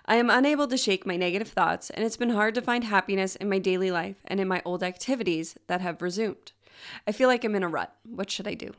I 0.05 0.17
am 0.17 0.31
unable 0.31 0.69
to 0.69 0.77
shake 0.77 1.07
my 1.07 1.17
negative 1.17 1.49
thoughts, 1.49 1.91
and 1.91 2.05
it's 2.05 2.19
been 2.19 2.31
hard 2.31 2.55
to 2.55 2.63
find 2.63 2.85
happiness 2.85 3.35
in 3.35 3.49
my 3.49 3.59
daily 3.59 3.91
life 3.91 4.17
and 4.27 4.39
in 4.39 4.47
my 4.47 4.61
old 4.65 4.83
activities 4.83 5.57
that 5.67 5.81
have 5.81 6.03
resumed. 6.03 6.53
I 7.07 7.13
feel 7.13 7.29
like 7.29 7.45
I'm 7.45 7.55
in 7.55 7.63
a 7.63 7.69
rut. 7.69 7.95
What 8.05 8.31
should 8.31 8.47
I 8.47 8.55
do? 8.55 8.73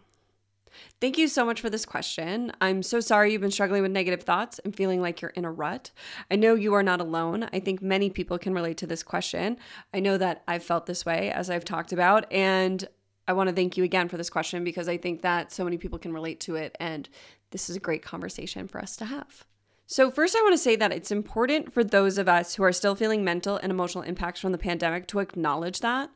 Thank 1.02 1.18
you 1.18 1.28
so 1.28 1.46
much 1.46 1.62
for 1.62 1.70
this 1.70 1.86
question. 1.86 2.52
I'm 2.62 2.84
so 2.84 3.00
sorry 3.00 3.32
you've 3.32 3.42
been 3.42 3.52
struggling 3.52 3.82
with 3.82 3.92
negative 3.92 4.24
thoughts 4.24 4.60
and 4.60 4.76
feeling 4.76 5.02
like 5.02 5.22
you're 5.22 5.32
in 5.32 5.46
a 5.46 5.52
rut. 5.52 5.92
I 6.32 6.36
know 6.36 6.56
you 6.56 6.74
are 6.74 6.84
not 6.84 7.02
alone. 7.02 7.50
I 7.54 7.60
think 7.60 7.82
many 7.82 8.10
people 8.10 8.38
can 8.38 8.54
relate 8.54 8.78
to 8.78 8.88
this 8.88 9.04
question. 9.04 9.58
I 9.94 10.00
know 10.00 10.18
that 10.18 10.44
I've 10.48 10.64
felt 10.64 10.86
this 10.86 11.06
way 11.06 11.32
as 11.32 11.50
I've 11.50 11.66
talked 11.66 11.94
about, 11.94 12.32
and 12.32 12.88
I 13.28 13.34
want 13.34 13.50
to 13.50 13.56
thank 13.56 13.78
you 13.78 13.84
again 13.84 14.10
for 14.10 14.18
this 14.18 14.30
question 14.30 14.64
because 14.64 14.90
I 14.90 14.98
think 14.98 15.22
that 15.22 15.52
so 15.52 15.64
many 15.64 15.78
people 15.78 16.00
can 16.00 16.14
relate 16.14 16.40
to 16.42 16.56
it, 16.56 16.76
and 16.80 17.08
this 17.52 17.70
is 17.70 17.76
a 17.76 17.80
great 17.80 18.04
conversation 18.04 18.68
for 18.68 18.82
us 18.82 18.96
to 18.98 19.06
have. 19.06 19.46
So, 19.86 20.10
first, 20.10 20.36
I 20.36 20.42
want 20.42 20.54
to 20.54 20.58
say 20.58 20.76
that 20.78 20.92
it's 20.92 21.12
important 21.12 21.74
for 21.74 21.84
those 21.84 22.18
of 22.18 22.28
us 22.28 22.56
who 22.56 22.64
are 22.64 22.72
still 22.72 22.96
feeling 22.96 23.24
mental 23.24 23.58
and 23.58 23.72
emotional 23.72 24.04
impacts 24.04 24.40
from 24.40 24.52
the 24.52 24.58
pandemic 24.58 25.08
to 25.08 25.20
acknowledge 25.20 25.82
that 25.82 26.10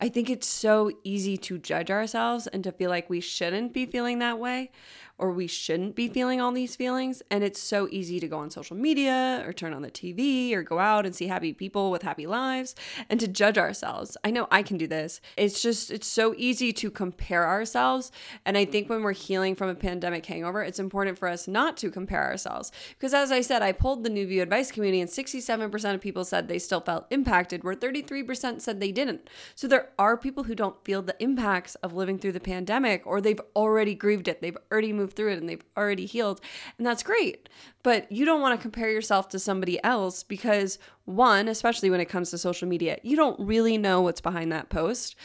I 0.00 0.08
think 0.08 0.28
it's 0.28 0.46
so 0.46 0.90
easy 1.04 1.36
to 1.38 1.58
judge 1.58 1.90
ourselves 1.90 2.46
and 2.46 2.64
to 2.64 2.72
feel 2.72 2.90
like 2.90 3.08
we 3.08 3.20
shouldn't 3.20 3.72
be 3.72 3.86
feeling 3.86 4.18
that 4.18 4.38
way 4.38 4.70
or 5.18 5.30
we 5.30 5.46
shouldn't 5.46 5.94
be 5.94 6.08
feeling 6.08 6.40
all 6.40 6.52
these 6.52 6.74
feelings. 6.76 7.22
And 7.30 7.44
it's 7.44 7.60
so 7.60 7.88
easy 7.90 8.18
to 8.20 8.28
go 8.28 8.38
on 8.38 8.50
social 8.50 8.76
media 8.76 9.42
or 9.46 9.52
turn 9.52 9.72
on 9.72 9.82
the 9.82 9.90
TV 9.90 10.52
or 10.54 10.62
go 10.62 10.78
out 10.78 11.06
and 11.06 11.14
see 11.14 11.26
happy 11.26 11.52
people 11.52 11.90
with 11.90 12.02
happy 12.02 12.26
lives 12.26 12.74
and 13.08 13.20
to 13.20 13.28
judge 13.28 13.56
ourselves. 13.56 14.16
I 14.24 14.30
know 14.30 14.48
I 14.50 14.62
can 14.62 14.76
do 14.76 14.86
this. 14.86 15.20
It's 15.36 15.62
just, 15.62 15.90
it's 15.90 16.06
so 16.06 16.34
easy 16.36 16.72
to 16.74 16.90
compare 16.90 17.46
ourselves. 17.46 18.10
And 18.44 18.58
I 18.58 18.64
think 18.64 18.88
when 18.90 19.02
we're 19.02 19.12
healing 19.12 19.54
from 19.54 19.68
a 19.68 19.74
pandemic 19.74 20.26
hangover, 20.26 20.62
it's 20.62 20.78
important 20.78 21.18
for 21.18 21.28
us 21.28 21.46
not 21.46 21.76
to 21.78 21.90
compare 21.90 22.24
ourselves. 22.24 22.72
Because 22.90 23.14
as 23.14 23.30
I 23.30 23.40
said, 23.40 23.62
I 23.62 23.72
pulled 23.72 24.04
the 24.04 24.10
New 24.10 24.26
View 24.26 24.42
advice 24.42 24.72
community 24.72 25.00
and 25.00 25.10
67% 25.10 25.94
of 25.94 26.00
people 26.00 26.24
said 26.24 26.48
they 26.48 26.58
still 26.58 26.80
felt 26.80 27.06
impacted, 27.10 27.62
where 27.62 27.74
33% 27.74 28.60
said 28.60 28.80
they 28.80 28.92
didn't. 28.92 29.30
So 29.54 29.68
there 29.68 29.90
are 29.98 30.16
people 30.16 30.44
who 30.44 30.54
don't 30.54 30.84
feel 30.84 31.02
the 31.02 31.16
impacts 31.22 31.76
of 31.76 31.94
living 31.94 32.18
through 32.18 32.32
the 32.32 32.40
pandemic 32.40 33.06
or 33.06 33.20
they've 33.20 33.40
already 33.54 33.94
grieved 33.94 34.28
it. 34.28 34.40
They've 34.40 34.58
already 34.70 34.92
moved 34.92 35.13
through 35.16 35.32
it 35.32 35.38
and 35.38 35.48
they've 35.48 35.64
already 35.76 36.06
healed. 36.06 36.40
And 36.78 36.86
that's 36.86 37.02
great. 37.02 37.48
But 37.84 38.10
you 38.10 38.24
don't 38.24 38.40
want 38.40 38.58
to 38.58 38.62
compare 38.62 38.90
yourself 38.90 39.28
to 39.28 39.38
somebody 39.38 39.78
else 39.84 40.22
because, 40.22 40.78
one, 41.04 41.48
especially 41.48 41.90
when 41.90 42.00
it 42.00 42.06
comes 42.06 42.30
to 42.30 42.38
social 42.38 42.66
media, 42.66 42.96
you 43.02 43.14
don't 43.14 43.38
really 43.38 43.76
know 43.76 44.00
what's 44.00 44.22
behind 44.22 44.50
that 44.52 44.70
post. 44.70 45.16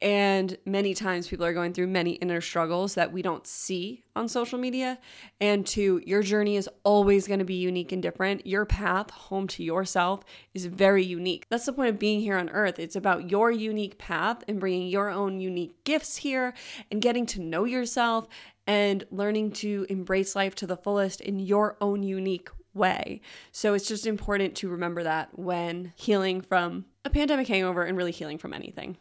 And 0.00 0.56
many 0.64 0.94
times 0.94 1.28
people 1.28 1.44
are 1.44 1.52
going 1.52 1.74
through 1.74 1.88
many 1.88 2.12
inner 2.12 2.40
struggles 2.40 2.94
that 2.94 3.12
we 3.12 3.20
don't 3.20 3.46
see 3.46 4.02
on 4.16 4.28
social 4.28 4.58
media. 4.58 4.98
And 5.42 5.66
two, 5.66 6.00
your 6.06 6.22
journey 6.22 6.56
is 6.56 6.70
always 6.84 7.28
going 7.28 7.40
to 7.40 7.44
be 7.44 7.56
unique 7.56 7.92
and 7.92 8.02
different. 8.02 8.46
Your 8.46 8.64
path 8.64 9.10
home 9.10 9.46
to 9.48 9.62
yourself 9.62 10.24
is 10.54 10.64
very 10.64 11.04
unique. 11.04 11.46
That's 11.50 11.66
the 11.66 11.74
point 11.74 11.90
of 11.90 11.98
being 11.98 12.20
here 12.20 12.38
on 12.38 12.48
earth. 12.48 12.78
It's 12.78 12.96
about 12.96 13.30
your 13.30 13.50
unique 13.50 13.98
path 13.98 14.42
and 14.48 14.58
bringing 14.58 14.88
your 14.88 15.10
own 15.10 15.38
unique 15.38 15.84
gifts 15.84 16.16
here 16.16 16.54
and 16.90 17.02
getting 17.02 17.26
to 17.26 17.42
know 17.42 17.64
yourself 17.64 18.26
and 18.66 19.04
learning 19.10 19.52
to 19.52 19.86
embrace 19.88 20.34
life 20.34 20.54
to 20.56 20.66
the 20.66 20.76
fullest 20.76 21.20
in 21.20 21.38
your 21.38 21.76
own 21.80 22.02
unique 22.06 22.48
way. 22.74 23.20
So 23.52 23.74
it's 23.74 23.88
just 23.88 24.06
important 24.06 24.54
to 24.56 24.68
remember 24.68 25.02
that 25.02 25.38
when 25.38 25.92
healing 25.96 26.40
from 26.40 26.84
a 27.04 27.10
pandemic 27.10 27.48
hangover 27.48 27.82
and 27.82 27.96
really 27.96 28.12
healing 28.12 28.38
from 28.38 28.52
anything. 28.52 28.96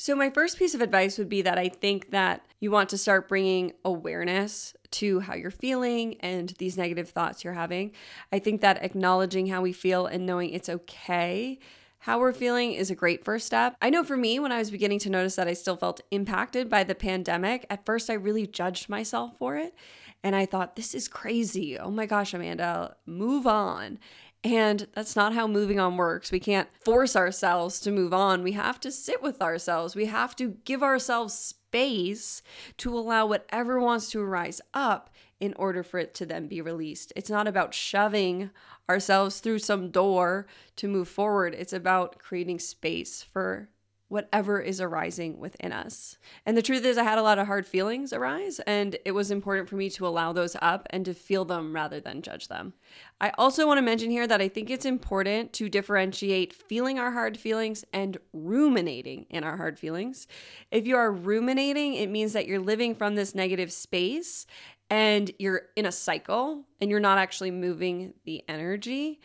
So, 0.00 0.14
my 0.14 0.30
first 0.30 0.60
piece 0.60 0.76
of 0.76 0.80
advice 0.80 1.18
would 1.18 1.28
be 1.28 1.42
that 1.42 1.58
I 1.58 1.68
think 1.68 2.12
that 2.12 2.46
you 2.60 2.70
want 2.70 2.88
to 2.90 2.98
start 2.98 3.28
bringing 3.28 3.72
awareness 3.84 4.76
to 4.92 5.18
how 5.18 5.34
you're 5.34 5.50
feeling 5.50 6.20
and 6.20 6.50
these 6.58 6.78
negative 6.78 7.10
thoughts 7.10 7.42
you're 7.42 7.52
having. 7.52 7.90
I 8.30 8.38
think 8.38 8.60
that 8.60 8.84
acknowledging 8.84 9.48
how 9.48 9.60
we 9.60 9.72
feel 9.72 10.06
and 10.06 10.24
knowing 10.24 10.50
it's 10.50 10.68
okay 10.68 11.58
how 12.00 12.20
we're 12.20 12.32
feeling 12.32 12.72
is 12.72 12.90
a 12.90 12.94
great 12.94 13.24
first 13.24 13.46
step. 13.46 13.76
I 13.82 13.90
know 13.90 14.04
for 14.04 14.16
me, 14.16 14.38
when 14.38 14.52
I 14.52 14.58
was 14.58 14.70
beginning 14.70 15.00
to 15.00 15.10
notice 15.10 15.36
that 15.36 15.48
I 15.48 15.52
still 15.54 15.76
felt 15.76 16.00
impacted 16.10 16.70
by 16.70 16.84
the 16.84 16.94
pandemic, 16.94 17.66
at 17.68 17.84
first 17.84 18.08
I 18.08 18.14
really 18.14 18.46
judged 18.46 18.88
myself 18.88 19.36
for 19.38 19.56
it. 19.56 19.74
And 20.22 20.34
I 20.34 20.46
thought, 20.46 20.76
this 20.76 20.94
is 20.94 21.08
crazy. 21.08 21.78
Oh 21.78 21.90
my 21.90 22.06
gosh, 22.06 22.34
Amanda, 22.34 22.96
move 23.06 23.46
on. 23.46 23.98
And 24.44 24.86
that's 24.92 25.16
not 25.16 25.34
how 25.34 25.46
moving 25.46 25.80
on 25.80 25.96
works. 25.96 26.30
We 26.30 26.40
can't 26.40 26.68
force 26.84 27.16
ourselves 27.16 27.80
to 27.80 27.90
move 27.90 28.14
on. 28.14 28.42
We 28.42 28.52
have 28.52 28.78
to 28.80 28.92
sit 28.92 29.22
with 29.22 29.42
ourselves. 29.42 29.96
We 29.96 30.06
have 30.06 30.36
to 30.36 30.56
give 30.64 30.82
ourselves 30.82 31.34
space 31.34 32.42
to 32.78 32.96
allow 32.96 33.26
whatever 33.26 33.80
wants 33.80 34.10
to 34.10 34.22
arise 34.22 34.60
up 34.72 35.10
in 35.40 35.54
order 35.54 35.82
for 35.82 35.98
it 35.98 36.14
to 36.14 36.26
then 36.26 36.46
be 36.46 36.60
released. 36.60 37.12
It's 37.14 37.30
not 37.30 37.46
about 37.46 37.74
shoving 37.74 38.50
ourselves 38.88 39.40
through 39.40 39.58
some 39.60 39.90
door 39.90 40.46
to 40.76 40.88
move 40.88 41.08
forward, 41.08 41.54
it's 41.54 41.72
about 41.72 42.18
creating 42.18 42.58
space 42.58 43.22
for 43.22 43.68
whatever 44.08 44.60
is 44.60 44.80
arising 44.80 45.38
within 45.38 45.72
us. 45.72 46.16
And 46.46 46.56
the 46.56 46.62
truth 46.62 46.84
is, 46.84 46.96
I 46.96 47.04
had 47.04 47.18
a 47.18 47.22
lot 47.22 47.38
of 47.38 47.46
hard 47.46 47.66
feelings 47.66 48.12
arise, 48.12 48.58
and 48.60 48.96
it 49.04 49.12
was 49.12 49.30
important 49.30 49.68
for 49.68 49.76
me 49.76 49.90
to 49.90 50.06
allow 50.06 50.32
those 50.32 50.56
up 50.62 50.86
and 50.90 51.04
to 51.04 51.14
feel 51.14 51.44
them 51.44 51.74
rather 51.74 52.00
than 52.00 52.22
judge 52.22 52.48
them. 52.48 52.72
I 53.20 53.32
also 53.36 53.66
want 53.66 53.78
to 53.78 53.82
mention 53.82 54.10
here 54.10 54.26
that 54.26 54.40
I 54.40 54.48
think 54.48 54.70
it's 54.70 54.86
important 54.86 55.52
to 55.54 55.68
differentiate 55.68 56.52
feeling 56.52 56.98
our 56.98 57.10
hard 57.10 57.36
feelings 57.36 57.84
and 57.92 58.16
ruminating 58.32 59.26
in 59.28 59.44
our 59.44 59.56
hard 59.56 59.78
feelings. 59.78 60.26
If 60.70 60.86
you 60.86 60.96
are 60.96 61.12
ruminating, 61.12 61.94
it 61.94 62.08
means 62.08 62.32
that 62.32 62.46
you're 62.46 62.60
living 62.60 62.94
from 62.94 63.14
this 63.14 63.34
negative 63.34 63.72
space 63.72 64.46
and 64.90 65.30
you're 65.38 65.62
in 65.76 65.84
a 65.84 65.92
cycle 65.92 66.64
and 66.80 66.90
you're 66.90 67.00
not 67.00 67.18
actually 67.18 67.50
moving 67.50 68.14
the 68.24 68.42
energy. 68.48 69.20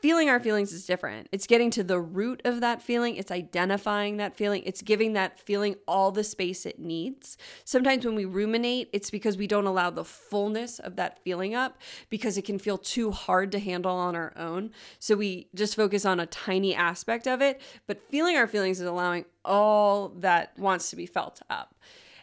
Feeling 0.00 0.28
our 0.28 0.38
feelings 0.38 0.72
is 0.72 0.86
different. 0.86 1.28
It's 1.32 1.48
getting 1.48 1.70
to 1.72 1.82
the 1.82 2.00
root 2.00 2.40
of 2.44 2.60
that 2.60 2.80
feeling, 2.80 3.16
it's 3.16 3.32
identifying 3.32 4.18
that 4.18 4.36
feeling, 4.36 4.62
it's 4.64 4.80
giving 4.80 5.14
that 5.14 5.40
feeling 5.40 5.74
all 5.88 6.12
the 6.12 6.22
space 6.22 6.66
it 6.66 6.78
needs. 6.78 7.36
Sometimes 7.64 8.04
when 8.04 8.14
we 8.14 8.24
ruminate, 8.24 8.90
it's 8.92 9.10
because 9.10 9.36
we 9.36 9.48
don't 9.48 9.66
allow 9.66 9.90
the 9.90 10.04
fullness 10.04 10.78
of 10.78 10.94
that 10.96 11.18
feeling 11.24 11.56
up 11.56 11.78
because 12.10 12.38
it 12.38 12.42
can 12.42 12.60
feel 12.60 12.78
too 12.78 13.10
hard 13.10 13.50
to 13.50 13.58
handle 13.58 13.96
on 13.96 14.14
our 14.14 14.32
own. 14.36 14.70
So 15.00 15.16
we 15.16 15.48
just 15.54 15.74
focus 15.74 16.04
on 16.04 16.20
a 16.20 16.26
tiny 16.26 16.76
aspect 16.76 17.26
of 17.26 17.42
it, 17.42 17.60
but 17.88 18.00
feeling 18.08 18.36
our 18.36 18.46
feelings 18.46 18.80
is 18.80 18.86
allowing 18.86 19.24
all 19.44 20.10
that 20.18 20.56
wants 20.56 20.90
to 20.90 20.96
be 20.96 21.06
felt 21.06 21.42
up. 21.50 21.74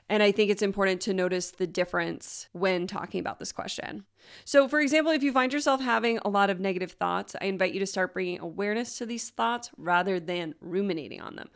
And 0.07 0.21
I 0.21 0.31
think 0.31 0.51
it's 0.51 0.61
important 0.61 1.01
to 1.01 1.13
notice 1.13 1.51
the 1.51 1.65
difference 1.65 2.47
when 2.51 2.85
talking 2.85 3.19
about 3.19 3.39
this 3.39 3.51
question. 3.51 4.05
So, 4.43 4.67
for 4.67 4.79
example, 4.79 5.11
if 5.11 5.23
you 5.23 5.31
find 5.31 5.51
yourself 5.51 5.81
having 5.81 6.19
a 6.19 6.29
lot 6.29 6.49
of 6.49 6.59
negative 6.59 6.91
thoughts, 6.91 7.35
I 7.41 7.45
invite 7.45 7.73
you 7.73 7.79
to 7.79 7.87
start 7.87 8.13
bringing 8.13 8.39
awareness 8.39 8.97
to 8.99 9.05
these 9.05 9.29
thoughts 9.29 9.71
rather 9.77 10.19
than 10.19 10.53
ruminating 10.61 11.21
on 11.21 11.35
them. 11.35 11.49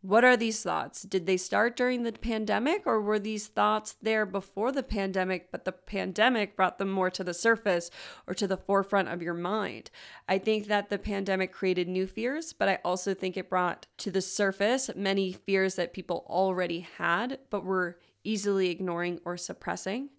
What 0.00 0.24
are 0.24 0.36
these 0.36 0.62
thoughts? 0.62 1.02
Did 1.02 1.26
they 1.26 1.36
start 1.36 1.76
during 1.76 2.04
the 2.04 2.12
pandemic 2.12 2.86
or 2.86 3.02
were 3.02 3.18
these 3.18 3.48
thoughts 3.48 3.96
there 4.00 4.24
before 4.24 4.70
the 4.70 4.84
pandemic, 4.84 5.50
but 5.50 5.64
the 5.64 5.72
pandemic 5.72 6.54
brought 6.54 6.78
them 6.78 6.88
more 6.88 7.10
to 7.10 7.24
the 7.24 7.34
surface 7.34 7.90
or 8.24 8.34
to 8.34 8.46
the 8.46 8.56
forefront 8.56 9.08
of 9.08 9.22
your 9.22 9.34
mind? 9.34 9.90
I 10.28 10.38
think 10.38 10.68
that 10.68 10.88
the 10.88 10.98
pandemic 10.98 11.52
created 11.52 11.88
new 11.88 12.06
fears, 12.06 12.52
but 12.52 12.68
I 12.68 12.78
also 12.84 13.12
think 13.12 13.36
it 13.36 13.50
brought 13.50 13.88
to 13.98 14.12
the 14.12 14.22
surface 14.22 14.88
many 14.94 15.32
fears 15.32 15.74
that 15.74 15.92
people 15.92 16.24
already 16.28 16.86
had, 16.98 17.40
but 17.50 17.64
were 17.64 17.98
easily 18.22 18.70
ignoring 18.70 19.18
or 19.24 19.36
suppressing. 19.36 20.10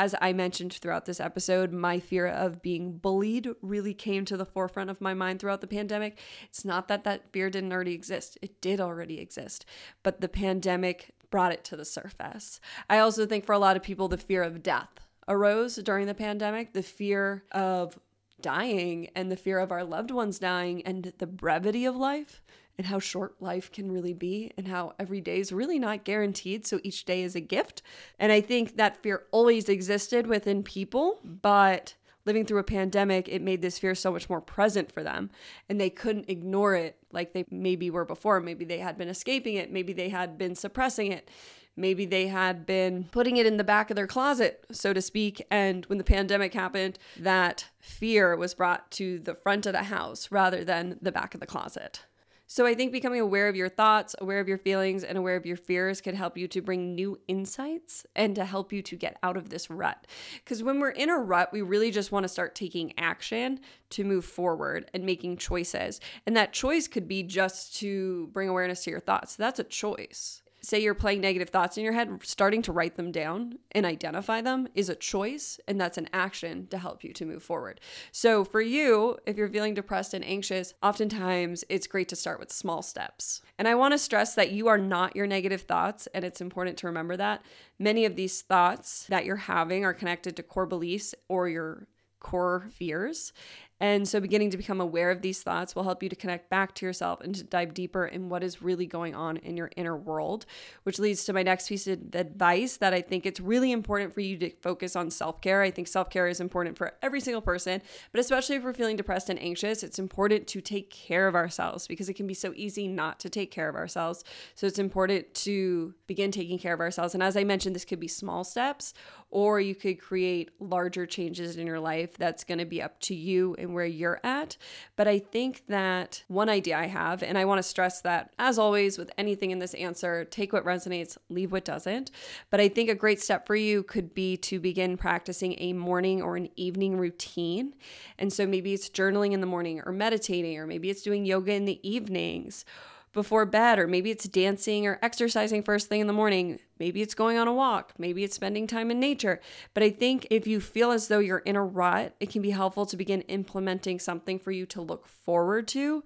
As 0.00 0.14
I 0.18 0.32
mentioned 0.32 0.72
throughout 0.72 1.04
this 1.04 1.20
episode, 1.20 1.72
my 1.72 2.00
fear 2.00 2.26
of 2.26 2.62
being 2.62 2.96
bullied 2.96 3.50
really 3.60 3.92
came 3.92 4.24
to 4.24 4.36
the 4.38 4.46
forefront 4.46 4.88
of 4.88 5.02
my 5.02 5.12
mind 5.12 5.40
throughout 5.40 5.60
the 5.60 5.66
pandemic. 5.66 6.18
It's 6.44 6.64
not 6.64 6.88
that 6.88 7.04
that 7.04 7.30
fear 7.34 7.50
didn't 7.50 7.70
already 7.70 7.92
exist, 7.92 8.38
it 8.40 8.62
did 8.62 8.80
already 8.80 9.20
exist, 9.20 9.66
but 10.02 10.22
the 10.22 10.28
pandemic 10.28 11.10
brought 11.30 11.52
it 11.52 11.64
to 11.64 11.76
the 11.76 11.84
surface. 11.84 12.60
I 12.88 12.98
also 12.98 13.26
think 13.26 13.44
for 13.44 13.52
a 13.52 13.58
lot 13.58 13.76
of 13.76 13.82
people, 13.82 14.08
the 14.08 14.16
fear 14.16 14.42
of 14.42 14.62
death 14.62 14.88
arose 15.28 15.76
during 15.76 16.06
the 16.06 16.14
pandemic, 16.14 16.72
the 16.72 16.82
fear 16.82 17.44
of 17.52 17.98
dying 18.40 19.10
and 19.14 19.30
the 19.30 19.36
fear 19.36 19.58
of 19.58 19.70
our 19.70 19.84
loved 19.84 20.10
ones 20.10 20.38
dying 20.38 20.80
and 20.86 21.12
the 21.18 21.26
brevity 21.26 21.84
of 21.84 21.94
life 21.94 22.42
and 22.80 22.86
how 22.86 22.98
short 22.98 23.34
life 23.42 23.70
can 23.70 23.92
really 23.92 24.14
be 24.14 24.50
and 24.56 24.66
how 24.66 24.94
every 24.98 25.20
day 25.20 25.38
is 25.38 25.52
really 25.52 25.78
not 25.78 26.02
guaranteed. 26.02 26.66
So 26.66 26.80
each 26.82 27.04
day 27.04 27.22
is 27.22 27.36
a 27.36 27.40
gift. 27.40 27.82
And 28.18 28.32
I 28.32 28.40
think 28.40 28.78
that 28.78 29.02
fear 29.02 29.24
always 29.32 29.68
existed 29.68 30.26
within 30.26 30.62
people, 30.62 31.20
but 31.22 31.92
living 32.24 32.46
through 32.46 32.60
a 32.60 32.64
pandemic, 32.64 33.28
it 33.28 33.42
made 33.42 33.60
this 33.60 33.78
fear 33.78 33.94
so 33.94 34.10
much 34.10 34.30
more 34.30 34.40
present 34.40 34.90
for 34.90 35.02
them. 35.02 35.28
And 35.68 35.78
they 35.78 35.90
couldn't 35.90 36.30
ignore 36.30 36.74
it 36.74 36.96
like 37.12 37.34
they 37.34 37.44
maybe 37.50 37.90
were 37.90 38.06
before. 38.06 38.40
Maybe 38.40 38.64
they 38.64 38.78
had 38.78 38.96
been 38.96 39.08
escaping 39.10 39.56
it, 39.56 39.70
maybe 39.70 39.92
they 39.92 40.08
had 40.08 40.38
been 40.38 40.54
suppressing 40.54 41.12
it. 41.12 41.28
Maybe 41.76 42.06
they 42.06 42.28
had 42.28 42.64
been 42.64 43.04
putting 43.12 43.36
it 43.36 43.46
in 43.46 43.58
the 43.58 43.64
back 43.64 43.90
of 43.90 43.96
their 43.96 44.06
closet, 44.06 44.64
so 44.72 44.94
to 44.94 45.02
speak. 45.02 45.46
And 45.50 45.84
when 45.86 45.98
the 45.98 46.04
pandemic 46.04 46.54
happened, 46.54 46.98
that 47.18 47.66
fear 47.78 48.36
was 48.36 48.54
brought 48.54 48.90
to 48.92 49.18
the 49.18 49.34
front 49.34 49.66
of 49.66 49.74
the 49.74 49.84
house 49.84 50.32
rather 50.32 50.64
than 50.64 50.98
the 51.02 51.12
back 51.12 51.34
of 51.34 51.40
the 51.40 51.46
closet. 51.46 52.04
So 52.52 52.66
I 52.66 52.74
think 52.74 52.90
becoming 52.90 53.20
aware 53.20 53.48
of 53.48 53.54
your 53.54 53.68
thoughts, 53.68 54.16
aware 54.18 54.40
of 54.40 54.48
your 54.48 54.58
feelings, 54.58 55.04
and 55.04 55.16
aware 55.16 55.36
of 55.36 55.46
your 55.46 55.56
fears 55.56 56.00
can 56.00 56.16
help 56.16 56.36
you 56.36 56.48
to 56.48 56.60
bring 56.60 56.96
new 56.96 57.16
insights 57.28 58.04
and 58.16 58.34
to 58.34 58.44
help 58.44 58.72
you 58.72 58.82
to 58.82 58.96
get 58.96 59.18
out 59.22 59.36
of 59.36 59.50
this 59.50 59.70
rut. 59.70 60.08
Because 60.42 60.60
when 60.60 60.80
we're 60.80 60.90
in 60.90 61.10
a 61.10 61.16
rut, 61.16 61.52
we 61.52 61.62
really 61.62 61.92
just 61.92 62.10
want 62.10 62.24
to 62.24 62.28
start 62.28 62.56
taking 62.56 62.92
action 62.98 63.60
to 63.90 64.02
move 64.02 64.24
forward 64.24 64.90
and 64.92 65.06
making 65.06 65.36
choices. 65.36 66.00
And 66.26 66.36
that 66.36 66.52
choice 66.52 66.88
could 66.88 67.06
be 67.06 67.22
just 67.22 67.76
to 67.76 68.26
bring 68.32 68.48
awareness 68.48 68.82
to 68.82 68.90
your 68.90 68.98
thoughts. 68.98 69.36
That's 69.36 69.60
a 69.60 69.64
choice 69.64 70.42
say 70.62 70.80
you're 70.80 70.94
playing 70.94 71.20
negative 71.20 71.50
thoughts 71.50 71.76
in 71.76 71.84
your 71.84 71.92
head, 71.92 72.20
starting 72.22 72.62
to 72.62 72.72
write 72.72 72.96
them 72.96 73.12
down 73.12 73.58
and 73.72 73.86
identify 73.86 74.40
them 74.40 74.68
is 74.74 74.88
a 74.88 74.94
choice, 74.94 75.58
and 75.66 75.80
that's 75.80 75.98
an 75.98 76.08
action 76.12 76.66
to 76.68 76.78
help 76.78 77.02
you 77.04 77.12
to 77.14 77.24
move 77.24 77.42
forward. 77.42 77.80
So, 78.12 78.44
for 78.44 78.60
you, 78.60 79.18
if 79.26 79.36
you're 79.36 79.48
feeling 79.48 79.74
depressed 79.74 80.14
and 80.14 80.24
anxious, 80.24 80.74
oftentimes 80.82 81.64
it's 81.68 81.86
great 81.86 82.08
to 82.10 82.16
start 82.16 82.40
with 82.40 82.52
small 82.52 82.82
steps. 82.82 83.42
And 83.58 83.66
I 83.66 83.74
want 83.74 83.92
to 83.92 83.98
stress 83.98 84.34
that 84.34 84.52
you 84.52 84.68
are 84.68 84.78
not 84.78 85.16
your 85.16 85.26
negative 85.26 85.62
thoughts, 85.62 86.08
and 86.14 86.24
it's 86.24 86.40
important 86.40 86.76
to 86.78 86.86
remember 86.86 87.16
that. 87.16 87.42
Many 87.78 88.04
of 88.04 88.16
these 88.16 88.42
thoughts 88.42 89.06
that 89.08 89.24
you're 89.24 89.36
having 89.36 89.84
are 89.84 89.94
connected 89.94 90.36
to 90.36 90.42
core 90.42 90.66
beliefs 90.66 91.14
or 91.28 91.48
your 91.48 91.86
core 92.20 92.68
fears. 92.72 93.32
And 93.80 94.06
so, 94.06 94.20
beginning 94.20 94.50
to 94.50 94.58
become 94.58 94.80
aware 94.80 95.10
of 95.10 95.22
these 95.22 95.42
thoughts 95.42 95.74
will 95.74 95.84
help 95.84 96.02
you 96.02 96.10
to 96.10 96.16
connect 96.16 96.50
back 96.50 96.74
to 96.76 96.86
yourself 96.86 97.22
and 97.22 97.34
to 97.34 97.42
dive 97.42 97.72
deeper 97.72 98.04
in 98.04 98.28
what 98.28 98.44
is 98.44 98.60
really 98.60 98.86
going 98.86 99.14
on 99.14 99.38
in 99.38 99.56
your 99.56 99.70
inner 99.74 99.96
world, 99.96 100.44
which 100.82 100.98
leads 100.98 101.24
to 101.24 101.32
my 101.32 101.42
next 101.42 101.68
piece 101.68 101.86
of 101.86 101.98
advice 102.14 102.76
that 102.76 102.92
I 102.92 103.00
think 103.00 103.24
it's 103.24 103.40
really 103.40 103.72
important 103.72 104.12
for 104.12 104.20
you 104.20 104.36
to 104.38 104.50
focus 104.60 104.96
on 104.96 105.10
self 105.10 105.40
care. 105.40 105.62
I 105.62 105.70
think 105.70 105.88
self 105.88 106.10
care 106.10 106.28
is 106.28 106.40
important 106.40 106.76
for 106.76 106.92
every 107.00 107.20
single 107.20 107.40
person, 107.40 107.80
but 108.12 108.20
especially 108.20 108.56
if 108.56 108.64
we're 108.64 108.74
feeling 108.74 108.96
depressed 108.96 109.30
and 109.30 109.40
anxious, 109.40 109.82
it's 109.82 109.98
important 109.98 110.46
to 110.48 110.60
take 110.60 110.90
care 110.90 111.26
of 111.26 111.34
ourselves 111.34 111.86
because 111.86 112.10
it 112.10 112.14
can 112.14 112.26
be 112.26 112.34
so 112.34 112.52
easy 112.56 112.86
not 112.86 113.18
to 113.20 113.30
take 113.30 113.50
care 113.50 113.68
of 113.68 113.76
ourselves. 113.76 114.24
So, 114.56 114.66
it's 114.66 114.78
important 114.78 115.32
to 115.34 115.94
begin 116.06 116.30
taking 116.30 116.58
care 116.58 116.74
of 116.74 116.80
ourselves. 116.80 117.14
And 117.14 117.22
as 117.22 117.34
I 117.34 117.44
mentioned, 117.44 117.74
this 117.74 117.86
could 117.86 118.00
be 118.00 118.08
small 118.08 118.44
steps 118.44 118.92
or 119.30 119.60
you 119.60 119.74
could 119.74 120.00
create 120.00 120.50
larger 120.58 121.06
changes 121.06 121.56
in 121.56 121.66
your 121.66 121.78
life. 121.78 122.16
That's 122.16 122.44
going 122.44 122.58
to 122.58 122.64
be 122.64 122.82
up 122.82 122.98
to 123.02 123.14
you 123.14 123.54
and 123.58 123.72
where 123.72 123.84
you're 123.84 124.20
at. 124.24 124.56
But 124.96 125.06
I 125.06 125.18
think 125.20 125.62
that 125.68 126.24
one 126.28 126.48
idea 126.48 126.76
I 126.76 126.86
have, 126.86 127.22
and 127.22 127.38
I 127.38 127.44
want 127.44 127.58
to 127.58 127.62
stress 127.62 128.00
that 128.02 128.32
as 128.38 128.58
always 128.58 128.98
with 128.98 129.10
anything 129.16 129.52
in 129.52 129.60
this 129.60 129.74
answer, 129.74 130.24
take 130.24 130.52
what 130.52 130.64
resonates, 130.64 131.16
leave 131.28 131.52
what 131.52 131.64
doesn't. 131.64 132.10
But 132.50 132.60
I 132.60 132.68
think 132.68 132.90
a 132.90 132.94
great 132.94 133.20
step 133.20 133.46
for 133.46 133.56
you 133.56 133.82
could 133.84 134.14
be 134.14 134.36
to 134.38 134.58
begin 134.58 134.96
practicing 134.96 135.54
a 135.58 135.72
morning 135.72 136.22
or 136.22 136.36
an 136.36 136.48
evening 136.56 136.96
routine. 136.96 137.74
And 138.18 138.32
so 138.32 138.46
maybe 138.46 138.74
it's 138.74 138.90
journaling 138.90 139.32
in 139.32 139.40
the 139.40 139.46
morning 139.46 139.80
or 139.86 139.92
meditating, 139.92 140.58
or 140.58 140.66
maybe 140.66 140.90
it's 140.90 141.02
doing 141.02 141.24
yoga 141.24 141.52
in 141.52 141.64
the 141.64 141.80
evenings 141.88 142.64
before 143.12 143.44
bed, 143.44 143.78
or 143.78 143.86
maybe 143.86 144.10
it's 144.10 144.28
dancing 144.28 144.86
or 144.86 144.98
exercising 145.02 145.62
first 145.62 145.88
thing 145.88 146.00
in 146.00 146.06
the 146.06 146.12
morning. 146.12 146.60
Maybe 146.78 147.02
it's 147.02 147.14
going 147.14 147.36
on 147.36 147.48
a 147.48 147.52
walk. 147.52 147.92
Maybe 147.98 148.24
it's 148.24 148.36
spending 148.36 148.66
time 148.66 148.90
in 148.90 149.00
nature. 149.00 149.40
But 149.74 149.82
I 149.82 149.90
think 149.90 150.26
if 150.30 150.46
you 150.46 150.60
feel 150.60 150.92
as 150.92 151.08
though 151.08 151.18
you're 151.18 151.38
in 151.38 151.56
a 151.56 151.62
rut, 151.62 152.14
it 152.20 152.30
can 152.30 152.40
be 152.40 152.50
helpful 152.50 152.86
to 152.86 152.96
begin 152.96 153.22
implementing 153.22 153.98
something 153.98 154.38
for 154.38 154.52
you 154.52 154.64
to 154.66 154.80
look 154.80 155.06
forward 155.06 155.68
to 155.68 156.04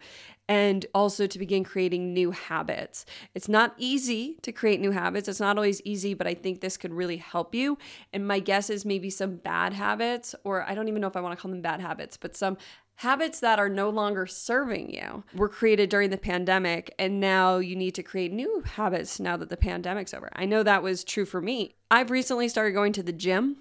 and 0.49 0.85
also 0.95 1.27
to 1.27 1.39
begin 1.39 1.65
creating 1.65 2.13
new 2.13 2.31
habits. 2.31 3.07
It's 3.35 3.49
not 3.49 3.75
easy 3.79 4.37
to 4.43 4.53
create 4.53 4.81
new 4.81 4.91
habits. 4.91 5.29
It's 5.29 5.41
not 5.41 5.57
always 5.57 5.81
easy, 5.83 6.13
but 6.13 6.27
I 6.27 6.35
think 6.35 6.61
this 6.61 6.77
could 6.77 6.93
really 6.93 7.17
help 7.17 7.55
you. 7.55 7.79
And 8.13 8.27
my 8.27 8.41
guess 8.41 8.69
is 8.69 8.85
maybe 8.85 9.11
some 9.11 9.37
bad 9.37 9.73
habits, 9.73 10.35
or 10.45 10.69
I 10.69 10.75
don't 10.75 10.89
even 10.89 11.01
know 11.01 11.07
if 11.07 11.17
I 11.17 11.21
want 11.21 11.37
to 11.39 11.41
call 11.41 11.51
them 11.51 11.63
bad 11.63 11.81
habits, 11.81 12.17
but 12.17 12.37
some 12.37 12.59
habits 12.97 13.41
that 13.41 13.59
are 13.59 13.69
no 13.69 13.91
longer 13.91 14.27
serving 14.27 14.95
you 14.95 15.25
were 15.35 15.49
created 15.49 15.91
during 15.91 16.11
the 16.11 16.17
pandemic 16.17 16.95
and 16.99 17.19
now 17.21 17.57
you 17.59 17.75
need 17.75 17.95
to 17.95 18.03
create 18.03 18.33
new 18.33 18.63
habits 18.63 19.19
now 19.19 19.37
that 19.37 19.49
the 19.49 19.57
pandemic's 19.57 20.15
over. 20.15 20.31
I 20.35 20.45
know 20.45 20.63
that 20.63 20.83
was 20.83 21.03
true 21.03 21.25
for 21.25 21.41
me. 21.41 21.75
I've 21.91 22.11
recently 22.11 22.49
started 22.49 22.73
going 22.73 22.93
to 22.93 23.03
the 23.03 23.13
gym 23.13 23.57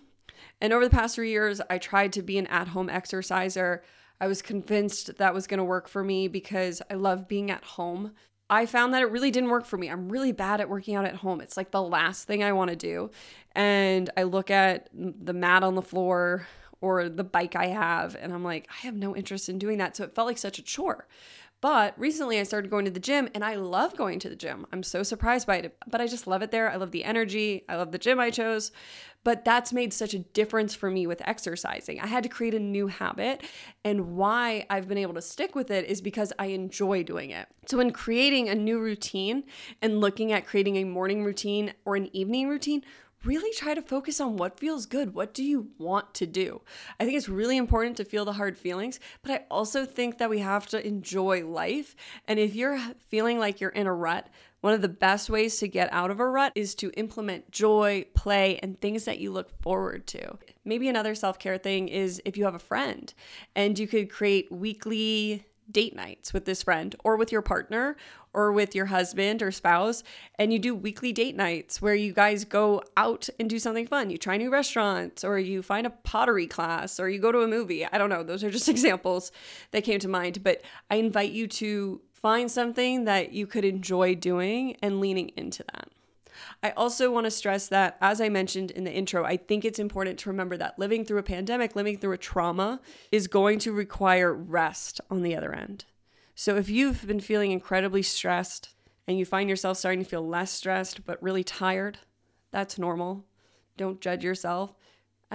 and 0.62 0.72
over 0.72 0.84
the 0.84 0.96
past 0.96 1.16
3 1.16 1.30
years 1.30 1.62
I 1.70 1.80
tried 1.80 2.14
to 2.14 2.22
be 2.22 2.38
an 2.38 2.48
at-home 2.48 2.90
exerciser. 2.90 3.84
I 4.22 4.28
was 4.28 4.42
convinced 4.42 5.18
that 5.18 5.34
was 5.34 5.48
going 5.48 5.58
to 5.58 5.64
work 5.64 5.88
for 5.88 6.04
me 6.04 6.28
because 6.28 6.82
I 6.90 6.94
love 6.94 7.28
being 7.28 7.50
at 7.50 7.64
home. 7.64 8.14
I 8.50 8.68
found 8.68 8.94
that 8.94 9.02
it 9.02 9.10
really 9.10 9.32
didn't 9.32 9.50
work 9.50 9.66
for 9.66 9.78
me. 9.78 9.90
I'm 9.90 10.10
really 10.10 10.32
bad 10.32 10.62
at 10.62 10.70
working 10.70 10.96
out 10.96 11.06
at 11.06 11.16
home. 11.16 11.42
It's 11.42 11.58
like 11.58 11.72
the 11.72 11.82
last 11.82 12.28
thing 12.28 12.44
I 12.44 12.52
want 12.52 12.70
to 12.70 12.76
do. 12.76 13.10
And 13.54 14.10
I 14.16 14.24
look 14.24 14.52
at 14.52 14.90
the 14.94 15.34
mat 15.34 15.64
on 15.64 15.74
the 15.74 15.82
floor 15.82 16.46
or 16.84 17.08
the 17.08 17.24
bike 17.24 17.56
I 17.56 17.68
have. 17.68 18.18
And 18.20 18.34
I'm 18.34 18.44
like, 18.44 18.68
I 18.70 18.86
have 18.86 18.96
no 18.96 19.16
interest 19.16 19.48
in 19.48 19.58
doing 19.58 19.78
that. 19.78 19.96
So 19.96 20.04
it 20.04 20.14
felt 20.14 20.28
like 20.28 20.38
such 20.38 20.60
a 20.60 20.62
chore. 20.62 21.08
But 21.62 21.98
recently 21.98 22.42
I 22.42 22.44
started 22.44 22.70
going 22.70 22.84
to 22.84 22.92
the 22.92 23.00
gym 23.00 23.30
and 23.34 23.42
I 23.42 23.56
love 23.56 23.96
going 23.96 24.20
to 24.20 24.28
the 24.28 24.36
gym. 24.36 24.68
I'm 24.74 24.84
so 24.84 25.02
surprised 25.02 25.48
by 25.48 25.60
it, 25.60 25.78
but 25.88 26.02
I 26.02 26.08
just 26.08 26.28
love 26.28 26.42
it 26.42 26.52
there. 26.52 26.70
I 26.70 26.76
love 26.76 26.92
the 26.92 27.06
energy. 27.06 27.64
I 27.70 27.78
love 27.78 27.94
the 27.94 27.98
gym 27.98 28.20
I 28.20 28.32
chose. 28.32 28.74
But 29.24 29.46
that's 29.46 29.72
made 29.72 29.94
such 29.94 30.14
a 30.14 30.20
difference 30.20 30.76
for 30.76 30.92
me 30.92 31.08
with 31.08 31.22
exercising. 31.26 32.02
I 32.02 32.08
had 32.08 32.24
to 32.24 32.30
create 32.30 32.54
a 32.54 32.60
new 32.60 32.88
habit. 32.88 33.46
And 33.86 34.18
why 34.18 34.66
I've 34.70 34.90
been 34.90 34.98
able 34.98 35.14
to 35.14 35.22
stick 35.22 35.56
with 35.56 35.72
it 35.72 35.86
is 35.86 36.02
because 36.02 36.34
I 36.38 36.48
enjoy 36.48 37.04
doing 37.04 37.30
it. 37.30 37.48
So, 37.66 37.80
in 37.80 37.92
creating 37.92 38.50
a 38.50 38.56
new 38.56 38.82
routine 38.82 39.46
and 39.82 40.02
looking 40.02 40.34
at 40.34 40.46
creating 40.46 40.76
a 40.76 40.84
morning 40.84 41.24
routine 41.24 41.74
or 41.86 41.96
an 41.96 42.14
evening 42.14 42.50
routine, 42.50 42.84
really 43.26 43.54
try 43.54 43.74
to 43.74 43.82
focus 43.82 44.20
on 44.20 44.38
what 44.38 44.60
feels 44.60 44.86
good. 44.86 45.14
What 45.14 45.34
do 45.34 45.44
you 45.44 45.70
want 45.78 46.14
to 46.16 46.26
do? 46.26 46.62
I 47.00 47.06
think 47.06 47.18
it's 47.18 47.30
really 47.30 47.58
important 47.58 47.98
to 47.98 48.06
feel 48.06 48.26
the 48.26 48.34
hard 48.34 48.58
feelings, 48.58 49.00
but 49.22 49.32
I 49.32 49.46
also 49.50 49.86
think 49.86 50.18
that 50.18 50.30
we 50.30 50.40
have 50.40 50.68
to 50.68 50.86
enjoy 50.86 51.46
life. 51.46 51.96
And 52.28 52.40
if 52.40 52.56
you're 52.56 52.80
feeling 53.08 53.40
like 53.40 53.62
you're 53.62 53.70
in 53.70 53.88
a 53.88 53.94
rut, 53.94 54.30
one 54.62 54.74
of 54.74 54.82
the 54.82 54.90
best 54.90 55.30
ways 55.30 55.58
to 55.58 55.68
get 55.68 55.92
out 55.92 56.10
of 56.10 56.22
a 56.22 56.28
rut 56.28 56.54
is 56.56 56.74
to 56.76 56.90
implement 56.92 57.52
joy, 57.52 58.06
play, 58.14 58.60
and 58.64 58.80
things 58.80 59.04
that 59.06 59.20
you 59.20 59.32
look 59.32 59.50
forward 59.62 60.08
to. 60.08 60.38
Maybe 60.64 60.88
another 60.88 61.16
self 61.16 61.38
care 61.38 61.58
thing 61.58 61.90
is 61.90 62.22
if 62.24 62.38
you 62.38 62.46
have 62.46 62.56
a 62.56 62.60
friend 62.60 63.14
and 63.56 63.78
you 63.78 63.88
could 63.88 64.10
create 64.10 64.52
weekly 64.52 65.46
date 65.70 65.96
nights 65.96 66.34
with 66.34 66.46
this 66.46 66.64
friend 66.64 66.96
or 67.04 67.18
with 67.18 67.32
your 67.32 67.42
partner 67.42 67.96
or 68.34 68.52
with 68.52 68.76
your 68.76 68.88
husband 68.88 69.42
or 69.42 69.52
spouse 69.52 70.04
and 70.40 70.52
you 70.52 70.60
do 70.60 70.76
weekly 70.76 71.12
date 71.12 71.36
nights 71.36 71.82
where 71.82 71.96
you 71.96 72.14
guys 72.14 72.46
go 72.46 72.82
out 72.98 73.30
and 73.40 73.50
do 73.50 73.60
something 73.60 73.88
fun. 73.88 74.10
You 74.10 74.18
try 74.18 74.38
new 74.38 74.50
restaurants 74.50 75.24
or 75.24 75.40
you 75.40 75.62
find 75.62 75.86
a 75.86 75.92
pottery 75.92 76.48
class 76.48 77.00
or 77.00 77.10
you 77.10 77.20
go 77.20 77.32
to 77.32 77.42
a 77.42 77.48
movie. 77.48 77.86
I 77.86 77.98
don't 77.98 78.10
know. 78.10 78.24
Those 78.24 78.44
are 78.44 78.52
just 78.52 78.70
examples 78.74 79.32
that 79.72 79.84
came 79.84 80.00
to 80.00 80.08
mind, 80.08 80.44
but 80.44 80.62
I 80.90 80.96
invite 80.96 81.32
you 81.32 81.48
to 81.48 82.02
find 82.12 82.50
something 82.50 83.04
that 83.06 83.34
you 83.34 83.46
could 83.46 83.66
enjoy 83.66 84.16
doing 84.16 84.78
and 84.82 85.00
leaning 85.00 85.30
into 85.36 85.64
that. 85.74 85.90
I 86.62 86.72
also 86.72 87.12
want 87.12 87.26
to 87.26 87.32
stress 87.32 87.68
that, 87.68 87.98
as 88.02 88.22
I 88.22 88.30
mentioned 88.30 88.72
in 88.72 88.86
the 88.86 88.92
intro, 88.92 89.24
I 89.24 89.38
think 89.38 89.66
it's 89.66 89.80
important 89.80 90.20
to 90.20 90.30
remember 90.30 90.58
that 90.58 90.80
living 90.80 91.06
through 91.06 91.20
a 91.20 91.24
pandemic, 91.24 91.76
living 91.76 91.98
through 91.98 92.14
a 92.14 92.18
trauma, 92.18 92.80
is 93.12 93.28
going 93.28 93.60
to 93.60 93.74
require 93.74 94.34
rest 94.34 95.02
on 95.10 95.22
the 95.22 95.36
other 95.36 95.54
end. 95.54 95.86
So 96.36 96.56
if 96.58 96.70
you've 96.70 97.06
been 97.06 97.20
feeling 97.20 97.52
incredibly 97.52 98.02
stressed 98.02 98.70
and 99.08 99.18
you 99.18 99.26
find 99.26 99.50
yourself 99.50 99.78
starting 99.78 100.04
to 100.04 100.10
feel 100.10 100.28
less 100.28 100.52
stressed 100.52 101.06
but 101.06 101.22
really 101.22 101.44
tired, 101.44 102.00
that's 102.52 102.80
normal. 102.80 103.26
Don't 103.78 104.02
judge 104.02 104.24
yourself. 104.24 104.76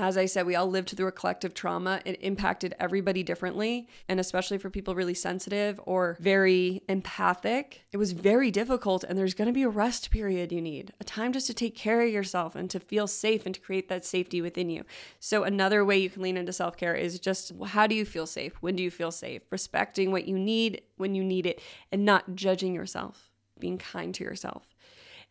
As 0.01 0.17
I 0.17 0.27
said, 0.27 0.47
we 0.47 0.55
all 0.55 0.71
lived 0.71 0.91
through 0.91 1.09
a 1.09 1.13
collective 1.13 1.55
trauma. 1.55 2.01
It 2.05 2.23
impacted 2.23 2.73
everybody 2.79 3.25
differently. 3.25 3.89
And 4.09 4.21
especially 4.21 4.57
for 4.57 4.71
people 4.71 4.95
really 4.95 5.13
sensitive 5.13 5.81
or 5.87 6.17
very 6.21 6.85
empathic, 6.89 7.85
it 7.91 7.97
was 7.97 8.13
very 8.13 8.53
difficult. 8.53 9.03
And 9.03 9.19
there's 9.19 9.35
going 9.35 9.49
to 9.49 9.53
be 9.53 9.65
a 9.65 9.69
rest 9.69 10.13
period 10.13 10.53
you 10.53 10.63
need, 10.63 10.93
a 11.01 11.05
time 11.05 11.33
just 11.33 11.49
to 11.49 11.55
take 11.55 11.75
care 11.75 12.01
of 12.01 12.11
yourself 12.11 12.55
and 12.55 12.71
to 12.71 12.79
feel 12.79 13.09
safe 13.09 13.45
and 13.45 13.53
to 13.57 13.61
create 13.61 13.89
that 13.89 14.05
safety 14.05 14.41
within 14.41 14.71
you. 14.71 14.85
So, 15.19 15.43
another 15.43 15.85
way 15.85 15.99
you 15.99 16.11
can 16.11 16.23
lean 16.23 16.37
into 16.37 16.53
self 16.53 16.77
care 16.77 16.95
is 16.95 17.19
just 17.19 17.51
how 17.67 17.89
do 17.89 17.97
you 17.97 18.05
feel 18.05 18.27
safe? 18.27 18.55
When 18.63 18.77
do 18.77 18.85
you 18.85 18.93
feel 18.93 19.11
safe? 19.11 19.43
Respecting 19.51 20.13
what 20.13 20.29
you 20.29 20.39
need 20.39 20.83
when 20.97 21.17
you 21.17 21.25
need 21.25 21.45
it 21.45 21.61
and 21.91 22.05
not 22.05 22.37
judging 22.37 22.73
yourself, 22.73 23.33
being 23.59 23.79
kind 23.79 24.15
to 24.15 24.23
yourself. 24.23 24.63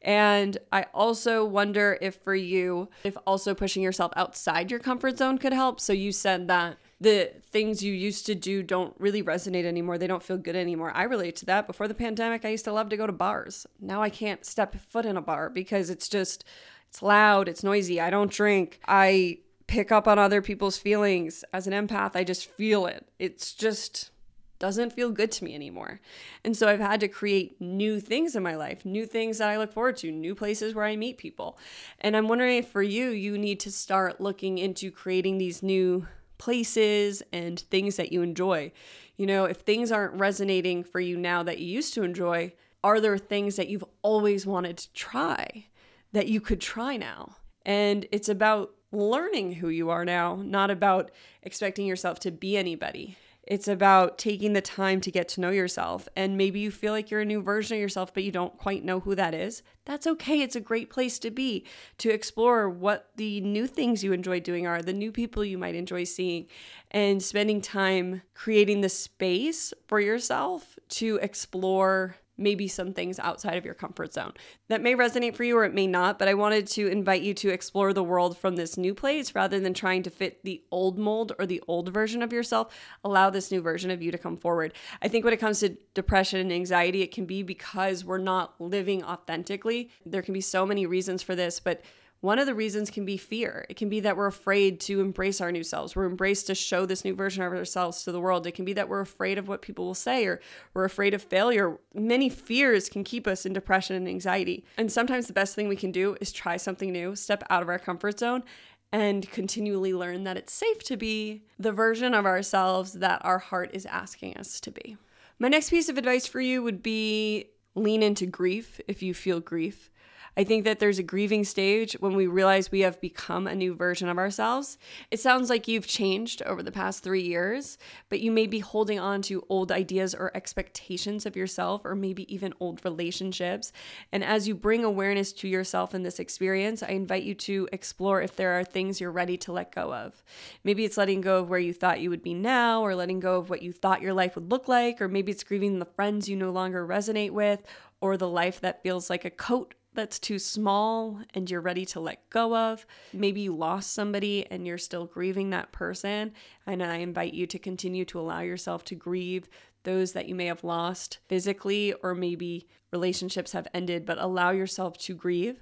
And 0.01 0.57
I 0.71 0.85
also 0.93 1.43
wonder 1.43 1.97
if 2.01 2.15
for 2.15 2.35
you, 2.35 2.89
if 3.03 3.17
also 3.25 3.55
pushing 3.55 3.81
yourself 3.81 4.11
outside 4.15 4.69
your 4.69 4.79
comfort 4.79 5.17
zone 5.17 5.37
could 5.37 5.53
help. 5.53 5.79
So 5.79 5.91
you 5.91 6.11
said 6.11 6.47
that 6.47 6.77
the 6.99 7.31
things 7.51 7.83
you 7.83 7.93
used 7.93 8.25
to 8.27 8.35
do 8.35 8.63
don't 8.63 8.95
really 8.99 9.23
resonate 9.23 9.65
anymore. 9.65 9.97
They 9.97 10.07
don't 10.07 10.23
feel 10.23 10.37
good 10.37 10.55
anymore. 10.55 10.91
I 10.95 11.03
relate 11.03 11.35
to 11.37 11.45
that. 11.47 11.67
Before 11.67 11.87
the 11.87 11.93
pandemic, 11.93 12.45
I 12.45 12.49
used 12.49 12.65
to 12.65 12.73
love 12.73 12.89
to 12.89 12.97
go 12.97 13.07
to 13.07 13.13
bars. 13.13 13.67
Now 13.79 14.01
I 14.01 14.09
can't 14.09 14.45
step 14.45 14.75
foot 14.89 15.05
in 15.05 15.17
a 15.17 15.21
bar 15.21 15.49
because 15.49 15.89
it's 15.89 16.07
just, 16.07 16.43
it's 16.89 17.01
loud, 17.01 17.47
it's 17.49 17.63
noisy. 17.63 17.99
I 17.99 18.09
don't 18.09 18.31
drink. 18.31 18.79
I 18.87 19.39
pick 19.67 19.91
up 19.91 20.07
on 20.07 20.17
other 20.17 20.41
people's 20.41 20.77
feelings. 20.77 21.43
As 21.53 21.67
an 21.67 21.73
empath, 21.73 22.15
I 22.15 22.23
just 22.23 22.49
feel 22.49 22.85
it. 22.85 23.05
It's 23.19 23.53
just, 23.53 24.11
doesn't 24.59 24.93
feel 24.93 25.11
good 25.11 25.31
to 25.33 25.43
me 25.43 25.53
anymore. 25.53 25.99
And 26.43 26.55
so 26.55 26.67
I've 26.67 26.79
had 26.79 26.99
to 27.01 27.07
create 27.07 27.59
new 27.61 27.99
things 27.99 28.35
in 28.35 28.43
my 28.43 28.55
life, 28.55 28.85
new 28.85 29.05
things 29.05 29.37
that 29.37 29.49
I 29.49 29.57
look 29.57 29.73
forward 29.73 29.97
to, 29.97 30.11
new 30.11 30.35
places 30.35 30.73
where 30.73 30.85
I 30.85 30.95
meet 30.95 31.17
people. 31.17 31.57
And 31.99 32.15
I'm 32.15 32.27
wondering 32.27 32.57
if 32.57 32.69
for 32.69 32.83
you, 32.83 33.09
you 33.09 33.37
need 33.37 33.59
to 33.61 33.71
start 33.71 34.21
looking 34.21 34.57
into 34.57 34.91
creating 34.91 35.37
these 35.37 35.61
new 35.61 36.07
places 36.37 37.23
and 37.31 37.59
things 37.59 37.95
that 37.97 38.11
you 38.11 38.21
enjoy. 38.21 38.71
You 39.15 39.25
know, 39.25 39.45
if 39.45 39.57
things 39.57 39.91
aren't 39.91 40.19
resonating 40.19 40.83
for 40.83 40.99
you 40.99 41.17
now 41.17 41.43
that 41.43 41.59
you 41.59 41.67
used 41.67 41.93
to 41.95 42.03
enjoy, 42.03 42.53
are 42.83 42.99
there 42.99 43.17
things 43.17 43.55
that 43.55 43.69
you've 43.69 43.85
always 44.01 44.45
wanted 44.45 44.77
to 44.77 44.93
try 44.93 45.65
that 46.13 46.27
you 46.27 46.39
could 46.39 46.61
try 46.61 46.97
now? 46.97 47.37
And 47.65 48.07
it's 48.11 48.29
about 48.29 48.73
learning 48.91 49.53
who 49.53 49.69
you 49.69 49.89
are 49.89 50.05
now, 50.05 50.35
not 50.35 50.69
about 50.69 51.11
expecting 51.43 51.85
yourself 51.85 52.19
to 52.21 52.31
be 52.31 52.55
anybody. 52.55 53.17
It's 53.47 53.69
about 53.69 54.17
taking 54.17 54.51
the 54.51 54.61
time 54.61 54.99
to 55.01 55.09
get 55.09 55.29
to 55.29 55.41
know 55.41 55.51
yourself. 55.51 56.09
And 56.17 56.37
maybe 56.37 56.59
you 56.59 56.69
feel 56.69 56.91
like 56.91 57.09
you're 57.09 57.21
a 57.21 57.25
new 57.25 57.41
version 57.41 57.77
of 57.77 57.81
yourself, 57.81 58.13
but 58.13 58.23
you 58.23 58.31
don't 58.31 58.57
quite 58.57 58.83
know 58.83 58.99
who 58.99 59.15
that 59.15 59.33
is. 59.33 59.63
That's 59.85 60.05
okay. 60.05 60.41
It's 60.41 60.57
a 60.57 60.61
great 60.61 60.89
place 60.89 61.17
to 61.19 61.31
be 61.31 61.65
to 61.99 62.09
explore 62.09 62.69
what 62.69 63.09
the 63.15 63.39
new 63.39 63.65
things 63.65 64.03
you 64.03 64.11
enjoy 64.11 64.41
doing 64.41 64.67
are, 64.67 64.81
the 64.81 64.91
new 64.91 65.13
people 65.13 65.45
you 65.45 65.57
might 65.57 65.75
enjoy 65.75 66.03
seeing, 66.03 66.47
and 66.91 67.23
spending 67.23 67.61
time 67.61 68.21
creating 68.33 68.81
the 68.81 68.89
space 68.89 69.73
for 69.87 70.01
yourself 70.01 70.77
to 70.89 71.17
explore 71.21 72.17
maybe 72.37 72.67
some 72.67 72.93
things 72.93 73.19
outside 73.19 73.57
of 73.57 73.65
your 73.65 73.73
comfort 73.73 74.13
zone. 74.13 74.33
That 74.67 74.81
may 74.81 74.93
resonate 74.93 75.35
for 75.35 75.43
you 75.43 75.57
or 75.57 75.65
it 75.65 75.73
may 75.73 75.87
not, 75.87 76.19
but 76.19 76.27
I 76.27 76.33
wanted 76.33 76.67
to 76.67 76.87
invite 76.87 77.21
you 77.21 77.33
to 77.35 77.49
explore 77.49 77.93
the 77.93 78.03
world 78.03 78.37
from 78.37 78.55
this 78.55 78.77
new 78.77 78.93
place 78.93 79.33
rather 79.35 79.59
than 79.59 79.73
trying 79.73 80.03
to 80.03 80.09
fit 80.09 80.43
the 80.43 80.63
old 80.71 80.97
mold 80.97 81.33
or 81.39 81.45
the 81.45 81.63
old 81.67 81.89
version 81.93 82.21
of 82.21 82.33
yourself. 82.33 82.73
Allow 83.03 83.29
this 83.29 83.51
new 83.51 83.61
version 83.61 83.91
of 83.91 84.01
you 84.01 84.11
to 84.11 84.17
come 84.17 84.37
forward. 84.37 84.73
I 85.01 85.07
think 85.07 85.25
when 85.25 85.33
it 85.33 85.39
comes 85.39 85.59
to 85.59 85.77
depression 85.93 86.39
and 86.39 86.51
anxiety, 86.51 87.01
it 87.01 87.13
can 87.13 87.25
be 87.25 87.43
because 87.43 88.05
we're 88.05 88.17
not 88.17 88.59
living 88.59 89.03
authentically. 89.03 89.89
There 90.05 90.21
can 90.21 90.33
be 90.33 90.41
so 90.41 90.65
many 90.65 90.85
reasons 90.85 91.23
for 91.23 91.35
this, 91.35 91.59
but 91.59 91.81
one 92.21 92.39
of 92.39 92.47
the 92.47 92.55
reasons 92.55 92.89
can 92.89 93.05
be 93.05 93.17
fear. 93.17 93.65
It 93.69 93.77
can 93.77 93.89
be 93.89 93.99
that 93.99 94.17
we're 94.17 94.27
afraid 94.27 94.79
to 94.81 95.01
embrace 95.01 95.39
our 95.39 95.51
new 95.51 95.63
selves. 95.63 95.95
We're 95.95 96.07
embraced 96.07 96.47
to 96.47 96.55
show 96.55 96.85
this 96.85 97.05
new 97.05 97.13
version 97.13 97.43
of 97.43 97.53
ourselves 97.53 98.03
to 98.03 98.11
the 98.11 98.19
world. 98.19 98.47
It 98.47 98.53
can 98.53 98.65
be 98.65 98.73
that 98.73 98.89
we're 98.89 99.01
afraid 99.01 99.37
of 99.37 99.47
what 99.47 99.61
people 99.61 99.85
will 99.85 99.93
say 99.93 100.25
or 100.25 100.41
we're 100.73 100.85
afraid 100.85 101.13
of 101.13 101.21
failure. 101.21 101.77
Many 101.93 102.29
fears 102.29 102.89
can 102.89 103.03
keep 103.03 103.27
us 103.27 103.45
in 103.45 103.53
depression 103.53 103.95
and 103.95 104.07
anxiety. 104.07 104.65
And 104.77 104.91
sometimes 104.91 105.27
the 105.27 105.33
best 105.33 105.55
thing 105.55 105.67
we 105.67 105.75
can 105.75 105.91
do 105.91 106.17
is 106.19 106.31
try 106.31 106.57
something 106.57 106.91
new, 106.91 107.15
step 107.15 107.43
out 107.49 107.61
of 107.61 107.69
our 107.69 107.79
comfort 107.79 108.19
zone, 108.19 108.43
and 108.91 109.29
continually 109.29 109.93
learn 109.93 110.23
that 110.23 110.37
it's 110.37 110.53
safe 110.53 110.83
to 110.85 110.97
be 110.97 111.43
the 111.59 111.71
version 111.71 112.13
of 112.13 112.25
ourselves 112.25 112.93
that 112.93 113.23
our 113.23 113.37
heart 113.37 113.69
is 113.73 113.85
asking 113.85 114.37
us 114.37 114.59
to 114.61 114.71
be. 114.71 114.97
My 115.39 115.49
next 115.49 115.69
piece 115.69 115.89
of 115.89 115.97
advice 115.97 116.25
for 116.25 116.41
you 116.41 116.63
would 116.63 116.81
be 116.81 117.51
lean 117.75 118.01
into 118.01 118.25
grief 118.25 118.81
if 118.87 119.03
you 119.03 119.13
feel 119.13 119.39
grief. 119.39 119.91
I 120.37 120.43
think 120.43 120.65
that 120.65 120.77
there's 120.77 120.99
a 120.99 121.03
grieving 121.03 121.43
stage 121.43 121.93
when 121.93 122.15
we 122.15 122.27
realize 122.27 122.71
we 122.71 122.81
have 122.81 123.01
become 123.01 123.47
a 123.47 123.55
new 123.55 123.73
version 123.73 124.07
of 124.07 124.19
ourselves. 124.19 124.77
It 125.09 125.19
sounds 125.19 125.49
like 125.49 125.67
you've 125.67 125.87
changed 125.87 126.43
over 126.43 126.61
the 126.61 126.71
past 126.71 127.03
three 127.03 127.23
years, 127.23 127.79
but 128.07 128.19
you 128.19 128.31
may 128.31 128.45
be 128.45 128.59
holding 128.59 128.99
on 128.99 129.23
to 129.23 129.43
old 129.49 129.71
ideas 129.71 130.13
or 130.13 130.31
expectations 130.37 131.25
of 131.25 131.35
yourself, 131.35 131.81
or 131.83 131.95
maybe 131.95 132.31
even 132.31 132.53
old 132.59 132.85
relationships. 132.85 133.71
And 134.11 134.23
as 134.23 134.47
you 134.47 134.53
bring 134.53 134.83
awareness 134.83 135.33
to 135.33 135.47
yourself 135.47 135.95
in 135.95 136.03
this 136.03 136.19
experience, 136.19 136.83
I 136.83 136.89
invite 136.89 137.23
you 137.23 137.33
to 137.33 137.67
explore 137.71 138.21
if 138.21 138.35
there 138.35 138.59
are 138.59 138.63
things 138.63 139.01
you're 139.01 139.11
ready 139.11 139.37
to 139.37 139.51
let 139.51 139.73
go 139.73 139.91
of. 139.91 140.23
Maybe 140.63 140.85
it's 140.85 140.97
letting 140.97 141.21
go 141.21 141.39
of 141.39 141.49
where 141.49 141.57
you 141.57 141.73
thought 141.73 141.99
you 141.99 142.11
would 142.11 142.21
be 142.21 142.35
now, 142.35 142.83
or 142.83 142.93
letting 142.93 143.19
go 143.19 143.39
of 143.39 143.49
what 143.49 143.63
you 143.63 143.73
thought 143.73 144.03
your 144.03 144.13
life 144.13 144.35
would 144.35 144.51
look 144.51 144.67
like, 144.67 145.01
or 145.01 145.07
maybe 145.07 145.31
it's 145.31 145.43
grieving 145.43 145.79
the 145.79 145.85
friends 145.85 146.29
you 146.29 146.35
no 146.35 146.51
longer 146.51 146.85
resonate 146.85 147.31
with, 147.31 147.65
or 148.01 148.17
the 148.17 148.29
life 148.29 148.61
that 148.61 148.83
feels 148.83 149.09
like 149.09 149.25
a 149.25 149.31
coat 149.31 149.73
that's 149.97 150.19
too 150.19 150.39
small 150.39 151.19
and 151.33 151.51
you're 151.51 151.59
ready 151.59 151.85
to 151.87 151.99
let 151.99 152.29
go 152.29 152.55
of. 152.55 152.85
Maybe 153.11 153.41
you 153.41 153.53
lost 153.53 153.93
somebody 153.93 154.45
and 154.49 154.65
you're 154.65 154.77
still 154.77 155.05
grieving 155.05 155.49
that 155.49 155.73
person. 155.73 156.31
And 156.65 156.81
I 156.81 156.97
invite 156.97 157.33
you 157.33 157.45
to 157.47 157.59
continue 157.59 158.05
to 158.05 158.19
allow 158.21 158.39
yourself 158.39 158.85
to 158.85 158.95
grieve 158.95 159.49
those 159.83 160.13
that 160.13 160.29
you 160.29 160.35
may 160.35 160.45
have 160.45 160.63
lost 160.63 161.19
physically 161.27 161.93
or 162.03 162.15
maybe 162.15 162.67
relationships 162.91 163.51
have 163.51 163.67
ended, 163.73 164.05
but 164.05 164.17
allow 164.17 164.51
yourself 164.51 164.97
to 164.99 165.15
grieve. 165.15 165.59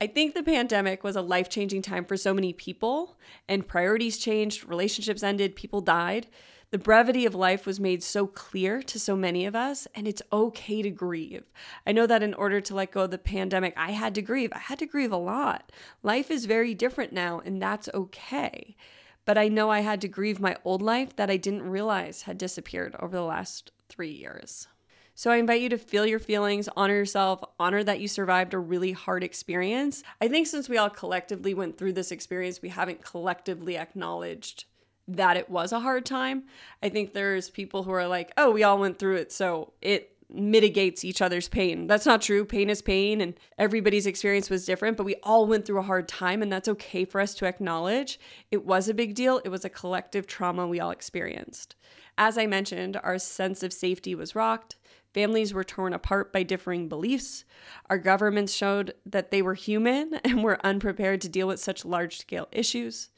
I 0.00 0.06
think 0.06 0.34
the 0.34 0.42
pandemic 0.42 1.02
was 1.02 1.16
a 1.16 1.22
life 1.22 1.48
changing 1.48 1.82
time 1.82 2.04
for 2.04 2.16
so 2.16 2.34
many 2.34 2.52
people, 2.52 3.18
and 3.48 3.66
priorities 3.66 4.18
changed, 4.18 4.64
relationships 4.64 5.22
ended, 5.22 5.56
people 5.56 5.80
died. 5.80 6.26
The 6.70 6.76
brevity 6.76 7.24
of 7.24 7.34
life 7.34 7.64
was 7.64 7.80
made 7.80 8.02
so 8.02 8.26
clear 8.26 8.82
to 8.82 9.00
so 9.00 9.16
many 9.16 9.46
of 9.46 9.56
us, 9.56 9.88
and 9.94 10.06
it's 10.06 10.20
okay 10.30 10.82
to 10.82 10.90
grieve. 10.90 11.44
I 11.86 11.92
know 11.92 12.06
that 12.06 12.22
in 12.22 12.34
order 12.34 12.60
to 12.60 12.74
let 12.74 12.92
go 12.92 13.04
of 13.04 13.10
the 13.10 13.16
pandemic, 13.16 13.72
I 13.74 13.92
had 13.92 14.14
to 14.16 14.22
grieve. 14.22 14.52
I 14.52 14.58
had 14.58 14.78
to 14.80 14.86
grieve 14.86 15.10
a 15.10 15.16
lot. 15.16 15.72
Life 16.02 16.30
is 16.30 16.44
very 16.44 16.74
different 16.74 17.10
now, 17.14 17.40
and 17.42 17.62
that's 17.62 17.88
okay. 17.94 18.76
But 19.24 19.38
I 19.38 19.48
know 19.48 19.70
I 19.70 19.80
had 19.80 20.02
to 20.02 20.08
grieve 20.08 20.40
my 20.40 20.58
old 20.62 20.82
life 20.82 21.16
that 21.16 21.30
I 21.30 21.38
didn't 21.38 21.70
realize 21.70 22.22
had 22.22 22.36
disappeared 22.36 22.94
over 23.00 23.16
the 23.16 23.22
last 23.22 23.72
three 23.88 24.12
years. 24.12 24.68
So 25.14 25.30
I 25.30 25.36
invite 25.36 25.62
you 25.62 25.70
to 25.70 25.78
feel 25.78 26.04
your 26.04 26.18
feelings, 26.18 26.68
honor 26.76 26.94
yourself, 26.94 27.42
honor 27.58 27.82
that 27.82 28.00
you 28.00 28.08
survived 28.08 28.52
a 28.52 28.58
really 28.58 28.92
hard 28.92 29.24
experience. 29.24 30.02
I 30.20 30.28
think 30.28 30.46
since 30.46 30.68
we 30.68 30.76
all 30.76 30.90
collectively 30.90 31.54
went 31.54 31.78
through 31.78 31.94
this 31.94 32.12
experience, 32.12 32.60
we 32.60 32.68
haven't 32.68 33.02
collectively 33.02 33.78
acknowledged 33.78 34.66
that 35.08 35.36
it 35.36 35.48
was 35.48 35.72
a 35.72 35.80
hard 35.80 36.04
time. 36.04 36.44
I 36.82 36.90
think 36.90 37.12
there's 37.12 37.50
people 37.50 37.82
who 37.82 37.90
are 37.90 38.06
like, 38.06 38.32
oh, 38.36 38.50
we 38.50 38.62
all 38.62 38.78
went 38.78 38.98
through 38.98 39.16
it, 39.16 39.32
so 39.32 39.72
it 39.80 40.12
mitigates 40.30 41.04
each 41.04 41.22
other's 41.22 41.48
pain. 41.48 41.86
That's 41.86 42.04
not 42.04 42.20
true. 42.20 42.44
Pain 42.44 42.68
is 42.68 42.82
pain, 42.82 43.22
and 43.22 43.34
everybody's 43.56 44.06
experience 44.06 44.50
was 44.50 44.66
different, 44.66 44.98
but 44.98 45.06
we 45.06 45.16
all 45.22 45.46
went 45.46 45.64
through 45.64 45.78
a 45.78 45.82
hard 45.82 46.06
time, 46.06 46.42
and 46.42 46.52
that's 46.52 46.68
okay 46.68 47.06
for 47.06 47.20
us 47.20 47.34
to 47.36 47.46
acknowledge. 47.46 48.20
It 48.50 48.66
was 48.66 48.88
a 48.88 48.94
big 48.94 49.14
deal, 49.14 49.40
it 49.44 49.48
was 49.48 49.64
a 49.64 49.70
collective 49.70 50.26
trauma 50.26 50.66
we 50.66 50.80
all 50.80 50.90
experienced. 50.90 51.74
As 52.18 52.36
I 52.36 52.46
mentioned, 52.46 53.00
our 53.02 53.18
sense 53.18 53.62
of 53.62 53.72
safety 53.72 54.14
was 54.14 54.34
rocked. 54.34 54.76
Families 55.14 55.54
were 55.54 55.64
torn 55.64 55.94
apart 55.94 56.32
by 56.32 56.42
differing 56.42 56.88
beliefs. 56.88 57.44
Our 57.88 57.96
governments 57.96 58.52
showed 58.52 58.92
that 59.06 59.30
they 59.30 59.40
were 59.40 59.54
human 59.54 60.14
and 60.24 60.44
were 60.44 60.64
unprepared 60.64 61.22
to 61.22 61.28
deal 61.28 61.46
with 61.46 61.60
such 61.60 61.84
large 61.86 62.18
scale 62.18 62.48
issues. 62.52 63.08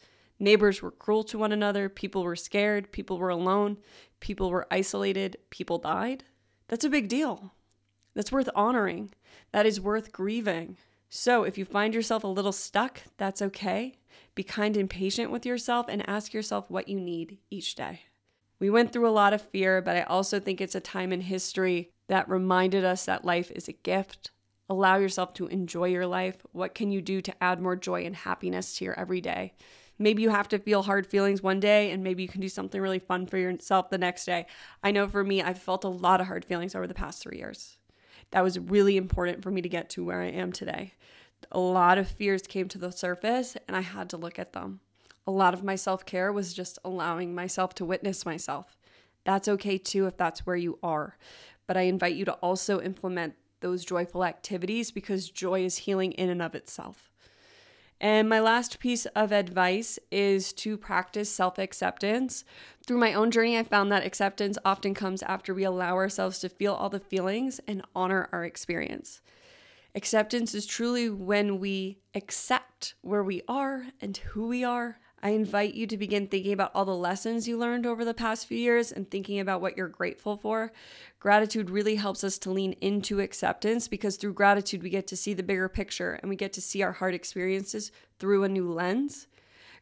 Neighbors 0.42 0.80
were 0.80 0.90
cruel 0.90 1.22
to 1.24 1.38
one 1.38 1.52
another, 1.52 1.90
people 1.90 2.22
were 2.22 2.34
scared, 2.34 2.90
people 2.92 3.18
were 3.18 3.28
alone, 3.28 3.76
people 4.20 4.50
were 4.50 4.66
isolated, 4.70 5.36
people 5.50 5.76
died. 5.76 6.24
That's 6.68 6.84
a 6.84 6.90
big 6.90 7.08
deal. 7.08 7.52
That's 8.14 8.32
worth 8.32 8.48
honoring. 8.54 9.10
That 9.52 9.66
is 9.66 9.80
worth 9.80 10.12
grieving. 10.12 10.78
So, 11.10 11.42
if 11.42 11.58
you 11.58 11.64
find 11.64 11.92
yourself 11.92 12.24
a 12.24 12.28
little 12.28 12.52
stuck, 12.52 13.02
that's 13.18 13.42
okay. 13.42 13.98
Be 14.34 14.42
kind 14.42 14.76
and 14.76 14.88
patient 14.88 15.30
with 15.30 15.44
yourself 15.44 15.86
and 15.88 16.08
ask 16.08 16.32
yourself 16.32 16.70
what 16.70 16.88
you 16.88 16.98
need 17.00 17.38
each 17.50 17.74
day. 17.74 18.02
We 18.58 18.70
went 18.70 18.92
through 18.92 19.08
a 19.08 19.10
lot 19.10 19.32
of 19.32 19.42
fear, 19.42 19.82
but 19.82 19.96
I 19.96 20.02
also 20.02 20.40
think 20.40 20.60
it's 20.60 20.74
a 20.74 20.80
time 20.80 21.12
in 21.12 21.20
history 21.20 21.90
that 22.08 22.28
reminded 22.28 22.84
us 22.84 23.04
that 23.04 23.24
life 23.24 23.50
is 23.50 23.68
a 23.68 23.72
gift. 23.72 24.30
Allow 24.68 24.96
yourself 24.96 25.34
to 25.34 25.48
enjoy 25.48 25.88
your 25.88 26.06
life. 26.06 26.36
What 26.52 26.74
can 26.74 26.92
you 26.92 27.02
do 27.02 27.20
to 27.22 27.42
add 27.42 27.60
more 27.60 27.76
joy 27.76 28.06
and 28.06 28.14
happiness 28.14 28.76
to 28.76 28.84
your 28.84 28.98
everyday? 28.98 29.52
Maybe 30.00 30.22
you 30.22 30.30
have 30.30 30.48
to 30.48 30.58
feel 30.58 30.82
hard 30.82 31.06
feelings 31.06 31.42
one 31.42 31.60
day 31.60 31.90
and 31.90 32.02
maybe 32.02 32.22
you 32.22 32.28
can 32.28 32.40
do 32.40 32.48
something 32.48 32.80
really 32.80 32.98
fun 32.98 33.26
for 33.26 33.36
yourself 33.36 33.90
the 33.90 33.98
next 33.98 34.24
day. 34.24 34.46
I 34.82 34.92
know 34.92 35.06
for 35.06 35.22
me, 35.22 35.42
I've 35.42 35.58
felt 35.58 35.84
a 35.84 35.88
lot 35.88 36.22
of 36.22 36.26
hard 36.26 36.42
feelings 36.42 36.74
over 36.74 36.86
the 36.86 36.94
past 36.94 37.22
three 37.22 37.36
years. 37.36 37.76
That 38.30 38.42
was 38.42 38.58
really 38.58 38.96
important 38.96 39.42
for 39.42 39.50
me 39.50 39.60
to 39.60 39.68
get 39.68 39.90
to 39.90 40.04
where 40.04 40.22
I 40.22 40.28
am 40.28 40.52
today. 40.52 40.94
A 41.52 41.60
lot 41.60 41.98
of 41.98 42.08
fears 42.08 42.40
came 42.40 42.66
to 42.68 42.78
the 42.78 42.90
surface 42.90 43.58
and 43.68 43.76
I 43.76 43.82
had 43.82 44.08
to 44.10 44.16
look 44.16 44.38
at 44.38 44.54
them. 44.54 44.80
A 45.26 45.30
lot 45.30 45.52
of 45.52 45.62
my 45.62 45.76
self 45.76 46.06
care 46.06 46.32
was 46.32 46.54
just 46.54 46.78
allowing 46.82 47.34
myself 47.34 47.74
to 47.74 47.84
witness 47.84 48.24
myself. 48.24 48.78
That's 49.24 49.48
okay 49.48 49.76
too 49.76 50.06
if 50.06 50.16
that's 50.16 50.46
where 50.46 50.56
you 50.56 50.78
are. 50.82 51.18
But 51.66 51.76
I 51.76 51.82
invite 51.82 52.16
you 52.16 52.24
to 52.24 52.32
also 52.34 52.80
implement 52.80 53.34
those 53.60 53.84
joyful 53.84 54.24
activities 54.24 54.90
because 54.90 55.28
joy 55.28 55.62
is 55.62 55.76
healing 55.76 56.12
in 56.12 56.30
and 56.30 56.40
of 56.40 56.54
itself. 56.54 57.09
And 58.00 58.30
my 58.30 58.40
last 58.40 58.78
piece 58.78 59.04
of 59.06 59.30
advice 59.30 59.98
is 60.10 60.54
to 60.54 60.78
practice 60.78 61.30
self 61.30 61.58
acceptance. 61.58 62.44
Through 62.86 62.98
my 62.98 63.12
own 63.12 63.30
journey, 63.30 63.58
I 63.58 63.62
found 63.62 63.92
that 63.92 64.06
acceptance 64.06 64.56
often 64.64 64.94
comes 64.94 65.22
after 65.22 65.52
we 65.52 65.64
allow 65.64 65.94
ourselves 65.96 66.38
to 66.40 66.48
feel 66.48 66.72
all 66.72 66.88
the 66.88 66.98
feelings 66.98 67.60
and 67.68 67.82
honor 67.94 68.28
our 68.32 68.44
experience. 68.44 69.20
Acceptance 69.94 70.54
is 70.54 70.66
truly 70.66 71.10
when 71.10 71.58
we 71.58 71.98
accept 72.14 72.94
where 73.02 73.24
we 73.24 73.42
are 73.48 73.88
and 74.00 74.16
who 74.16 74.46
we 74.48 74.64
are 74.64 74.98
I 75.22 75.30
invite 75.30 75.74
you 75.74 75.86
to 75.86 75.98
begin 75.98 76.26
thinking 76.26 76.52
about 76.52 76.70
all 76.74 76.86
the 76.86 76.96
lessons 76.96 77.46
you 77.46 77.58
learned 77.58 77.84
over 77.84 78.04
the 78.04 78.14
past 78.14 78.46
few 78.46 78.56
years 78.56 78.90
and 78.90 79.10
thinking 79.10 79.38
about 79.38 79.60
what 79.60 79.76
you're 79.76 79.88
grateful 79.88 80.38
for. 80.38 80.72
Gratitude 81.18 81.68
really 81.68 81.96
helps 81.96 82.24
us 82.24 82.38
to 82.38 82.50
lean 82.50 82.72
into 82.80 83.20
acceptance 83.20 83.86
because 83.86 84.16
through 84.16 84.32
gratitude, 84.32 84.82
we 84.82 84.88
get 84.88 85.06
to 85.08 85.16
see 85.16 85.34
the 85.34 85.42
bigger 85.42 85.68
picture 85.68 86.14
and 86.22 86.30
we 86.30 86.36
get 86.36 86.54
to 86.54 86.62
see 86.62 86.82
our 86.82 86.92
hard 86.92 87.14
experiences 87.14 87.92
through 88.18 88.44
a 88.44 88.48
new 88.48 88.72
lens. 88.72 89.26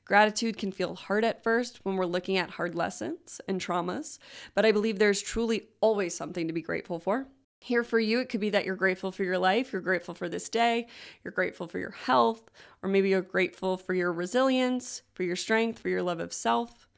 Gratitude 0.05 0.57
can 0.57 0.72
feel 0.72 0.95
hard 0.95 1.24
at 1.24 1.45
first 1.45 1.84
when 1.84 1.97
we're 1.97 2.07
looking 2.07 2.36
at 2.36 2.51
hard 2.51 2.74
lessons 2.74 3.41
and 3.47 3.61
traumas, 3.61 4.18
but 4.55 4.64
I 4.64 4.72
believe 4.72 4.99
there's 4.99 5.22
truly 5.22 5.68
always 5.80 6.16
something 6.16 6.49
to 6.49 6.53
be 6.53 6.62
grateful 6.62 6.99
for. 6.99 7.28
Here 7.61 7.82
for 7.82 7.98
you, 7.98 8.20
it 8.20 8.28
could 8.28 8.40
be 8.40 8.50
that 8.50 8.64
you're 8.64 8.76
grateful 8.76 9.11
for 9.11 9.24
your 9.24 9.38
life, 9.38 9.72
you're 9.72 9.82
grateful 9.82 10.14
for 10.14 10.28
this 10.28 10.48
day, 10.48 10.86
you're 11.24 11.32
grateful 11.32 11.66
for 11.66 11.78
your 11.78 11.90
health, 11.90 12.50
or 12.82 12.88
maybe 12.88 13.09
you're 13.09 13.20
grateful 13.20 13.76
for 13.76 13.94
your 13.94 14.12
resilience, 14.12 15.02
for 15.12 15.24
your 15.24 15.36
strength, 15.36 15.80
for 15.80 15.88
your 15.88 16.02
love 16.02 16.20
of 16.20 16.32
self. 16.32 16.88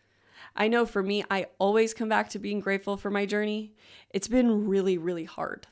I 0.54 0.68
know 0.68 0.84
for 0.84 1.02
me, 1.02 1.24
I 1.30 1.46
always 1.58 1.94
come 1.94 2.08
back 2.08 2.28
to 2.30 2.38
being 2.38 2.60
grateful 2.60 2.96
for 2.96 3.10
my 3.10 3.24
journey. 3.24 3.72
It's 4.10 4.28
been 4.28 4.68
really, 4.68 4.98
really 4.98 5.24
hard. 5.24 5.66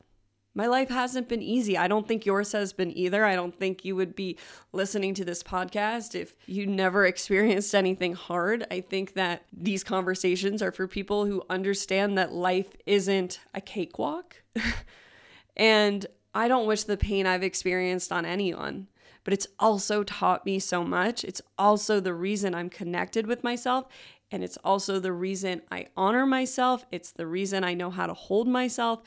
My 0.55 0.65
life 0.65 0.89
hasn't 0.89 1.29
been 1.29 1.43
easy. 1.43 1.77
I 1.77 1.87
don't 1.87 2.07
think 2.07 2.25
yours 2.25 2.51
has 2.53 2.73
been 2.73 2.95
either. 2.97 3.23
I 3.23 3.35
don't 3.35 3.57
think 3.57 3.85
you 3.85 3.95
would 3.95 4.15
be 4.15 4.37
listening 4.73 5.13
to 5.15 5.25
this 5.25 5.43
podcast 5.43 6.15
if 6.15 6.33
you 6.47 6.65
never 6.65 7.05
experienced 7.05 7.75
anything 7.75 8.13
hard. 8.13 8.65
I 8.71 8.81
think 8.81 9.13
that 9.13 9.43
these 9.53 9.83
conversations 9.83 10.61
are 10.61 10.71
for 10.71 10.87
people 10.87 11.25
who 11.25 11.43
understand 11.49 12.17
that 12.17 12.33
life 12.33 12.75
isn't 12.85 13.39
a 13.53 13.61
cakewalk. 13.61 14.41
and 15.55 16.05
I 16.33 16.47
don't 16.47 16.67
wish 16.67 16.83
the 16.83 16.97
pain 16.97 17.27
I've 17.27 17.43
experienced 17.43 18.11
on 18.11 18.25
anyone, 18.25 18.87
but 19.23 19.33
it's 19.33 19.47
also 19.59 20.03
taught 20.03 20.45
me 20.45 20.57
so 20.57 20.83
much. 20.83 21.23
It's 21.23 21.41
also 21.57 21.99
the 21.99 22.13
reason 22.13 22.55
I'm 22.55 22.69
connected 22.69 23.27
with 23.27 23.43
myself. 23.43 23.87
And 24.31 24.43
it's 24.43 24.57
also 24.57 24.99
the 24.99 25.11
reason 25.11 25.61
I 25.71 25.87
honor 25.97 26.25
myself. 26.25 26.85
It's 26.91 27.11
the 27.11 27.25
reason 27.25 27.63
I 27.63 27.73
know 27.73 27.89
how 27.89 28.05
to 28.05 28.13
hold 28.13 28.47
myself. 28.47 29.01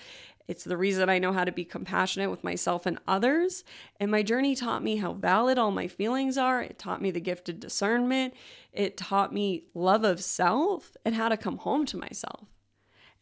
It's 0.49 0.65
the 0.65 0.77
reason 0.77 1.09
I 1.09 1.19
know 1.19 1.33
how 1.33 1.45
to 1.45 1.53
be 1.53 1.65
compassionate 1.65 2.31
with 2.31 2.45
myself 2.45 2.87
and 2.87 2.99
others. 3.07 3.65
And 4.01 4.11
my 4.11 4.23
journey 4.23 4.55
taught 4.55 4.83
me 4.83 4.97
how 4.97 5.13
valid 5.13 5.59
all 5.59 5.71
my 5.71 5.89
feelings 5.89 6.37
are. 6.37 6.63
It 6.63 6.79
taught 6.79 7.03
me 7.03 7.11
the 7.11 7.21
gift 7.21 7.49
of 7.49 7.61
discernment. 7.61 8.35
It 8.73 8.97
taught 8.97 9.33
me 9.33 9.65
love 9.75 10.05
of 10.05 10.21
self 10.23 10.97
and 11.05 11.15
how 11.15 11.29
to 11.29 11.37
come 11.37 11.59
home 11.59 11.87
to 11.87 11.97
myself. 11.97 12.49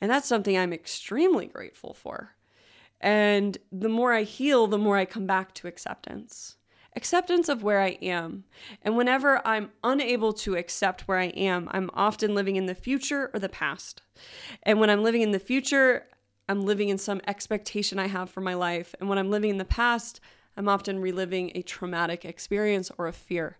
And 0.00 0.10
that's 0.10 0.28
something 0.28 0.56
I'm 0.56 0.72
extremely 0.72 1.46
grateful 1.46 1.94
for. 1.94 2.34
And 3.00 3.56
the 3.70 3.88
more 3.88 4.12
I 4.12 4.22
heal, 4.22 4.66
the 4.66 4.78
more 4.78 4.96
I 4.96 5.04
come 5.04 5.26
back 5.26 5.54
to 5.54 5.68
acceptance. 5.68 6.56
Acceptance 6.96 7.48
of 7.48 7.62
where 7.62 7.80
I 7.80 7.98
am. 8.02 8.44
And 8.82 8.96
whenever 8.96 9.46
I'm 9.46 9.70
unable 9.84 10.32
to 10.34 10.56
accept 10.56 11.06
where 11.06 11.18
I 11.18 11.26
am, 11.26 11.68
I'm 11.70 11.90
often 11.94 12.34
living 12.34 12.56
in 12.56 12.66
the 12.66 12.74
future 12.74 13.30
or 13.32 13.38
the 13.38 13.48
past. 13.48 14.02
And 14.64 14.80
when 14.80 14.90
I'm 14.90 15.02
living 15.02 15.22
in 15.22 15.30
the 15.30 15.38
future, 15.38 16.06
I'm 16.50 16.62
living 16.62 16.88
in 16.88 16.98
some 16.98 17.20
expectation 17.28 18.00
I 18.00 18.08
have 18.08 18.28
for 18.28 18.40
my 18.40 18.54
life. 18.54 18.92
And 18.98 19.08
when 19.08 19.18
I'm 19.18 19.30
living 19.30 19.50
in 19.50 19.58
the 19.58 19.64
past, 19.64 20.18
I'm 20.56 20.68
often 20.68 20.98
reliving 20.98 21.52
a 21.54 21.62
traumatic 21.62 22.24
experience 22.24 22.90
or 22.98 23.06
a 23.06 23.12
fear. 23.12 23.56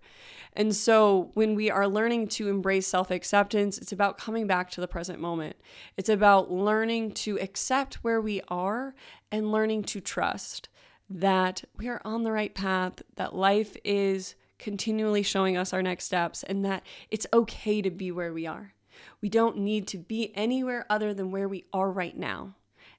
And 0.55 0.75
so 0.75 1.31
when 1.35 1.55
we 1.55 1.71
are 1.71 1.87
learning 1.87 2.27
to 2.29 2.49
embrace 2.49 2.89
self 2.89 3.13
acceptance, 3.13 3.79
it's 3.79 3.93
about 3.93 4.19
coming 4.19 4.49
back 4.49 4.73
to 4.73 4.81
the 4.81 4.89
present 4.89 5.21
moment. 5.21 5.55
It's 5.97 6.09
about 6.09 6.51
learning 6.51 7.13
to 7.13 7.39
accept 7.39 8.03
where 8.03 8.21
we 8.21 8.43
are 8.49 8.97
and 9.31 9.53
learning 9.53 9.85
to 9.85 10.01
trust 10.01 10.69
that 11.09 11.63
we 11.77 11.87
are 11.87 12.03
on 12.05 12.25
the 12.25 12.33
right 12.33 12.57
path, 12.57 13.03
that 13.15 13.37
life 13.37 13.77
is 13.85 14.35
continually 14.59 15.23
showing 15.23 15.57
us 15.57 15.73
our 15.73 15.81
next 15.81 16.07
steps, 16.07 16.43
and 16.43 16.65
that 16.65 16.85
it's 17.09 17.29
okay 17.33 17.83
to 17.83 17.91
be 17.91 18.11
where 18.11 18.33
we 18.33 18.49
are. 18.49 18.75
We 19.21 19.29
don't 19.29 19.59
need 19.59 19.87
to 19.89 19.99
be 19.99 20.37
anywhere 20.37 20.87
other 20.91 21.15
than 21.15 21.31
where 21.31 21.49
we 21.49 21.67
are 21.73 21.93
right 21.93 22.17
now. 22.17 22.57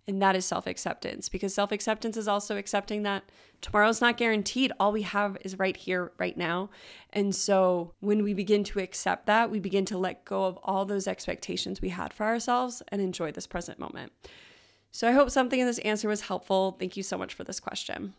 And 0.07 0.21
that 0.21 0.35
is 0.35 0.45
self 0.45 0.67
acceptance 0.67 1.29
because 1.29 1.53
self 1.53 1.71
acceptance 1.71 2.17
is 2.17 2.27
also 2.27 2.57
accepting 2.57 3.03
that 3.03 3.23
tomorrow's 3.61 4.01
not 4.01 4.17
guaranteed. 4.17 4.71
All 4.79 4.91
we 4.91 5.03
have 5.03 5.37
is 5.41 5.59
right 5.59 5.77
here, 5.77 6.11
right 6.17 6.35
now. 6.35 6.69
And 7.11 7.35
so 7.35 7.93
when 7.99 8.23
we 8.23 8.33
begin 8.33 8.63
to 8.65 8.79
accept 8.79 9.27
that, 9.27 9.51
we 9.51 9.59
begin 9.59 9.85
to 9.85 9.97
let 9.97 10.25
go 10.25 10.45
of 10.45 10.57
all 10.63 10.85
those 10.85 11.07
expectations 11.07 11.81
we 11.81 11.89
had 11.89 12.13
for 12.13 12.25
ourselves 12.25 12.81
and 12.87 13.01
enjoy 13.01 13.31
this 13.31 13.47
present 13.47 13.79
moment. 13.79 14.11
So 14.91 15.07
I 15.07 15.13
hope 15.13 15.29
something 15.29 15.59
in 15.59 15.67
this 15.67 15.79
answer 15.79 16.09
was 16.09 16.21
helpful. 16.21 16.75
Thank 16.79 16.97
you 16.97 17.03
so 17.03 17.17
much 17.17 17.33
for 17.33 17.43
this 17.43 17.59
question. 17.59 18.13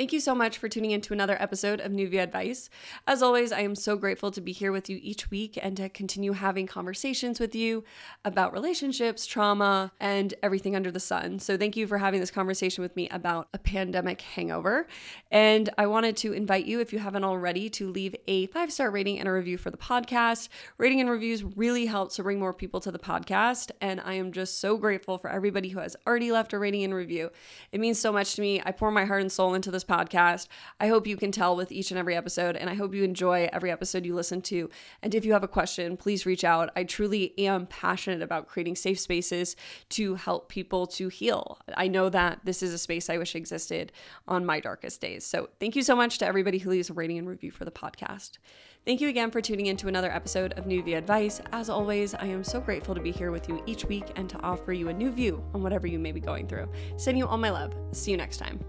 Thank 0.00 0.14
you 0.14 0.20
so 0.20 0.34
much 0.34 0.56
for 0.56 0.66
tuning 0.66 0.92
in 0.92 1.02
to 1.02 1.12
another 1.12 1.36
episode 1.38 1.78
of 1.78 1.92
New 1.92 2.08
View 2.08 2.20
Advice. 2.20 2.70
As 3.06 3.22
always, 3.22 3.52
I 3.52 3.60
am 3.60 3.74
so 3.74 3.96
grateful 3.96 4.30
to 4.30 4.40
be 4.40 4.50
here 4.50 4.72
with 4.72 4.88
you 4.88 4.98
each 5.02 5.30
week 5.30 5.58
and 5.60 5.76
to 5.76 5.90
continue 5.90 6.32
having 6.32 6.66
conversations 6.66 7.38
with 7.38 7.54
you 7.54 7.84
about 8.24 8.54
relationships, 8.54 9.26
trauma, 9.26 9.92
and 10.00 10.32
everything 10.42 10.74
under 10.74 10.90
the 10.90 11.00
sun. 11.00 11.38
So, 11.38 11.58
thank 11.58 11.76
you 11.76 11.86
for 11.86 11.98
having 11.98 12.18
this 12.18 12.30
conversation 12.30 12.80
with 12.80 12.96
me 12.96 13.10
about 13.10 13.48
a 13.52 13.58
pandemic 13.58 14.22
hangover. 14.22 14.86
And 15.30 15.68
I 15.76 15.86
wanted 15.86 16.16
to 16.16 16.32
invite 16.32 16.64
you, 16.64 16.80
if 16.80 16.94
you 16.94 16.98
haven't 16.98 17.24
already, 17.24 17.68
to 17.68 17.90
leave 17.90 18.16
a 18.26 18.46
five 18.46 18.72
star 18.72 18.90
rating 18.90 19.18
and 19.18 19.28
a 19.28 19.32
review 19.32 19.58
for 19.58 19.70
the 19.70 19.76
podcast. 19.76 20.48
Rating 20.78 21.02
and 21.02 21.10
reviews 21.10 21.44
really 21.44 21.84
help 21.84 22.10
to 22.14 22.22
bring 22.22 22.38
more 22.38 22.54
people 22.54 22.80
to 22.80 22.90
the 22.90 22.98
podcast. 22.98 23.70
And 23.82 24.00
I 24.00 24.14
am 24.14 24.32
just 24.32 24.60
so 24.60 24.78
grateful 24.78 25.18
for 25.18 25.28
everybody 25.28 25.68
who 25.68 25.80
has 25.80 25.94
already 26.06 26.32
left 26.32 26.54
a 26.54 26.58
rating 26.58 26.84
and 26.84 26.94
review. 26.94 27.28
It 27.70 27.80
means 27.80 27.98
so 27.98 28.10
much 28.10 28.34
to 28.36 28.40
me. 28.40 28.62
I 28.64 28.72
pour 28.72 28.90
my 28.90 29.04
heart 29.04 29.20
and 29.20 29.30
soul 29.30 29.52
into 29.52 29.70
this 29.70 29.84
podcast. 29.90 30.46
I 30.78 30.86
hope 30.86 31.06
you 31.06 31.16
can 31.16 31.32
tell 31.32 31.56
with 31.56 31.72
each 31.72 31.90
and 31.90 31.98
every 31.98 32.14
episode, 32.14 32.56
and 32.56 32.70
I 32.70 32.74
hope 32.74 32.94
you 32.94 33.02
enjoy 33.02 33.48
every 33.52 33.70
episode 33.70 34.06
you 34.06 34.14
listen 34.14 34.40
to. 34.42 34.70
And 35.02 35.14
if 35.14 35.24
you 35.24 35.32
have 35.32 35.42
a 35.42 35.48
question, 35.48 35.96
please 35.96 36.26
reach 36.26 36.44
out. 36.44 36.70
I 36.76 36.84
truly 36.84 37.34
am 37.38 37.66
passionate 37.66 38.22
about 38.22 38.46
creating 38.46 38.76
safe 38.76 39.00
spaces 39.00 39.56
to 39.90 40.14
help 40.14 40.48
people 40.48 40.86
to 40.88 41.08
heal. 41.08 41.58
I 41.76 41.88
know 41.88 42.08
that 42.10 42.40
this 42.44 42.62
is 42.62 42.72
a 42.72 42.78
space 42.78 43.10
I 43.10 43.18
wish 43.18 43.34
existed 43.34 43.92
on 44.28 44.46
my 44.46 44.60
darkest 44.60 45.00
days. 45.00 45.24
So 45.24 45.48
thank 45.58 45.74
you 45.74 45.82
so 45.82 45.96
much 45.96 46.18
to 46.18 46.26
everybody 46.26 46.58
who 46.58 46.70
leaves 46.70 46.90
a 46.90 46.94
rating 46.94 47.18
and 47.18 47.28
review 47.28 47.50
for 47.50 47.64
the 47.64 47.70
podcast. 47.70 48.38
Thank 48.86 49.02
you 49.02 49.08
again 49.08 49.30
for 49.30 49.42
tuning 49.42 49.66
in 49.66 49.76
to 49.78 49.88
another 49.88 50.10
episode 50.10 50.54
of 50.54 50.66
New 50.66 50.82
View 50.82 50.96
Advice. 50.96 51.42
As 51.52 51.68
always, 51.68 52.14
I 52.14 52.26
am 52.26 52.42
so 52.42 52.60
grateful 52.60 52.94
to 52.94 53.00
be 53.00 53.10
here 53.10 53.30
with 53.30 53.46
you 53.48 53.62
each 53.66 53.84
week 53.84 54.06
and 54.16 54.28
to 54.30 54.40
offer 54.40 54.72
you 54.72 54.88
a 54.88 54.92
new 54.92 55.10
view 55.10 55.44
on 55.52 55.62
whatever 55.62 55.86
you 55.86 55.98
may 55.98 56.12
be 56.12 56.20
going 56.20 56.48
through. 56.48 56.68
Sending 56.96 57.18
you 57.18 57.26
all 57.26 57.36
my 57.36 57.50
love. 57.50 57.74
See 57.92 58.10
you 58.10 58.16
next 58.16 58.38
time. 58.38 58.64